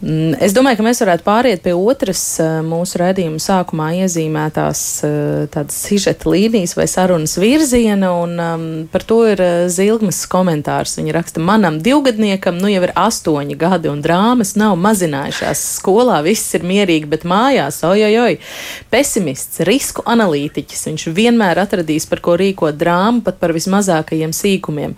Mm, 0.06 0.36
es 0.46 0.54
domāju, 0.54 0.78
ka 0.78 0.84
mēs 0.86 1.00
varētu 1.02 1.26
pāriet 1.26 1.64
pie 1.66 1.72
otras 1.74 2.20
eh, 2.38 2.60
mūsu 2.62 3.00
redzījuma 3.02 3.40
sākumā 3.42 3.88
iezīmētās 4.04 4.82
eh, 5.08 5.14
tādas 5.50 5.80
sižeta 5.82 6.30
līnijas 6.30 6.76
vai 6.78 6.86
sarunas 6.92 7.34
virziena, 7.42 8.12
un 8.22 8.36
um, 8.38 8.68
par 8.92 9.02
to 9.10 9.18
ir 9.32 9.42
eh, 9.42 9.54
Zilgmas 9.74 10.20
komentārs. 10.30 10.94
Viņa 11.00 11.16
raksta, 11.16 11.42
manam 11.42 11.80
divgadniekam 11.82 12.60
nu 12.62 12.70
jau 12.70 12.84
ir 12.86 12.94
astoņi 13.02 13.58
gadi, 13.58 13.90
un 13.90 14.04
drāmas 14.06 14.54
nav 14.62 14.76
mazinājušās. 14.84 15.64
Skolā 15.80 16.20
viss 16.28 16.54
ir 16.54 16.68
mierīgi, 16.70 17.10
bet 17.10 17.26
mājās, 17.26 17.82
ojojoj, 17.90 18.38
pesimists, 18.94 19.64
risku 19.66 20.06
analītiķis. 20.06 20.86
Viņš 20.92 21.08
vienmēr 21.18 21.64
atradīs, 21.66 22.06
par 22.12 22.22
ko 22.22 22.38
rīkot 22.38 22.78
drāmu, 22.78 23.26
pat 23.26 23.42
par 23.42 23.58
vismazākajiem 23.58 24.38
sīkumiem. 24.38 24.94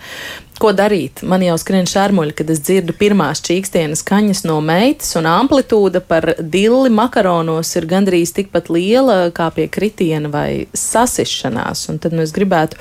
Ko 0.57 0.71
darīt? 0.73 1.21
Man 1.27 1.43
jau 1.45 1.55
skrien 1.61 1.85
šārmuļi, 1.89 2.33
kad 2.39 2.49
es 2.49 2.61
dzirdu 2.65 2.95
pirmās 2.97 3.43
čīkstienas 3.45 4.01
kaņas 4.07 4.43
no 4.49 4.57
meitas, 4.65 5.11
un 5.19 5.27
amplitūda 5.29 6.01
par 6.01 6.31
dilli 6.41 6.89
makaronos 6.93 7.75
ir 7.77 7.85
gandrīz 7.89 8.33
tikpat 8.33 8.71
liela 8.73 9.17
kā 9.37 9.51
pie 9.53 9.67
kritiena 9.69 10.31
vai 10.33 10.49
sasišanās. 10.73 11.85
Un 11.91 12.01
tad 12.01 12.17
nu, 12.17 12.25
es 12.25 12.33
gribētu 12.33 12.79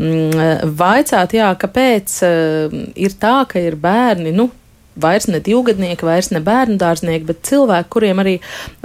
mm, 0.00 0.72
vaicāt, 0.78 1.36
jā, 1.36 1.50
kāpēc 1.60 2.16
uh, 2.24 2.78
ir 2.96 3.18
tā, 3.20 3.42
ka 3.50 3.60
ir 3.60 3.76
bērni, 3.80 4.32
nu, 4.32 4.48
vairs 5.00 5.28
ne 5.30 5.40
divgadnieki, 5.44 6.06
vairs 6.06 6.30
ne 6.34 6.40
bērnu 6.44 6.78
dārznieki, 6.80 7.26
bet 7.28 7.42
cilvēki, 7.48 7.90
kuriem 7.92 8.22
arī 8.22 8.34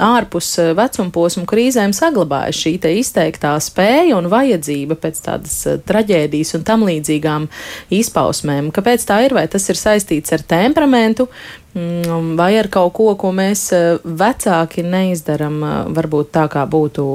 ārpus 0.01 0.49
eh, 0.61 0.72
vecumposmu 0.78 1.45
krīzēm 1.49 1.95
saglabājas 1.95 2.61
šī 2.64 2.76
izteiktā 2.93 3.53
spēja 3.64 4.18
un 4.18 4.30
vajadzība 4.32 4.97
pēc 4.99 5.24
tādas 5.26 5.57
eh, 5.70 5.80
traģēdijas 5.88 6.55
un 6.59 6.68
tam 6.68 6.86
līdzīgām 6.88 7.49
izpausmēm. 7.93 8.72
Kāpēc 8.76 9.07
tā 9.09 9.24
ir? 9.28 9.38
Vai 9.38 9.47
tas 9.51 9.68
ir 9.72 9.80
saistīts 9.80 10.36
ar 10.36 10.45
temperamentu, 10.47 11.28
mm, 11.76 12.36
vai 12.39 12.53
ar 12.61 12.70
kaut 12.74 12.93
ko, 12.97 13.09
ko 13.20 13.34
mēs 13.36 13.68
eh, 13.76 13.89
vecāki 14.03 14.86
neizdaram, 14.86 15.59
varbūt 15.95 16.34
tā 16.38 16.47
kā 16.51 16.68
būtu 16.70 17.05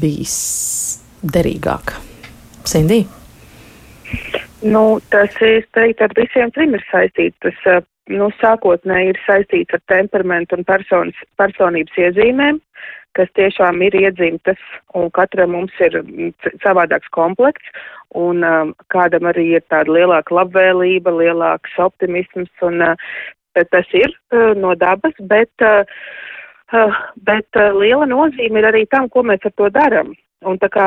bijis 0.00 0.38
derīgāk? 1.24 1.96
Sindī? 2.64 3.04
Nu, 4.64 5.00
tas, 5.12 5.34
es 5.44 5.66
teiktu, 5.76 6.06
ar 6.06 6.14
visiem 6.16 6.52
trim 6.54 6.72
ir 6.76 6.84
saistīts. 6.88 7.36
Tas 7.44 7.84
nu, 8.12 8.28
sākotnēji 8.40 9.14
ir 9.14 9.20
saistīts 9.24 9.76
ar 9.76 9.82
temperamentu 9.90 10.58
un 10.58 10.66
personas, 10.68 11.16
personības 11.40 11.96
iezīmēm, 12.00 12.60
kas 13.14 13.30
tiešām 13.38 13.80
ir 13.86 13.94
iedzimtas, 14.00 14.60
un 14.98 15.10
katram 15.14 15.54
mums 15.54 15.74
ir 15.84 16.00
savādāks 16.64 17.10
komplekts, 17.14 17.70
un 18.18 18.44
um, 18.46 18.74
kādam 18.92 19.28
arī 19.30 19.46
ir 19.58 19.64
tāda 19.70 19.94
lielāka 19.94 20.34
labvēlība, 20.34 21.14
lielāks 21.22 21.78
optimisms, 21.82 22.50
un 22.66 22.82
uh, 22.82 23.14
tas 23.54 23.94
ir 23.94 24.10
uh, 24.34 24.52
no 24.58 24.74
dabas, 24.78 25.14
bet, 25.30 25.50
uh, 25.62 25.86
uh, 26.74 27.00
bet 27.26 27.60
uh, 27.60 27.70
liela 27.78 28.06
nozīme 28.10 28.60
ir 28.60 28.70
arī 28.72 28.84
tam, 28.90 29.08
ko 29.08 29.24
mēs 29.26 29.46
ar 29.46 29.54
to 29.58 29.70
daram. 29.74 30.14
Un 30.44 30.58
tā 30.60 30.68
kā 30.68 30.86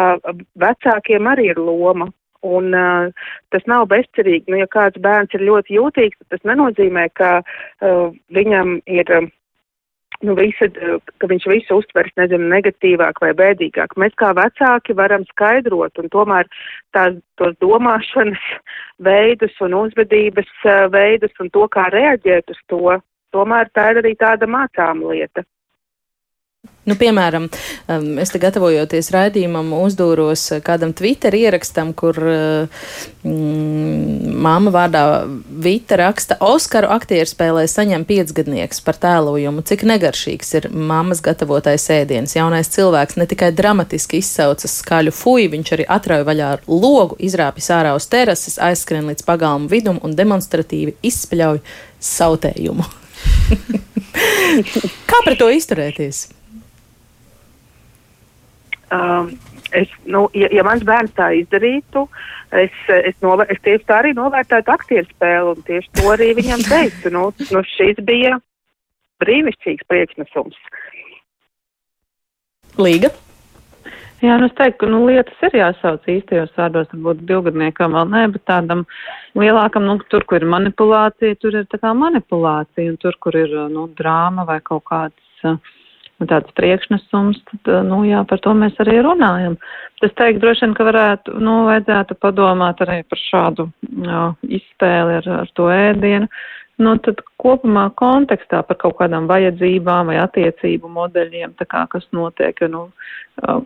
vecākiem 0.61 1.32
arī 1.32 1.51
ir 1.55 1.59
loma, 1.63 2.11
Un 2.47 2.75
uh, 2.77 3.31
tas 3.53 3.65
nav 3.67 3.87
bezcerīgi. 3.91 4.47
Nu, 4.51 4.61
ja 4.61 4.67
kāds 4.71 4.99
bērns 5.03 5.35
ir 5.35 5.43
ļoti 5.47 5.75
jūtīgs, 5.77 6.19
tas 6.31 6.43
nenozīmē, 6.47 7.09
ka 7.17 7.39
uh, 7.41 8.13
viņam 8.33 8.79
ir. 8.85 9.11
Uh, 9.21 9.33
nu, 10.25 10.33
visa, 10.37 10.67
ka 11.21 11.29
viņš 11.29 11.45
visu 11.51 11.77
uztvers, 11.81 12.13
nezinu, 12.17 12.47
negatīvāk 12.51 13.19
vai 13.21 13.33
bēdīgāk. 13.37 13.93
Mēs 14.01 14.15
kā 14.19 14.31
vecāki 14.37 14.95
varam 14.97 15.25
skaidrot 15.29 15.99
un 16.01 16.09
tomēr 16.13 16.49
tās, 16.95 17.19
tos 17.37 17.53
domāšanas 17.61 18.47
veidus 19.03 19.53
un 19.61 19.77
uzvedības 19.77 20.49
veidus 20.93 21.43
un 21.43 21.51
to, 21.53 21.67
kā 21.73 21.89
reaģēt 21.93 22.55
uz 22.55 22.63
to, 22.71 22.97
tomēr 23.35 23.69
tā 23.77 23.91
ir 23.93 24.01
arī 24.01 24.15
tāda 24.17 24.49
mācāma 24.49 25.13
lieta. 25.13 25.45
Nu, 26.87 26.95
piemēram, 26.95 27.49
um, 27.91 28.05
es 28.23 28.29
te 28.31 28.39
gatavojoties 28.39 29.09
raidījumam, 29.11 29.73
uzdūros 29.75 30.45
kādam 30.63 30.93
Twitter 30.95 31.35
ierakstam, 31.35 31.89
kur 31.91 32.15
uh, 32.23 32.85
mm, 33.27 34.31
māma 34.45 34.71
vārdā 34.71 35.01
Vita 35.67 35.97
raksta, 35.99 36.37
Oskaru 36.47 36.87
aktieru 36.95 37.27
spēlē 37.27 37.65
saņem 37.67 38.05
piecgadnieks 38.07 38.79
par 38.85 38.95
tēlojumu, 39.03 39.65
cik 39.67 39.83
negaršīgs 39.89 40.53
ir 40.61 40.69
mammas 40.71 41.19
gatavotais 41.25 41.89
ēdiens. 41.91 42.37
Jaunais 42.39 42.71
cilvēks 42.71 43.19
ne 43.19 43.27
tikai 43.27 43.51
dramatiski 43.57 44.23
izsaucas 44.23 44.79
skaļu 44.79 45.11
fuju, 45.11 45.51
viņš 45.57 45.73
arī 45.75 45.89
atrauj 45.97 46.23
vaļā 46.31 46.53
logu, 46.71 47.19
izrāpjas 47.19 47.67
ārā 47.81 47.97
uz 47.99 48.07
terases, 48.07 48.55
aizskrien 48.63 49.11
līdz 49.11 49.27
pagalmu 49.27 49.67
vidum 49.75 49.99
un 50.07 50.15
demonstratīvi 50.15 50.95
izspļauj 51.11 51.59
sautējumu. 52.15 52.87
Kā 55.11 55.23
pret 55.27 55.39
to 55.43 55.51
izturēties? 55.51 56.29
Um, 58.91 59.31
es, 59.75 59.91
nu, 60.07 60.27
ja, 60.38 60.47
ja 60.53 60.63
mans 60.63 60.85
bērns 60.88 61.11
tā 61.17 61.31
izdarītu, 61.41 62.05
es, 62.55 62.75
es, 62.88 63.17
novēr, 63.23 63.49
es 63.51 63.59
tieši 63.65 63.83
tā 63.89 64.01
arī 64.01 64.13
novērtētu 64.15 64.71
aktieru 64.71 65.09
spēli 65.09 65.53
un 65.53 65.63
tieši 65.67 65.93
to 65.99 66.07
arī 66.13 66.29
viņam 66.38 66.63
teiktu. 66.69 67.11
Nu, 67.11 67.29
nu, 67.51 67.63
šis 67.75 67.99
bija 68.07 68.38
brīnišķīgs 69.23 69.88
priekšnesums. 69.91 70.59
Līga? 72.77 73.11
Jā, 74.17 74.39
nu 74.41 74.47
es 74.47 74.53
teiktu, 74.57 74.79
ka 74.81 74.88
nu, 74.89 75.03
lietas 75.05 75.41
ir 75.45 75.59
jāsauc 75.59 76.07
īstajos 76.09 76.55
vārdos, 76.57 76.88
varbūt 76.93 77.19
divgadniekam 77.29 77.93
vēl 77.93 78.07
nē, 78.09 78.23
bet 78.33 78.43
tādam 78.49 78.85
lielākam, 79.38 79.85
nu, 79.85 79.99
tur, 80.09 80.23
kur 80.29 80.41
ir 80.41 80.49
manipulācija, 80.49 81.38
tur 81.43 81.59
ir 81.59 81.67
tā 81.69 81.77
kā 81.83 81.91
manipulācija, 81.93 82.95
un 82.95 82.97
tur, 83.03 83.19
kur 83.21 83.38
ir, 83.38 83.53
nu, 83.69 83.85
drāma 83.99 84.47
vai 84.47 84.57
kaut 84.65 84.88
kāds 84.89 85.45
nu, 86.20 86.28
tāds 86.30 86.53
priekšnesums, 86.57 87.39
tad, 87.51 87.72
nu, 87.88 88.01
jā, 88.07 88.24
par 88.30 88.41
to 88.43 88.53
mēs 88.57 88.78
arī 88.84 88.99
runājam. 89.05 89.57
Es 90.05 90.13
teiktu, 90.13 90.43
droši 90.43 90.65
vien, 90.65 90.76
ka 90.78 90.86
varētu, 90.88 91.39
nu, 91.41 91.63
vajadzētu 91.70 92.20
padomāt 92.22 92.84
arī 92.86 93.01
par 93.09 93.24
šādu 93.24 93.70
jā, 94.05 94.24
izspēli 94.59 95.20
ar, 95.22 95.34
ar 95.41 95.51
to 95.57 95.72
ēdienu 95.74 96.30
nu, 96.82 96.93
tad 97.01 97.22
kopumā 97.41 97.88
kontekstā 97.97 98.61
par 98.68 98.78
kaut 98.82 98.97
kādām 98.99 99.28
vajadzībām 99.30 100.11
vai 100.11 100.20
attiecību 100.22 100.89
modeļiem, 100.93 101.55
tā 101.57 101.65
kā 101.70 101.84
kas 101.91 102.05
notiek, 102.15 102.59
nu, 102.72 102.88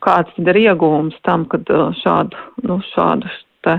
kāds 0.03 0.31
tad 0.37 0.51
ir 0.53 0.61
iegūms 0.65 1.17
tam, 1.27 1.45
kad 1.51 1.67
šādu, 2.01 2.39
nu, 2.67 2.79
šādu 2.93 3.31
te 3.65 3.77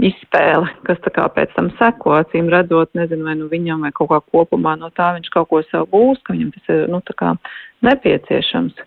izspēle, 0.00 0.70
kas 0.86 1.00
tā 1.04 1.12
kā 1.14 1.26
pēc 1.34 1.52
tam 1.56 1.70
seko, 1.78 2.16
acīm 2.22 2.48
redzot, 2.52 2.92
nezinu, 2.98 3.26
vai 3.28 3.36
nu 3.38 3.48
viņam 3.52 3.84
vai 3.86 3.92
kaut 3.96 4.10
kā 4.12 4.20
kopumā 4.32 4.76
no 4.80 4.90
tā 4.96 5.12
viņš 5.16 5.32
kaut 5.34 5.50
ko 5.50 5.62
sev 5.68 5.88
gūs, 5.92 6.22
ka 6.24 6.36
viņam 6.36 6.52
tas 6.56 6.72
ir, 6.72 6.86
nu, 6.90 7.02
tā 7.04 7.16
kā 7.18 7.34
nepieciešams. 7.86 8.78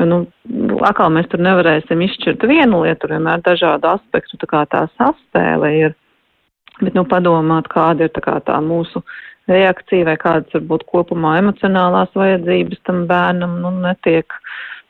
Nu, 0.00 0.22
atkal 0.88 1.10
mēs 1.12 1.28
tur 1.28 1.42
nevarēsim 1.44 2.00
izšķirt 2.06 2.46
vienu 2.48 2.86
lietu, 2.86 3.10
vienmēr 3.10 3.42
dažādu 3.44 3.90
aspektu, 3.90 4.38
tā 4.40 4.48
kā 4.48 4.62
tā 4.72 4.86
saspēle 4.96 5.74
ir 5.76 5.98
bet 6.84 6.96
nu, 6.96 7.04
padomāt, 7.08 7.68
kāda 7.72 8.06
ir 8.06 8.14
tā, 8.14 8.22
kā 8.24 8.38
tā 8.46 8.58
mūsu 8.64 9.02
reakcija 9.50 10.06
vai 10.08 10.16
kādas 10.20 10.54
varbūt 10.56 10.86
kopumā 10.90 11.36
emocionālās 11.40 12.12
vajadzības 12.16 12.82
tam 12.88 13.04
bērnam 13.10 13.58
nu, 13.64 13.72
netiek, 13.84 14.36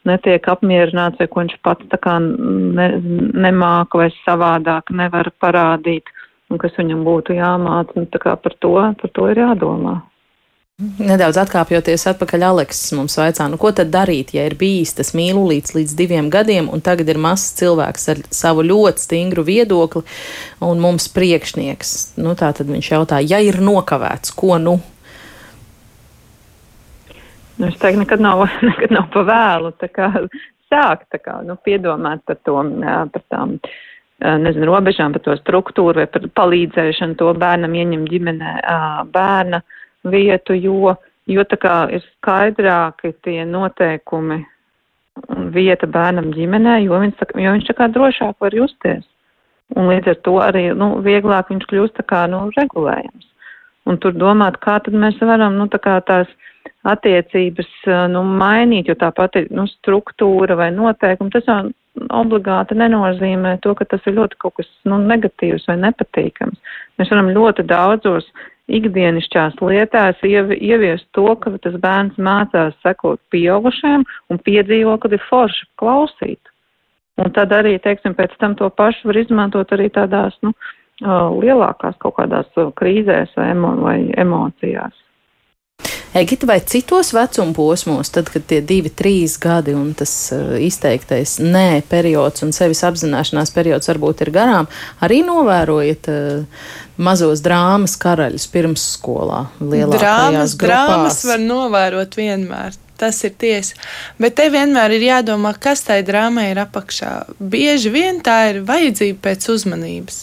netiek 0.08 0.46
apmierināts 0.48 1.20
vai 1.20 1.28
ko 1.28 1.44
viņš 1.44 1.56
pats 1.64 1.88
tā 1.92 1.98
kā 2.00 2.16
ne, 2.20 2.88
nemāka 3.46 4.00
vai 4.00 4.08
savādāk 4.22 4.92
nevar 4.96 5.32
parādīt 5.42 6.08
un 6.50 6.58
kas 6.58 6.76
viņam 6.78 7.02
būtu 7.06 7.36
jāmāca. 7.38 7.96
Nu, 7.98 8.06
tā 8.10 8.22
kā 8.22 8.36
par 8.36 8.56
to, 8.58 8.76
par 9.02 9.12
to 9.14 9.28
ir 9.30 9.42
jādomā. 9.44 10.00
Nedaudz 10.80 11.36
atkāpjoties 11.42 12.06
atpakaļ, 12.08 12.44
Aleksis 12.48 12.94
mums 12.96 13.18
vaicā, 13.20 13.44
nu, 13.52 13.58
ko 13.60 13.68
tad 13.76 13.90
darīt, 13.92 14.32
ja 14.32 14.46
ir 14.48 14.54
bijis 14.56 14.94
tas 14.96 15.12
mīlulīts 15.12 15.74
līdz 15.76 15.92
diviem 15.98 16.30
gadiem, 16.32 16.70
un 16.72 16.80
tagad 16.80 17.10
ir 17.12 17.20
mazs 17.20 17.50
cilvēks 17.58 18.08
ar 18.08 18.22
savu 18.32 18.64
ļoti 18.64 19.04
stingru 19.04 19.44
viedokli 19.44 20.00
un 20.64 20.80
mums 20.80 21.10
priekšnieks. 21.12 21.92
Nu, 22.24 22.32
tā 22.32 22.54
tad 22.56 22.72
viņš 22.72 22.90
jautā, 22.94 23.20
ja 23.20 23.42
ir 23.44 23.60
nokavēts, 23.60 24.32
ko 24.32 24.56
nu? 24.62 24.78
Nu, 27.60 27.68
es 27.68 27.76
teiktu, 27.76 28.00
nekad 28.00 28.22
nav, 28.24 28.46
nekad 28.70 28.94
nav 28.94 29.10
pa 29.12 29.24
vēlu, 29.28 29.72
sākt, 30.70 31.18
nu, 31.44 31.56
piedomāt 31.66 32.22
par 32.24 32.38
to, 32.46 32.56
par 33.12 33.24
tām, 33.32 33.58
nezinu, 34.20 34.68
robežām, 34.70 35.12
par 35.16 35.24
to 35.26 35.36
struktūru 35.40 36.00
vai 36.00 36.06
par 36.08 36.24
palīdzēšanu 36.40 37.18
to 37.20 37.32
bērnam 37.36 37.74
ieņemt 37.76 38.10
ģimenē 38.12 38.54
bērna 39.12 39.60
vietu, 40.08 40.56
jo, 40.56 40.94
jo 41.28 41.44
tā 41.50 41.60
kā 41.60 41.76
ir 41.96 42.04
skaidrāki 42.16 43.12
tie 43.26 43.44
noteikumi 43.44 44.40
un 45.28 45.48
vieta 45.52 45.88
bērnam 45.90 46.30
ģimenē, 46.32 46.80
jo 46.86 47.00
viņš, 47.02 47.24
jo 47.36 47.56
viņš 47.56 47.66
tā 47.68 47.76
kā 47.76 47.88
drošāk 47.92 48.38
var 48.40 48.56
justies. 48.56 49.04
Un 49.76 49.90
līdz 49.90 50.14
ar 50.14 50.22
to 50.26 50.38
arī, 50.42 50.62
nu, 50.74 50.96
vieglāk 51.04 51.50
viņš 51.52 51.66
kļūst 51.70 51.98
tā 52.00 52.04
kā, 52.08 52.24
nu, 52.30 52.46
regulējams. 52.56 53.26
Un 53.86 53.98
tur 54.02 54.14
domāt, 54.16 54.58
kā 54.62 54.78
tad 54.82 54.96
mēs 54.96 55.18
varam, 55.22 55.58
nu, 55.58 55.68
tā 55.70 55.78
kā 55.82 55.98
tās 56.06 56.30
attiecības, 56.88 57.68
nu, 58.12 58.22
mainīt, 58.40 58.88
jo 58.88 58.96
tā 58.98 59.10
pati, 59.16 59.44
nu, 59.54 59.66
struktūra 59.68 60.56
vai 60.56 60.70
noteikumi, 60.74 61.32
tas 61.34 61.48
jau 61.48 61.58
obligāti 62.16 62.76
nenozīmē 62.78 63.56
to, 63.64 63.74
ka 63.76 63.84
tas 63.90 64.06
ir 64.06 64.16
ļoti 64.16 64.38
kaut 64.40 64.56
kas, 64.60 64.70
nu, 64.88 65.00
negatīvs 65.10 65.66
vai 65.68 65.76
nepatīkams. 65.82 66.76
Mēs 67.00 67.12
varam 67.12 67.32
ļoti 67.34 67.66
daudzos 67.68 68.28
ikdienišķās 68.70 69.58
lietās 69.66 70.20
ieviest 70.24 71.08
to, 71.16 71.26
ka 71.42 71.52
tas 71.64 71.76
bērns 71.82 72.16
mācās 72.22 72.76
sekot 72.86 73.20
pieaugušiem 73.34 74.06
un 74.30 74.42
piedzīvo, 74.46 74.96
kad 75.02 75.16
ir 75.16 75.24
forši 75.28 75.66
klausīt. 75.80 76.40
Un 77.20 77.34
tad 77.36 77.52
arī, 77.52 77.74
teiksim, 77.82 78.14
pēc 78.16 78.36
tam 78.40 78.54
to 78.56 78.70
pašu 78.72 79.10
var 79.10 79.18
izmantot 79.20 79.74
arī 79.76 79.90
tādās, 79.92 80.38
nu, 80.46 80.54
lielākās 81.02 81.98
kaut 82.00 82.16
kādās 82.16 82.48
krīzēs 82.78 83.34
vai, 83.36 83.50
emo, 83.52 83.74
vai 83.82 83.98
emocijās. 84.20 84.94
Egita 86.12 86.46
vai 86.46 86.58
citos 86.66 87.12
vecuma 87.14 87.52
posmos, 87.54 88.08
tad, 88.10 88.30
kad 88.34 88.42
tie 88.50 88.58
divi, 88.66 88.90
trīs 88.90 89.36
gadi 89.38 89.76
un 89.78 89.92
tas 89.94 90.10
uh, 90.34 90.56
izteiktais 90.58 91.36
nē 91.38 91.84
periods 91.86 92.42
un 92.42 92.50
sevis 92.54 92.82
apzināšanās 92.88 93.52
periods 93.54 93.86
varbūt 93.92 94.24
ir 94.24 94.32
garām, 94.34 94.66
arī 95.06 95.20
novērojat 95.22 96.08
uh, 96.10 96.64
mazos 96.98 97.44
drāmas 97.44 97.94
karaļus 98.00 98.48
pirmsskolā? 98.50 99.44
Drāmas, 99.60 100.56
drāmas 100.58 101.20
var 101.30 101.44
novērot 101.44 102.18
vienmēr. 102.18 102.74
Tas 103.00 103.22
ir 103.24 103.32
tiesa. 103.40 103.78
Bet 104.20 104.34
te 104.36 104.50
vienmēr 104.52 104.92
ir 104.98 105.06
jādomā, 105.06 105.54
kas 105.56 105.86
tai 105.86 106.02
drāmai 106.04 106.50
ir 106.50 106.58
apakšā. 106.66 107.12
Bieži 107.38 107.94
vien 107.94 108.18
tā 108.20 108.50
ir 108.50 108.60
vajadzība 108.68 109.22
pēc 109.30 109.46
uzmanības. 109.54 110.18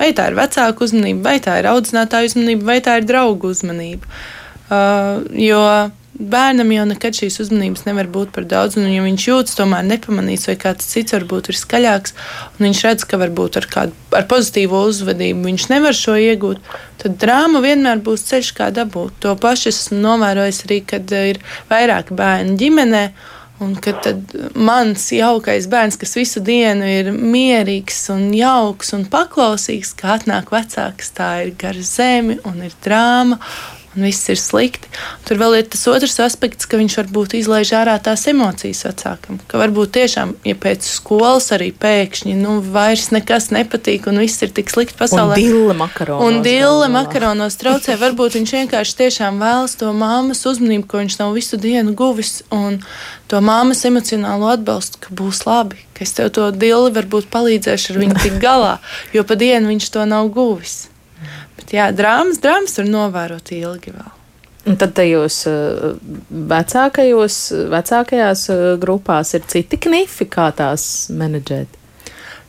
Vai 0.00 0.10
tā 0.16 0.26
ir 0.32 0.40
vecāka 0.40 0.84
uzmanība, 0.84 1.22
vai 1.28 1.36
tā 1.44 1.60
ir 1.60 1.68
audzinātāja 1.70 2.32
uzmanība, 2.32 2.66
vai 2.72 2.80
tā 2.84 2.98
ir 2.98 3.06
draugu 3.08 3.52
uzmanība. 3.54 4.10
Uh, 4.66 5.22
jo 5.38 5.62
bērnam 6.18 6.70
jau 6.72 6.84
nekad 6.88 7.16
šīs 7.16 7.38
uzmanības 7.44 7.84
nevar 7.86 8.08
būt 8.12 8.32
par 8.34 8.46
daudz, 8.48 8.78
un 8.80 8.88
ja 8.88 9.04
viņš 9.04 9.26
jūtas 9.28 9.58
tomēr 9.58 9.84
nepamanīts, 9.86 10.48
vai 10.50 10.56
kāds 10.60 10.88
cits 10.88 11.14
varbūt 11.16 11.50
ir 11.52 11.58
skaļāks, 11.60 12.16
un 12.56 12.66
viņš 12.68 12.82
redz, 12.86 13.06
ka 13.08 13.20
varbūt 13.20 13.60
ar 13.60 13.68
kādu 13.72 14.16
ar 14.16 14.26
pozitīvo 14.30 14.82
uzvedību 14.88 15.46
viņš 15.50 15.68
nevar 15.72 15.96
šo 15.96 16.16
iegūt, 16.20 16.74
tad 17.02 17.18
drāma 17.22 17.62
vienmēr 17.64 18.02
būs 18.04 18.26
ceļš, 18.30 18.52
kā 18.56 18.72
dabūt. 18.74 19.20
To 19.24 19.36
pašu 19.40 19.70
esmu 19.72 20.00
novērojis 20.02 20.62
arī, 20.68 20.82
kad 20.88 21.16
ir 21.16 21.42
vairāk 21.70 22.14
bērnu 22.16 22.60
ģimenē. 22.60 23.06
Un 23.64 23.70
kad 23.80 24.04
mans 24.52 25.06
jaukais 25.16 25.64
bērns, 25.72 25.96
kas 25.96 26.10
visu 26.18 26.42
dienu 26.44 26.84
ir 26.84 27.06
mierīgs 27.08 28.02
un 28.12 28.26
jauks 28.36 28.92
un 28.92 29.06
paklausīgs, 29.08 29.94
kā 29.96 30.18
atnāk 30.18 30.52
vecāks, 30.52 31.08
tā 31.16 31.30
ir 31.46 31.54
gar 31.56 31.78
zemi 31.80 32.36
un 32.44 32.60
ir 32.66 32.76
drāma 32.84 33.40
un 33.96 34.06
viss 34.06 34.28
ir 34.32 34.38
slikti. 34.40 34.90
Tur 35.26 35.40
vēl 35.40 35.58
ir 35.60 35.68
tas 35.72 35.82
otrs 35.90 36.18
aspekts, 36.22 36.68
ka 36.68 36.78
viņš 36.80 36.98
varbūt 37.00 37.36
izlaiž 37.40 37.72
ārā 37.78 37.96
tās 38.02 38.26
emocijas 38.30 38.84
vecākam. 38.86 39.40
Ka 39.48 39.60
varbūt 39.60 39.94
tiešām, 39.96 40.34
ja 40.46 40.56
pēc 40.60 40.86
skolas 40.86 41.48
arī 41.56 41.72
pēkšņi 41.72 42.36
nu, 42.38 42.58
vairs 42.60 43.08
nekas 43.14 43.50
nepatīk 43.54 44.08
un 44.10 44.20
viss 44.22 44.44
ir 44.44 44.52
tik 44.56 44.70
slikti 44.72 44.98
pasaulē. 45.00 45.36
Un 45.36 45.42
dille 45.42 45.76
makaronos. 45.80 46.24
Un 46.26 46.40
dille 46.46 46.90
makaronos 46.92 47.58
traucē. 47.60 47.98
Varbūt 48.00 48.38
viņš 48.38 48.56
vienkārši 48.60 48.98
tiešām 49.02 49.40
vēlas 49.42 49.76
to 49.80 49.92
māmas 49.96 50.44
uzmanību, 50.48 50.88
ko 50.90 51.02
viņš 51.02 51.20
nav 51.22 51.36
visu 51.36 51.60
dienu 51.60 51.96
guvis. 51.96 52.42
Un 52.54 52.80
to 53.30 53.40
māmas 53.44 53.84
emocionālo 53.88 54.50
atbalstu, 54.52 55.00
ka 55.02 55.14
būs 55.16 55.44
labi, 55.48 55.80
ka 55.96 56.04
es 56.06 56.14
tev 56.16 56.32
to 56.36 56.50
dili 56.54 56.92
varbūt 56.94 57.30
palīdzēšu 57.32 57.94
ar 57.94 58.02
viņu 58.04 58.20
tik 58.22 58.36
galā, 58.42 58.76
jo 59.16 59.24
pa 59.26 59.38
dienu 59.38 59.72
viņš 59.72 59.90
to 59.96 60.04
nav 60.08 60.30
guvis. 60.34 60.86
Bet 61.66 61.74
jā, 61.74 61.88
drāmas, 61.90 62.38
drāmas 62.38 62.76
var 62.78 62.86
novērot 62.86 63.50
ilgi 63.50 63.90
vēl. 63.90 64.12
Un 64.70 64.76
tad 64.78 64.92
tajos 64.94 65.40
uh, 65.50 65.96
vecākajos, 66.30 67.38
vecākajās 67.72 68.44
uh, 68.54 68.60
grupās 68.78 69.34
ir 69.34 69.42
citi 69.50 69.80
knifi, 69.82 70.28
kā 70.30 70.52
tās 70.54 71.08
menedžēt. 71.10 71.74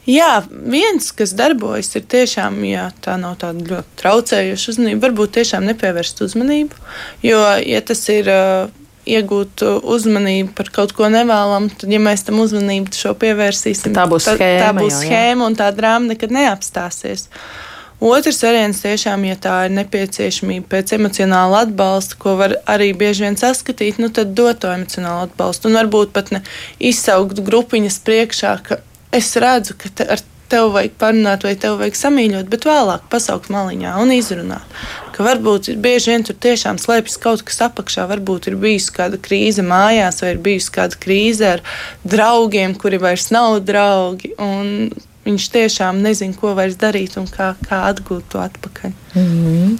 Jā, 0.05 0.43
viens, 0.45 1.09
kas 1.17 1.33
darbojas, 1.37 1.89
ir 1.97 2.05
tiešām, 2.05 2.61
ja 2.69 2.91
tā 3.01 3.17
nav 3.17 3.39
tāda 3.41 3.65
ļoti 3.71 3.97
traucējoša 4.03 4.69
uzmanība, 4.75 5.01
varbūt 5.07 5.33
tiešām 5.39 5.65
nepievērst 5.71 6.21
uzmanību. 6.27 6.77
Jo, 7.25 7.41
ja 7.57 7.81
tas 7.81 8.05
ir 8.13 8.29
uh, 8.29 8.69
iegūt 9.09 9.65
uzmanību 9.81 10.53
par 10.57 10.69
kaut 10.77 10.93
ko 10.93 11.09
nevēlamu, 11.09 11.73
tad, 11.73 11.89
ja 11.89 12.01
mēs 12.05 12.29
tam 12.29 12.37
uzmanību 12.45 12.93
šo 12.93 13.17
pievērsīsim, 13.17 13.97
tā 13.97 14.05
būs 14.09 14.29
tad, 14.29 14.37
schēma. 14.37 14.61
Tā 14.61 14.75
būs 14.77 14.93
jau, 14.93 15.07
schēma 15.07 15.49
un 15.49 15.57
tā 15.57 15.73
drāma 15.73 16.13
nekad 16.13 16.37
neapstāsies. 16.37 17.31
Uh, 17.33 17.65
Otrs 17.97 18.43
variants 18.45 18.83
tiešām, 18.83 19.23
ja 19.25 19.35
tā 19.41 19.55
ir 19.65 19.73
nepieciešamība 19.73 20.69
pēc 20.69 20.93
emocionāla 20.99 21.63
atbalsta, 21.65 22.19
ko 22.21 22.35
var 22.37 22.53
arī 22.69 22.91
bieži 22.97 23.25
vien 23.25 23.37
saskatīt, 23.39 23.97
nu 23.97 24.11
tad 24.13 24.35
dot 24.37 24.61
to 24.61 24.69
emocionālu 24.69 25.25
atbalstu. 25.25 25.71
Un 25.71 25.79
varbūt 25.79 26.13
pat 26.13 26.29
ne 26.35 26.43
izsaukt 26.77 27.41
grupiņas 27.41 27.97
priekšā, 28.05 28.53
ka 28.67 28.79
es 29.17 29.33
redzu, 29.41 29.73
ka 29.81 29.89
te, 29.89 30.05
ar 30.13 30.21
tevi 30.51 30.69
vajag 30.75 30.93
parunāt 31.01 31.43
vai 31.47 31.55
tevi 31.59 31.81
vajag 31.81 31.97
samīļot, 31.97 32.53
bet 32.53 32.69
vēlāk 32.69 33.09
pasaukt 33.11 33.49
maliņā 33.53 33.95
un 34.03 34.13
izrunāt. 34.13 34.77
Ka 35.15 35.25
varbūt 35.25 35.71
bieži 35.81 36.13
vien 36.13 36.25
tur 36.27 36.37
tiešām 36.37 36.77
slēpjas 36.77 37.17
kaut 37.23 37.41
kas 37.47 37.63
apakšā, 37.65 38.05
varbūt 38.11 38.51
ir 38.51 38.61
bijusi 38.61 38.93
kāda 38.93 39.17
krīze 39.17 39.65
mājās, 39.65 40.21
vai 40.21 40.35
ir 40.35 40.43
bijusi 40.45 40.73
kāda 40.77 41.01
krīze 41.01 41.53
ar 41.57 41.65
draugiem, 42.05 42.77
kuri 42.77 43.01
vairs 43.01 43.31
nav 43.33 43.57
draugi. 43.65 44.35
Un 44.37 44.91
viņš 45.27 45.49
tiešām 45.53 46.01
nezina, 46.03 46.37
ko 46.39 46.55
vairs 46.57 46.79
darīt 46.79 47.19
un 47.19 47.27
kā, 47.31 47.53
kā 47.67 47.83
atgūt 47.91 48.31
to 48.33 48.43
atpakaļ. 48.43 48.95
Mm 49.15 49.27
-hmm. 49.27 49.77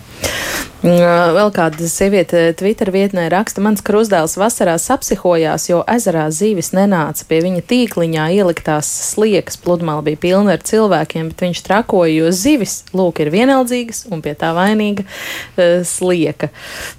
Mm, 0.86 1.34
vēl 1.34 1.50
kāda 1.56 1.88
sieviete 1.90 2.52
Twitter 2.54 2.92
vietnē 2.94 3.24
raksta, 3.34 3.64
mans 3.66 3.82
krustdēls 3.82 4.36
vasarā 4.38 4.76
sapsihojās, 4.78 5.66
jo 5.72 5.80
ezerā 5.90 6.28
zīvis 6.30 6.70
nenāca 6.78 7.26
pie 7.26 7.40
viņa 7.42 7.64
tīkliņā 7.66 8.28
ieliktās 8.38 8.90
sliekas. 9.10 9.58
Pludmale 9.58 10.06
bija 10.06 10.22
pilna 10.28 10.54
ar 10.54 10.62
cilvēkiem, 10.62 11.32
bet 11.34 11.42
viņš 11.48 11.64
trakoja, 11.66 12.14
jo 12.14 12.30
zivis, 12.30 12.84
lūk, 12.94 13.24
ir 13.26 13.34
vienaldzīgas 13.34 14.06
un 14.14 14.22
pie 14.22 14.36
tā 14.38 14.54
vainīga 14.54 15.08
uh, 15.08 15.82
slieka. 15.82 16.52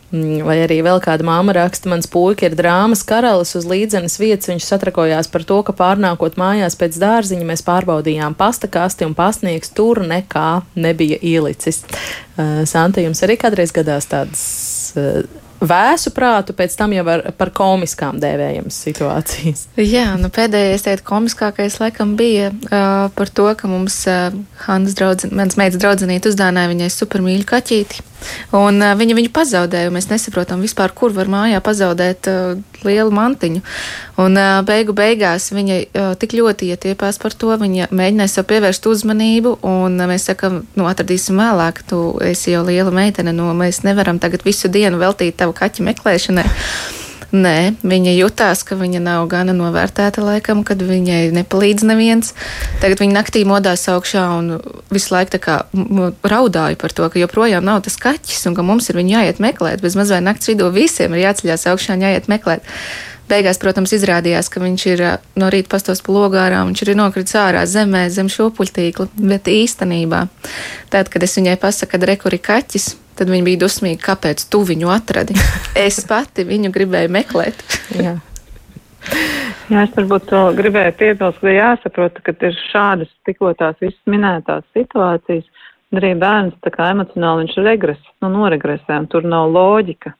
Mm, 0.08 0.40
vai 0.48 0.56
arī 0.64 0.78
vēl 0.80 1.02
kāda 1.04 1.24
māma 1.28 1.52
raksta, 1.52 1.90
mans 1.92 2.08
puika 2.08 2.46
ir 2.48 2.54
drāmas 2.56 3.02
karalis 3.04 3.52
uz 3.58 3.66
līdzenas 3.68 4.16
vietas. 4.16 4.48
Viņš 4.48 4.64
satrakojās 4.64 5.28
par 5.28 5.44
to, 5.44 5.58
ka 5.66 5.74
pārnākot 5.76 6.38
mājās 6.40 6.78
pēc 6.80 6.96
dārziņa, 7.02 7.44
mēs 7.50 7.62
pārbaudījām 7.66 8.34
pasta 8.38 8.70
kasti 8.70 9.08
un 9.08 9.16
pastnieks 9.18 9.74
tur 9.76 10.02
nekā 10.06 10.62
nebija 10.78 11.18
ielicis. 11.22 11.82
Uh, 12.38 12.62
Santa, 12.68 13.02
jums 13.04 13.22
arī 13.26 13.38
kādreiz 13.40 13.74
gadās 13.74 14.08
tādas 14.10 14.46
uh, 14.96 15.22
vēsu 15.60 16.12
prātu, 16.14 16.54
pēc 16.56 16.74
tam 16.78 16.92
jau 16.94 17.04
ar, 17.10 17.24
par 17.38 17.50
komiskām 17.54 18.18
dēvējamas 18.22 18.78
situācijas. 18.86 19.64
Jā, 19.78 20.12
nu 20.20 20.30
pēdējais 20.34 20.86
teikt, 20.86 21.04
komiskākais 21.08 21.78
laikam 21.82 22.14
bija 22.18 22.50
uh, 22.52 23.08
par 23.14 23.32
to, 23.34 23.48
ka 23.58 23.70
mums 23.70 24.00
uh, 24.10 24.30
Hannas 24.66 24.96
draudzene, 24.98 25.34
mans 25.38 25.58
meitas 25.60 25.80
draudzenīte 25.82 26.30
uzdāvināja 26.30 26.72
viņai 26.72 26.90
supermīļu 26.94 27.48
kaķīti. 27.48 28.04
Un 28.58 28.82
uh, 28.82 28.94
viņa 28.98 29.18
viņu 29.18 29.34
pazaudēja, 29.34 29.90
un 29.90 29.98
mēs 29.98 30.10
nesaprotam 30.12 30.62
vispār, 30.64 30.94
kur 30.94 31.14
var 31.16 31.30
mājā 31.32 31.62
pazaudēt 31.64 32.30
uh, 32.30 32.77
lielu 32.86 33.10
mantiņu. 33.14 33.62
Un 34.22 34.38
beigu 34.66 34.94
beigās 34.96 35.50
viņa 35.54 35.78
tik 36.20 36.36
ļoti 36.38 36.72
ietiepās 36.74 37.20
par 37.22 37.34
to, 37.38 37.54
viņa 37.60 37.90
mēģināja 37.94 38.34
sev 38.34 38.48
pievērst 38.50 38.86
uzmanību, 38.90 39.56
un 39.66 39.98
mēs 40.10 40.28
sakam, 40.30 40.62
nu, 40.78 40.86
atradīsim 40.90 41.38
vēlāk, 41.38 41.82
tu 41.90 42.02
esi 42.24 42.54
jau 42.54 42.64
liela 42.66 42.94
meitene, 42.94 43.34
nu, 43.36 43.50
mēs 43.58 43.84
nevaram 43.86 44.20
tagad 44.22 44.46
visu 44.46 44.70
dienu 44.72 45.00
veltīt 45.00 45.38
tavu 45.38 45.56
kaķu 45.56 45.86
meklēšanai. 45.90 46.48
Nē, 47.28 47.74
viņa 47.84 48.12
jutās, 48.16 48.62
ka 48.64 48.72
viņa 48.80 49.02
nav 49.04 49.26
gana 49.28 49.52
novērtēta 49.52 50.22
laikam, 50.24 50.62
kad 50.64 50.80
viņai 50.80 51.28
nepalīdz 51.36 51.84
neviens. 51.84 52.32
Tagad 52.80 53.02
viņa 53.02 53.16
naktī 53.18 53.42
modās 53.44 53.84
augšā 53.92 54.22
un 54.38 54.54
visu 54.88 55.12
laiku 55.12 55.34
tā 55.34 55.40
kā 55.44 55.56
raudāja 56.24 56.78
par 56.80 56.94
to, 56.96 57.04
ka 57.12 57.20
joprojām 57.20 57.66
nav 57.68 57.82
tas 57.84 57.98
kaķis 58.00 58.48
un 58.48 58.56
ka 58.56 58.64
mums 58.64 58.88
ir 58.88 58.96
viņu 58.96 59.12
jāiet 59.12 59.42
meklēt. 59.44 59.84
Bez 59.84 59.98
mazvai 60.00 60.22
nakts 60.24 60.48
vidū 60.48 60.70
visiem 60.72 61.12
ir 61.12 61.26
jāceļās 61.26 61.68
augšā 61.74 61.98
un 61.98 62.06
jāiet 62.06 62.30
meklēt. 62.32 62.64
Beigās, 63.28 63.60
protams, 63.60 63.92
izrādījās, 63.92 64.48
ka 64.48 64.62
viņš 64.62 64.86
ir 64.88 65.02
no 65.36 65.50
rīta 65.52 65.68
pastos 65.74 66.00
pa 66.00 66.14
logārā, 66.14 66.62
viņš 66.64 66.80
ir 66.86 66.94
nokritis 66.96 67.36
ārā 67.36 67.66
zemē, 67.68 68.06
zem 68.08 68.30
šūpuļtīkla, 68.32 69.10
bet 69.20 69.50
īstenībā, 69.52 70.22
tad, 70.88 71.12
kad 71.12 71.28
es 71.28 71.36
viņai 71.36 71.58
pasaku, 71.60 71.92
ka 71.92 72.08
rekuri 72.08 72.40
kaķis, 72.40 72.94
tad 73.18 73.30
viņi 73.32 73.46
bija 73.46 73.62
dusmīgi, 73.64 74.00
kāpēc 74.04 74.46
tu 74.52 74.62
viņu 74.68 74.92
atradi. 74.94 75.36
Es 75.88 76.00
pati 76.08 76.42
viņu 76.46 76.72
gribēju 76.74 77.12
meklēt. 77.14 77.60
Jā. 77.94 78.16
Jā, 79.68 79.82
es 79.84 79.92
varbūt 79.94 80.32
gribēju 80.58 80.94
piebilst, 80.98 81.40
ka 81.42 81.52
jāsaprot, 81.52 82.18
ka 82.24 82.32
ir 82.48 82.56
šādas 82.70 83.10
tikko 83.28 83.52
tās 83.58 83.76
visas 83.82 84.00
minētās 84.10 84.64
situācijas, 84.76 85.44
un 85.92 86.00
arī 86.00 86.14
bērns 86.18 86.56
tā 86.64 86.72
kā 86.74 86.88
emocionāli 86.94 87.44
viņš 87.44 87.58
regres, 87.66 88.00
nu, 88.24 88.32
noregresē, 88.32 89.02
un 89.02 89.08
tur 89.12 89.28
nav 89.28 89.52
loģika. 89.52 90.14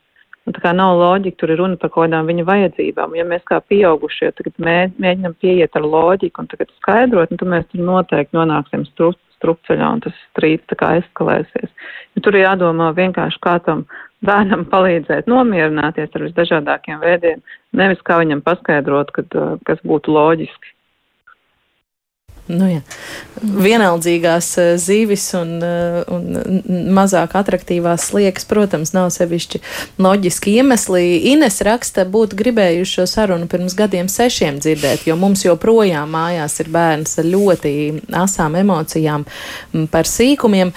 Un 0.49 0.55
tā 0.57 0.63
kā 0.65 0.71
nav 0.73 0.95
loģika, 0.97 1.37
tur 1.43 1.51
ir 1.53 1.59
runa 1.61 1.77
par 1.77 1.91
kaut 1.93 2.07
kādām 2.07 2.29
viņa 2.31 2.45
vajadzībām. 2.49 3.17
Ja 3.19 3.25
mēs 3.29 3.43
kā 3.49 3.59
pieaugušie 3.69 4.31
tagad 4.37 4.55
mēģinam 4.65 5.35
pieiet 5.43 5.77
ar 5.77 5.85
loģiku 5.85 6.41
un 6.41 6.49
tagad 6.49 6.73
skaidrot, 6.79 7.33
nu, 7.33 7.41
tad 7.41 7.51
mēs 7.53 7.67
tur 7.69 7.83
noteikti 7.85 8.37
nonāksim 8.37 8.87
strut, 8.89 9.21
strupceļā 9.39 9.89
un 9.97 10.05
tas 10.05 10.17
strīds 10.29 10.67
tā 10.71 10.79
kā 10.79 10.93
eskalēsies. 11.01 11.71
Ja 12.17 12.25
tur 12.25 12.37
ir 12.37 12.47
jādomā 12.47 12.91
vienkārši, 12.97 13.41
kā 13.45 13.59
tam 13.65 13.85
bērnam 14.27 14.65
palīdzēt 14.71 15.31
nomierināties 15.31 16.15
ar 16.15 16.27
visdažādākiem 16.27 17.03
veidiem, 17.05 17.45
nevis 17.79 18.03
kā 18.07 18.19
viņam 18.23 18.43
paskaidrot, 18.47 19.15
kad, 19.15 19.39
kas 19.69 19.83
būtu 19.87 20.15
loģiski. 20.15 20.75
Nu, 22.49 22.65
jā. 22.71 22.81
Vienaldzīgās 23.45 24.47
eh, 24.61 24.71
zīves 24.81 25.27
un, 25.37 25.51
eh, 25.65 25.99
un 26.09 26.89
mazāk 26.97 27.37
attraktīvās 27.37 28.07
sliekas, 28.09 28.47
protams, 28.49 28.95
nav 28.97 29.11
sevišķi 29.13 29.61
loģiski 30.01 30.57
iemesli. 30.57 31.05
Ines 31.35 31.61
raksta, 31.67 32.07
būtu 32.09 32.39
gribējuši 32.41 32.97
šo 33.01 33.07
sarunu 33.11 33.51
pirms 33.53 33.77
gadiem 33.77 34.09
sešiem 34.09 34.63
dzirdēt, 34.65 35.05
jo 35.11 35.19
mums 35.21 35.45
joprojām 35.45 36.09
mājās 36.17 36.57
ir 36.65 36.73
bērns 36.73 37.21
ar 37.21 37.29
ļoti 37.29 37.75
asām 38.25 38.57
emocijām 38.63 39.29
par 39.93 40.09
sīkumiem. 40.09 40.73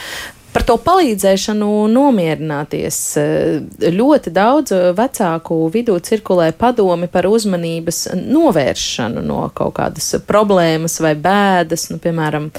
Par 0.52 0.66
to 0.68 0.76
palīdzēšanu 0.84 1.68
nomierināties. 1.94 2.98
Ļoti 3.96 4.34
daudz 4.36 4.74
vecāku 4.98 5.62
vidū 5.72 5.96
cirkulē 6.04 6.50
padomi 6.60 7.08
par 7.12 7.30
uzmanības 7.30 8.02
novēršanu 8.20 9.24
no 9.24 9.46
kaut 9.56 9.78
kādas 9.80 10.10
problēmas 10.28 11.00
vai 11.04 11.14
bēdas. 11.16 11.88
Nu, 11.94 12.02
piemēram, 12.04 12.50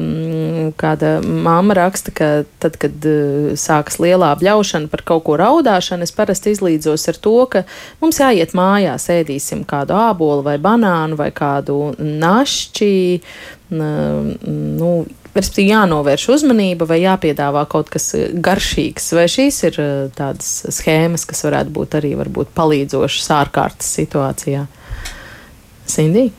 mm, 0.00 0.72
kāda 0.80 1.12
mamma 1.20 1.76
raksta, 1.76 2.16
ka 2.16 2.30
tad, 2.62 2.80
kad 2.80 3.04
eh, 3.04 3.52
sākas 3.60 4.00
lielā 4.00 4.32
bļaušana 4.40 4.88
par 4.88 5.04
kaut 5.12 5.26
ko 5.28 5.36
raudāšanu, 5.36 6.08
es 6.08 6.16
parasti 6.16 6.56
izlīdzos 6.56 7.04
ar 7.12 7.20
to, 7.20 7.38
ka 7.52 7.66
mums 8.00 8.22
jāiet 8.24 8.56
mājās, 8.56 9.10
ēdīsim 9.12 9.66
kādu 9.68 9.98
ābolu 10.00 10.40
vai 10.48 10.56
banānu 10.56 11.20
vai 11.20 11.28
kādu 11.36 11.92
našķi. 12.00 12.94
Nu, 13.72 14.88
respektīvi 15.36 15.72
jānovērš 15.72 16.28
uzmanība 16.36 16.86
vai 16.88 17.02
jāpiedāvā 17.04 17.64
kaut 17.72 17.90
kas 17.92 18.12
eh, 18.18 18.28
garšīgs, 18.32 19.12
vai 19.16 19.26
šīs 19.30 19.62
ir 19.70 19.80
eh, 19.80 19.94
tādas 20.16 20.52
schēmas, 20.78 21.26
kas 21.28 21.44
varētu 21.48 21.74
būt 21.74 21.98
arī 22.00 22.14
varbūt 22.20 22.54
palīdzošas 22.56 23.32
ārkārtas 23.40 23.90
situācijā? 24.00 24.66
Sindī? 25.88 26.30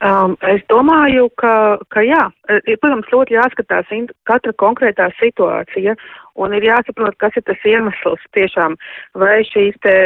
Um, 0.00 0.32
es 0.48 0.62
domāju, 0.72 1.26
ka, 1.36 1.76
ka 1.92 2.00
jā, 2.00 2.22
ir, 2.64 2.78
protams, 2.80 3.10
ļoti 3.12 3.34
jāskatās 3.36 3.90
katra 4.24 4.54
konkrētā 4.56 5.10
situācija 5.18 5.92
un 6.40 6.54
ir 6.56 6.64
jāsaprot, 6.70 7.18
kas 7.20 7.36
ir 7.36 7.44
tas 7.44 7.66
iemesls 7.68 8.24
tiešām, 8.32 8.78
vai, 9.20 9.42
te, 9.84 9.96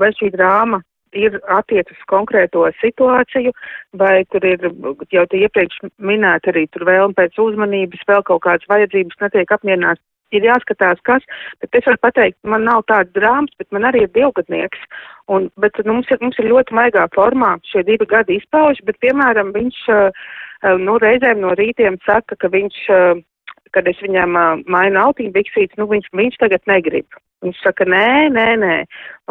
vai 0.00 0.08
šī 0.16 0.30
drāma 0.32 0.80
ir 1.16 1.38
attiecas 1.52 1.98
konkrēto 2.10 2.64
situāciju, 2.80 3.52
vai 3.98 4.24
tur 4.32 4.44
ir 4.48 4.64
jau 5.14 5.24
te 5.28 5.40
iepriekš 5.40 5.82
minēt 5.98 6.48
arī 6.50 6.66
tur 6.72 6.86
vēlme 6.88 7.16
pēc 7.18 7.38
uzmanības, 7.40 8.06
vēl 8.08 8.24
kaut 8.28 8.44
kādas 8.46 8.68
vajadzības 8.72 9.20
netiek 9.24 9.54
apmierināts. 9.54 10.02
Ir 10.32 10.46
jāskatās, 10.46 10.96
kas, 11.04 11.24
bet 11.60 11.76
es 11.76 11.84
varu 11.84 11.98
pateikt, 12.00 12.38
man 12.48 12.62
nav 12.64 12.86
tāds 12.88 13.12
drāmas, 13.12 13.52
bet 13.60 13.68
man 13.68 13.84
arī 13.84 14.06
ir 14.06 14.14
divgadnieks, 14.14 14.80
un, 15.28 15.50
bet 15.60 15.76
nu, 15.84 15.98
mums, 15.98 16.08
ir, 16.08 16.16
mums 16.24 16.38
ir 16.40 16.48
ļoti 16.48 16.72
maigā 16.72 17.02
formā 17.12 17.50
šie 17.68 17.82
divi 17.84 18.08
gadi 18.08 18.38
izpauž, 18.40 18.80
bet, 18.88 18.96
piemēram, 19.04 19.52
viņš, 19.52 19.82
nu, 20.86 20.96
reizēm 21.04 21.44
no 21.44 21.52
rītiem 21.60 22.00
saka, 22.06 22.38
ka 22.40 22.48
viņš, 22.48 22.78
kad 23.76 23.92
es 23.92 24.00
viņam 24.00 24.40
mainu 24.72 25.04
autiņu 25.04 25.36
biksītes, 25.36 25.76
nu, 25.76 25.90
viņš, 25.92 26.08
viņš 26.16 26.40
tagad 26.40 26.64
negrib. 26.72 27.20
Viņš 27.42 27.58
saka, 27.64 27.86
nē, 27.90 28.30
nē, 28.30 28.46
nē. 28.62 28.76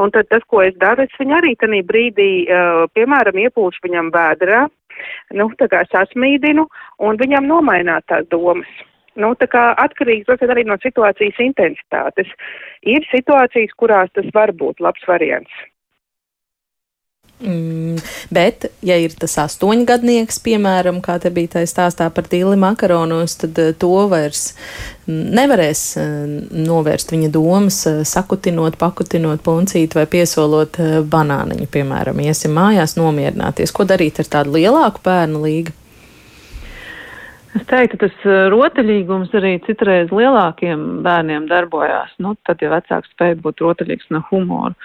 Un 0.04 0.12
tad 0.12 0.28
tas, 0.32 0.44
ko 0.52 0.62
es 0.66 0.76
daru, 0.82 1.06
es 1.08 1.20
viņu 1.20 1.38
arī 1.38 1.56
tanī 1.60 1.82
brīdī, 1.88 2.30
uh, 2.52 2.84
piemēram, 2.96 3.40
iepūšu 3.46 3.86
viņam 3.86 4.12
vēdrā, 4.12 4.66
nu, 5.40 5.48
tā 5.60 5.70
kā 5.72 5.86
sasmīdinu, 5.88 6.68
un 7.08 7.20
viņam 7.22 7.48
nomaināt 7.48 8.08
tās 8.12 8.28
domas. 8.34 8.70
Nu, 9.20 9.34
tā 9.36 9.48
kā 9.52 9.64
atkarīgs, 9.80 10.28
protams, 10.28 10.54
arī 10.54 10.64
no 10.68 10.78
situācijas 10.80 11.40
intensitātes. 11.44 12.30
Ir 12.88 13.04
situācijas, 13.12 13.74
kurās 13.80 14.12
tas 14.16 14.28
var 14.36 14.54
būt 14.56 14.80
labs 14.84 15.04
variants. 15.08 15.52
Mm, 17.42 17.96
bet, 18.30 18.68
ja 18.86 19.00
ir 19.02 19.16
tas 19.18 19.34
astoņgadnieks, 19.42 20.38
piemēram, 20.46 21.00
kā 21.02 21.16
te 21.22 21.32
bija 21.34 21.56
tā 21.56 21.64
stāstā 21.66 22.06
par 22.14 22.28
tīli 22.30 22.54
makaronos, 22.62 23.34
tad 23.42 23.58
uh, 23.58 23.72
to 23.74 24.04
vairs 24.12 24.52
nevarēs 25.10 25.82
uh, 25.98 26.04
novērst 26.54 27.14
viņa 27.16 27.32
domas, 27.34 27.80
uh, 27.90 28.04
sakutinot, 28.06 28.78
pakutinot 28.78 29.42
puncīti 29.42 29.98
vai 29.98 30.06
piesolot 30.12 30.78
banāniņu, 31.10 31.66
piemēram, 31.74 32.22
iesim 32.22 32.54
mājās 32.54 32.94
nomierināties. 33.00 33.74
Ko 33.74 33.88
darīt 33.90 34.22
ar 34.22 34.30
tādu 34.38 34.60
lielāku 34.60 35.02
bērnu 35.08 35.42
līgu? 35.42 35.74
Es 37.58 37.66
teiktu, 37.68 37.98
tas 38.06 38.28
rotaļīgums 38.54 39.34
arī 39.36 39.56
citreiz 39.66 40.14
lielākiem 40.14 41.02
bērniem 41.04 41.50
darbojās. 41.50 42.14
Nu, 42.22 42.36
tad, 42.48 42.62
ja 42.62 42.70
vecāks 42.72 43.10
spēja 43.16 43.42
būt 43.42 43.66
rotaļīgs 43.66 44.14
no 44.14 44.22
humora. 44.30 44.78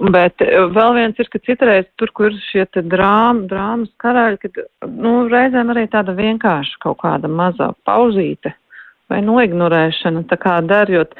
Bet 0.00 0.40
eh, 0.40 0.56
vēl 0.72 0.94
viens 0.96 1.18
ir, 1.20 1.28
ka 1.28 1.40
citreiz 1.44 1.88
tur, 2.00 2.12
kur 2.16 2.32
šie 2.48 2.64
te 2.72 2.82
drāma, 2.86 3.44
drāmas 3.50 3.90
karaļi, 4.00 4.40
kad, 4.46 4.62
nu, 4.88 5.26
reizēm 5.28 5.74
arī 5.74 5.84
tāda 5.92 6.14
vienkārša 6.16 6.80
kaut 6.84 7.02
kāda 7.02 7.28
mazā 7.28 7.72
pauzīte 7.88 8.54
vai 9.10 9.20
noignorēšana, 9.26 10.24
tā 10.30 10.38
kā 10.40 10.56
darjot. 10.64 11.12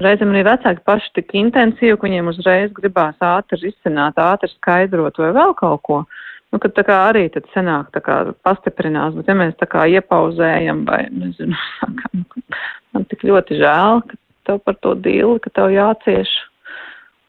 Reizēm 0.00 0.32
arī 0.32 0.42
vecāki 0.48 0.82
paši 0.88 1.12
tik 1.20 1.34
intensīvi, 1.38 1.94
ka 1.94 2.08
viņiem 2.08 2.32
uzreiz 2.32 2.72
gribās 2.74 3.20
ātri 3.22 3.70
izcināt, 3.70 4.18
ātri 4.18 4.50
skaidrot 4.56 5.20
vai 5.22 5.30
vēl 5.36 5.54
kaut 5.60 5.84
ko. 5.86 6.00
Nu, 6.50 6.58
kad 6.62 6.74
tā 6.74 6.82
kā 6.86 6.96
arī 7.10 7.28
tad 7.34 7.46
senāk 7.54 7.92
tā 7.94 8.02
kā 8.02 8.16
pastiprinās, 8.46 9.14
bet 9.18 9.30
ja 9.30 9.34
mēs 9.38 9.54
tā 9.58 9.68
kā 9.70 9.86
iepauzējam 9.90 10.82
vai, 10.88 11.04
nezinu, 11.14 11.54
sakam, 11.78 12.26
man 12.94 13.06
tik 13.10 13.22
ļoti 13.26 13.60
žēl, 13.62 14.02
ka 14.08 14.18
tev 14.48 14.60
par 14.66 14.78
to 14.82 14.96
dīli, 14.98 15.38
ka 15.44 15.54
tev 15.54 15.70
jācieš. 15.74 16.34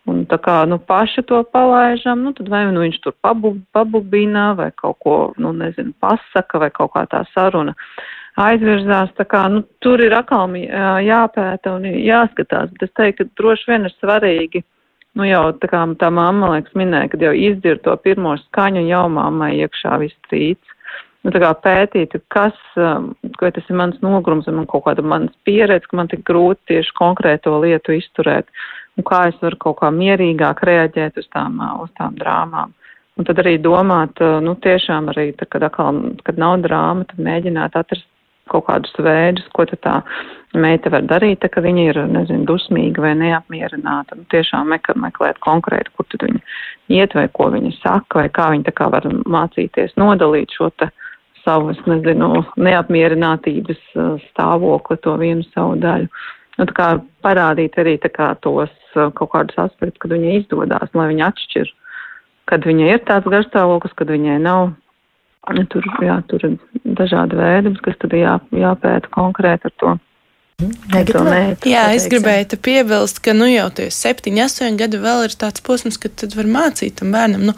Un 0.05 0.21
tā 0.29 0.37
kā, 0.37 0.59
nu, 0.69 0.77
paši 0.77 1.23
to 1.25 1.39
palaižam, 1.49 2.21
nu, 2.27 2.33
tad 2.37 2.49
vai 2.53 2.61
nu 2.69 2.83
viņš 2.83 2.99
tur 3.01 3.15
pabu, 3.25 3.55
pabubina 3.73 4.51
vai 4.57 4.69
kaut 4.77 4.99
ko, 5.01 5.15
nu, 5.41 5.53
nezinu, 5.57 5.95
pasaka 6.01 6.61
vai 6.61 6.69
kaut 6.73 6.93
kā 6.93 7.07
tā 7.09 7.23
saruna 7.31 7.73
aizvirzās, 8.37 9.15
tā 9.17 9.25
kā, 9.25 9.45
nu, 9.49 9.63
tur 9.81 10.03
ir 10.03 10.13
atkal 10.13 10.53
jāpēta 10.53 11.73
un 11.77 11.87
jāskatās, 11.89 12.69
bet 12.75 12.85
es 12.85 12.93
teiktu, 12.99 13.25
ka 13.25 13.41
droši 13.41 13.71
vien 13.71 13.89
ir 13.89 13.95
svarīgi, 13.95 14.61
nu, 15.17 15.25
jau 15.25 15.43
tā 15.57 15.71
kā 15.71 15.81
tā 15.97 16.11
mamma, 16.13 16.51
liekas, 16.53 16.77
minēja, 16.77 17.13
kad 17.15 17.25
jau 17.25 17.33
izdzird 17.49 17.81
to 17.87 17.95
pirmo 18.03 18.35
skaņu, 18.45 18.85
jau 18.91 19.05
mammai 19.09 19.55
iekšā 19.63 19.97
viss 20.03 20.29
trīts 20.29 20.75
nu, 21.25 21.33
pētīt, 21.33 22.15
kas, 22.29 22.57
um, 22.77 23.13
vai 23.41 23.51
tas 23.51 23.65
ir 23.69 23.77
mans 23.79 23.97
nogrums, 24.05 24.45
vai 24.45 24.55
man 24.59 24.67
kaut 24.69 24.85
kāda 24.85 25.01
manas 25.01 25.33
pieredze, 25.47 25.87
ka 25.89 25.97
man 25.97 26.09
tik 26.11 26.25
grūti 26.27 26.75
tieši 26.75 26.93
konkrēto 26.97 27.55
lietu 27.63 27.95
izturēt, 27.97 28.45
un 28.95 29.05
kā 29.07 29.25
es 29.29 29.37
varu 29.43 29.59
kaut 29.61 29.79
kā 29.81 29.91
mierīgāk 29.93 30.63
reaģēt 30.67 31.21
uz 31.21 31.29
tām, 31.33 31.61
uz 31.83 31.91
tām 31.99 32.17
drāmām. 32.19 32.73
Un 33.15 33.27
tad 33.27 33.39
arī 33.39 33.55
domāt, 33.63 34.19
nu 34.43 34.57
tiešām 34.59 35.07
arī, 35.13 35.29
tā, 35.39 35.47
kad, 35.47 35.63
atkal, 35.63 36.01
kad 36.27 36.39
nav 36.39 36.57
drāma, 36.65 37.05
tad 37.07 37.21
mēģināt 37.23 37.77
atrast 37.79 38.07
kaut 38.51 38.67
kādus 38.67 38.93
veidus, 39.01 39.45
ko 39.55 39.65
tad 39.69 39.81
tā 39.85 39.93
meita 40.55 40.91
var 40.93 41.05
darīt, 41.07 41.39
tā, 41.41 41.49
ka 41.51 41.63
viņa 41.65 41.85
ir, 41.89 41.99
nezinu, 42.11 42.45
dusmīga 42.49 43.01
vai 43.07 43.13
neapmierināta. 43.19 44.19
Nu, 44.19 44.27
tiešām 44.31 44.69
meklēt 44.69 45.39
konkrēti, 45.43 45.93
kur 45.95 46.07
tad 46.11 46.27
viņa 46.27 46.43
iet 46.99 47.15
vai 47.17 47.25
ko 47.33 47.49
viņa 47.55 47.73
saka, 47.79 48.21
vai 48.21 48.27
kā 48.29 48.51
viņa 48.53 48.67
tā 48.67 48.75
kā 48.75 48.91
var 48.93 49.07
mācīties 49.09 49.95
nodalīt 49.99 50.53
šo 50.55 50.69
te 50.77 50.91
savu, 51.45 51.73
es 51.73 51.81
nezinu, 51.89 52.43
neapmierinātības 52.57 53.81
stāvokli, 54.29 54.99
to 55.01 55.15
vienu 55.21 55.45
savu 55.53 55.77
daļu. 55.81 56.09
Nu, 56.55 56.67
parādīt 57.25 57.75
arī 57.81 57.97
tā 57.99 58.11
kā 58.13 58.29
tos 58.43 58.71
uh, 58.95 59.09
kaut 59.17 59.33
kādus 59.33 59.59
aspektus, 59.65 59.99
kad 60.03 60.15
viņai 60.15 60.39
izdodas, 60.39 60.93
lai 60.95 61.09
viņa 61.11 61.29
atšķir, 61.33 61.71
kad 62.51 62.67
viņai 62.67 62.89
ir 62.93 63.03
tāds 63.09 63.27
garstāvoklis, 63.31 63.95
kad 63.99 64.11
viņai 64.13 64.39
nav. 64.45 64.73
Tur, 65.69 65.83
jā, 66.01 66.15
tur 66.25 66.41
ir 66.41 66.55
dažādi 66.97 67.37
veidi, 67.37 67.75
kas 67.85 67.99
tad 68.01 68.15
jā, 68.17 68.39
jāpēta 68.49 69.11
konkrēti 69.13 69.69
ar 69.69 69.73
to. 69.77 69.91
Mētu, 70.55 71.67
Jā, 71.67 71.81
es 71.91 72.05
gribēju 72.07 72.45
te 72.53 72.57
piebilst, 72.63 73.19
ka 73.21 73.33
nu 73.35 73.49
jau 73.51 73.67
tie 73.75 73.89
septiņi, 73.91 74.41
astoņi 74.45 74.79
gadi 74.79 75.01
vēl 75.03 75.25
ir 75.27 75.35
tāds 75.35 75.61
posms, 75.65 75.99
kad 75.99 76.15
tad 76.21 76.33
var 76.37 76.47
mācīt 76.47 76.95
tam 77.01 77.11
bērnam. 77.11 77.43
Nu, 77.49 77.55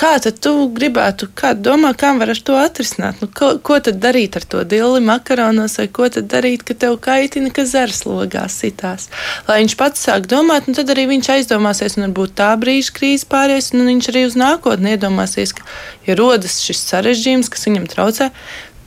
Kā 0.00 0.14
tad 0.24 0.38
tu 0.40 0.52
gribētu, 0.72 1.26
kā 1.36 1.50
domā, 1.52 1.90
kā 1.98 2.14
var 2.16 2.30
ar 2.32 2.38
to 2.40 2.54
atrisināt? 2.56 3.18
Nu, 3.20 3.26
ko, 3.36 3.50
ko 3.60 3.76
tad 3.84 3.98
darīt 4.00 4.38
ar 4.38 4.46
to 4.48 4.62
dili 4.64 5.02
makaronos, 5.04 5.74
vai 5.76 5.90
ko 5.92 6.08
tad 6.08 6.30
darīt, 6.32 6.64
ka 6.64 6.72
tev 6.72 6.96
kaitina, 7.04 7.50
ka 7.52 7.66
zars 7.68 8.06
logā 8.08 8.46
sitās? 8.48 9.10
Lai 9.48 9.58
viņš 9.60 9.74
pats 9.76 10.06
sāk 10.08 10.24
domāt, 10.30 10.70
un 10.70 10.78
tad 10.78 10.88
arī 10.94 11.04
viņš 11.10 11.28
aizdomāsies, 11.34 11.98
un 11.98 12.06
varbūt 12.06 12.32
tā 12.40 12.48
brīža 12.62 12.94
krīze 12.96 13.28
pāries, 13.28 13.68
un 13.76 13.84
viņš 13.90 14.08
arī 14.14 14.24
uz 14.30 14.38
nākotni 14.40 14.94
iedomāsies, 14.96 15.52
ka, 15.58 15.68
ja 16.08 16.16
rodas 16.16 16.56
šis 16.64 16.80
sarežģījums, 16.94 17.52
kas 17.52 17.68
viņam 17.68 17.84
traucē, 17.92 18.30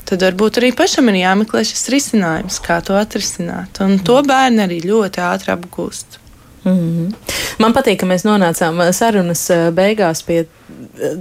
tad 0.10 0.26
varbūt 0.26 0.64
arī 0.64 0.74
pašam 0.82 1.14
ir 1.14 1.22
jāmeklē 1.22 1.62
šis 1.70 1.92
risinājums, 1.94 2.58
kā 2.66 2.82
to 2.82 2.98
atrisināt. 2.98 3.84
Un 3.86 4.00
to 4.02 4.18
bērni 4.26 4.66
arī 4.66 4.82
ļoti 4.90 5.22
ātri 5.30 5.54
apgūst. 5.54 6.18
Mm 6.64 6.74
-hmm. 6.74 7.14
Man 7.60 7.74
patīk, 7.74 8.00
ka 8.00 8.06
mēs 8.06 8.24
nonācām 8.26 8.82
sarunas 8.94 9.50
eh, 9.50 9.72
beigās 9.72 10.24
pie 10.24 10.46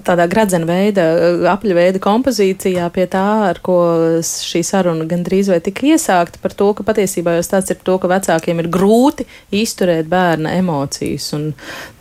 tādā 0.06 0.26
gradzena 0.30 0.66
veida, 0.68 1.04
apļa 1.52 1.76
veida 1.76 2.00
kompozīcijā 2.02 2.88
pie 2.94 3.06
tā, 3.10 3.24
ar 3.50 3.60
ko 3.64 3.78
šī 4.26 4.62
saruna 4.66 5.06
gandrīz 5.08 5.50
vai 5.52 5.60
tika 5.64 5.86
iesākta 5.92 6.40
par 6.42 6.54
to, 6.56 6.70
ka 6.76 6.86
patiesībā 6.86 7.36
jau 7.36 7.44
tāds 7.54 7.72
ir 7.74 7.80
to, 7.84 7.96
ka 8.02 8.10
vecākiem 8.10 8.62
ir 8.62 8.68
grūti 8.72 9.26
izturēt 9.62 10.08
bērna 10.12 10.54
emocijas. 10.60 11.30
Un, 11.36 11.50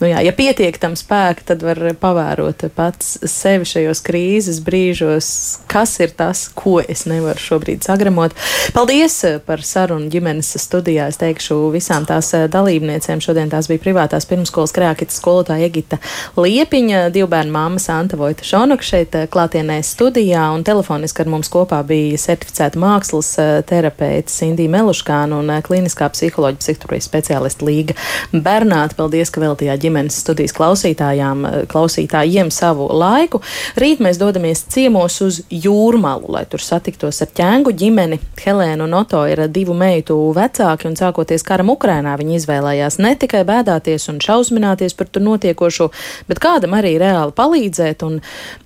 nu 0.00 0.10
jā, 0.10 0.22
ja 0.26 0.34
pietiek 0.36 0.78
tam 0.82 0.96
spēka, 0.98 1.46
tad 1.52 1.64
var 1.66 1.80
pavērot 2.00 2.66
pats 2.76 3.16
sevi 3.30 3.68
šajos 3.68 4.02
krīzes 4.06 4.62
brīžos, 4.64 5.32
kas 5.70 5.96
ir 6.04 6.14
tas, 6.18 6.46
ko 6.54 6.78
es 6.82 7.06
nevaru 7.10 7.40
šobrīd 7.40 7.84
sagramot. 7.86 8.36
Paldies 8.76 9.18
par 9.46 9.64
sarunu 9.66 10.10
ģimenes 10.12 10.54
studijā. 10.62 11.08
Es 11.12 11.20
teikšu 11.20 11.58
visām 11.74 12.06
tās 12.08 12.32
dalībniecēm. 12.52 13.22
Šodien 13.22 13.50
tās 13.52 13.68
bija 13.70 13.82
privātās 13.82 14.26
pirmskolas 14.28 14.74
krākitas 14.74 15.18
skolotāja 15.20 15.68
Egita 15.68 15.98
Liepiņa, 16.38 17.06
divu 17.14 17.28
bērnu 17.42 17.52
māma 17.52 17.80
Santa 17.82 18.16
Vojta 18.16 18.44
Šonuka 18.44 18.84
šeit 18.86 19.14
eh, 19.18 19.26
klātienē 19.26 19.80
studijā, 19.82 20.44
un 20.54 20.62
telefoniski 20.62 21.24
ar 21.24 21.30
mums 21.32 21.48
kopā 21.50 21.80
bija 21.82 22.18
certificēta 22.18 22.78
mākslas 22.78 23.30
eh, 23.42 23.62
terapeita 23.66 24.30
Sindija 24.30 24.70
Meluškāna 24.70 25.40
un 25.40 25.50
eh, 25.50 25.62
kliniskā 25.62 26.06
psiholoģija 26.12 26.60
psihoterapijas 26.62 27.08
speciālista 27.08 27.66
Līga 27.66 27.96
Bernāta. 28.32 28.94
Paldies, 28.94 29.32
ka 29.34 29.42
veltījāt 29.42 29.82
ģimenes 29.82 30.20
studijas 30.22 30.54
klausītājām, 30.54 31.42
klausītājiem 31.72 32.52
savu 32.54 32.86
laiku. 32.94 33.40
Rīt 33.80 34.02
mēs 34.04 34.20
dodamies 34.22 34.62
ciemos 34.70 35.18
uz 35.24 35.40
jūrmalu, 35.50 36.30
lai 36.36 36.44
tur 36.46 36.62
satiktos 36.62 37.24
ar 37.24 37.32
ķēngu 37.34 37.74
ģimeni. 37.74 38.20
Helēna 38.42 38.86
un 38.86 38.94
Oto 38.98 39.24
ir 39.30 39.44
divu 39.50 39.74
meitu 39.78 40.16
vecāki, 40.36 40.86
un 40.90 40.98
sākoties 40.98 41.42
karam 41.46 41.72
Ukrainā 41.74 42.14
viņi 42.20 42.38
izvēlējās 42.38 43.00
ne 43.02 43.14
tikai 43.18 43.42
bēdāties 43.48 44.08
un 44.12 44.22
šausmināties 44.22 44.94
par 44.98 45.10
tur 45.10 45.24
notiekošo, 45.26 45.90
bet 46.28 46.42
kādam 46.42 46.74
arī 46.78 46.96
reāli 47.00 47.21
palīdzēt 47.30 47.52
palīdzēt. 47.62 48.02
Un, 48.02 48.20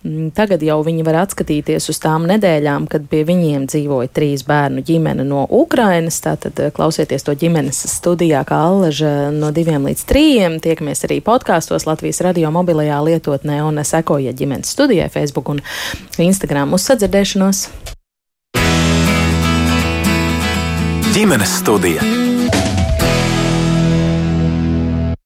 m, 0.05 0.11
mm, 0.11 0.31
tagad 0.35 0.63
jau 0.63 0.83
viņi 0.85 1.05
var 1.05 1.23
atskatīties 1.25 1.91
uz 1.91 1.99
tām 2.03 2.27
nedēļām, 2.27 2.89
kad 2.89 3.07
pie 3.09 3.25
viņiem 3.25 3.67
dzīvoja 3.67 4.09
trīs 4.13 4.45
bērnu 4.47 4.83
ģimene 4.87 5.25
no 5.25 5.47
Ukrainas. 5.51 6.21
Tātad 6.21 6.59
eh, 6.61 6.71
klausieties 6.71 7.23
to 7.27 7.35
ģimenes 7.35 7.87
studijā, 7.91 8.45
kā 8.47 8.57
Allaža 8.69 9.31
no 9.33 9.53
diviem 9.53 9.87
līdz 9.87 10.07
trījiem. 10.07 10.61
Tiekamies 10.61 11.05
arī 11.09 11.21
podkāstos 11.21 11.87
Latvijas 11.87 12.23
radio 12.25 12.51
mobilajā 12.51 13.01
lietotnē 13.03 13.63
un 13.67 13.83
sekojiet 13.85 14.37
ģimenes 14.37 14.73
studijai 14.73 15.11
Facebook 15.13 15.49
un 15.49 15.63
Instagram 16.19 16.75
uz 16.77 16.87
sadzirdēšanos. 16.89 17.67
Ģimenes 21.17 21.61
studija. 21.63 22.36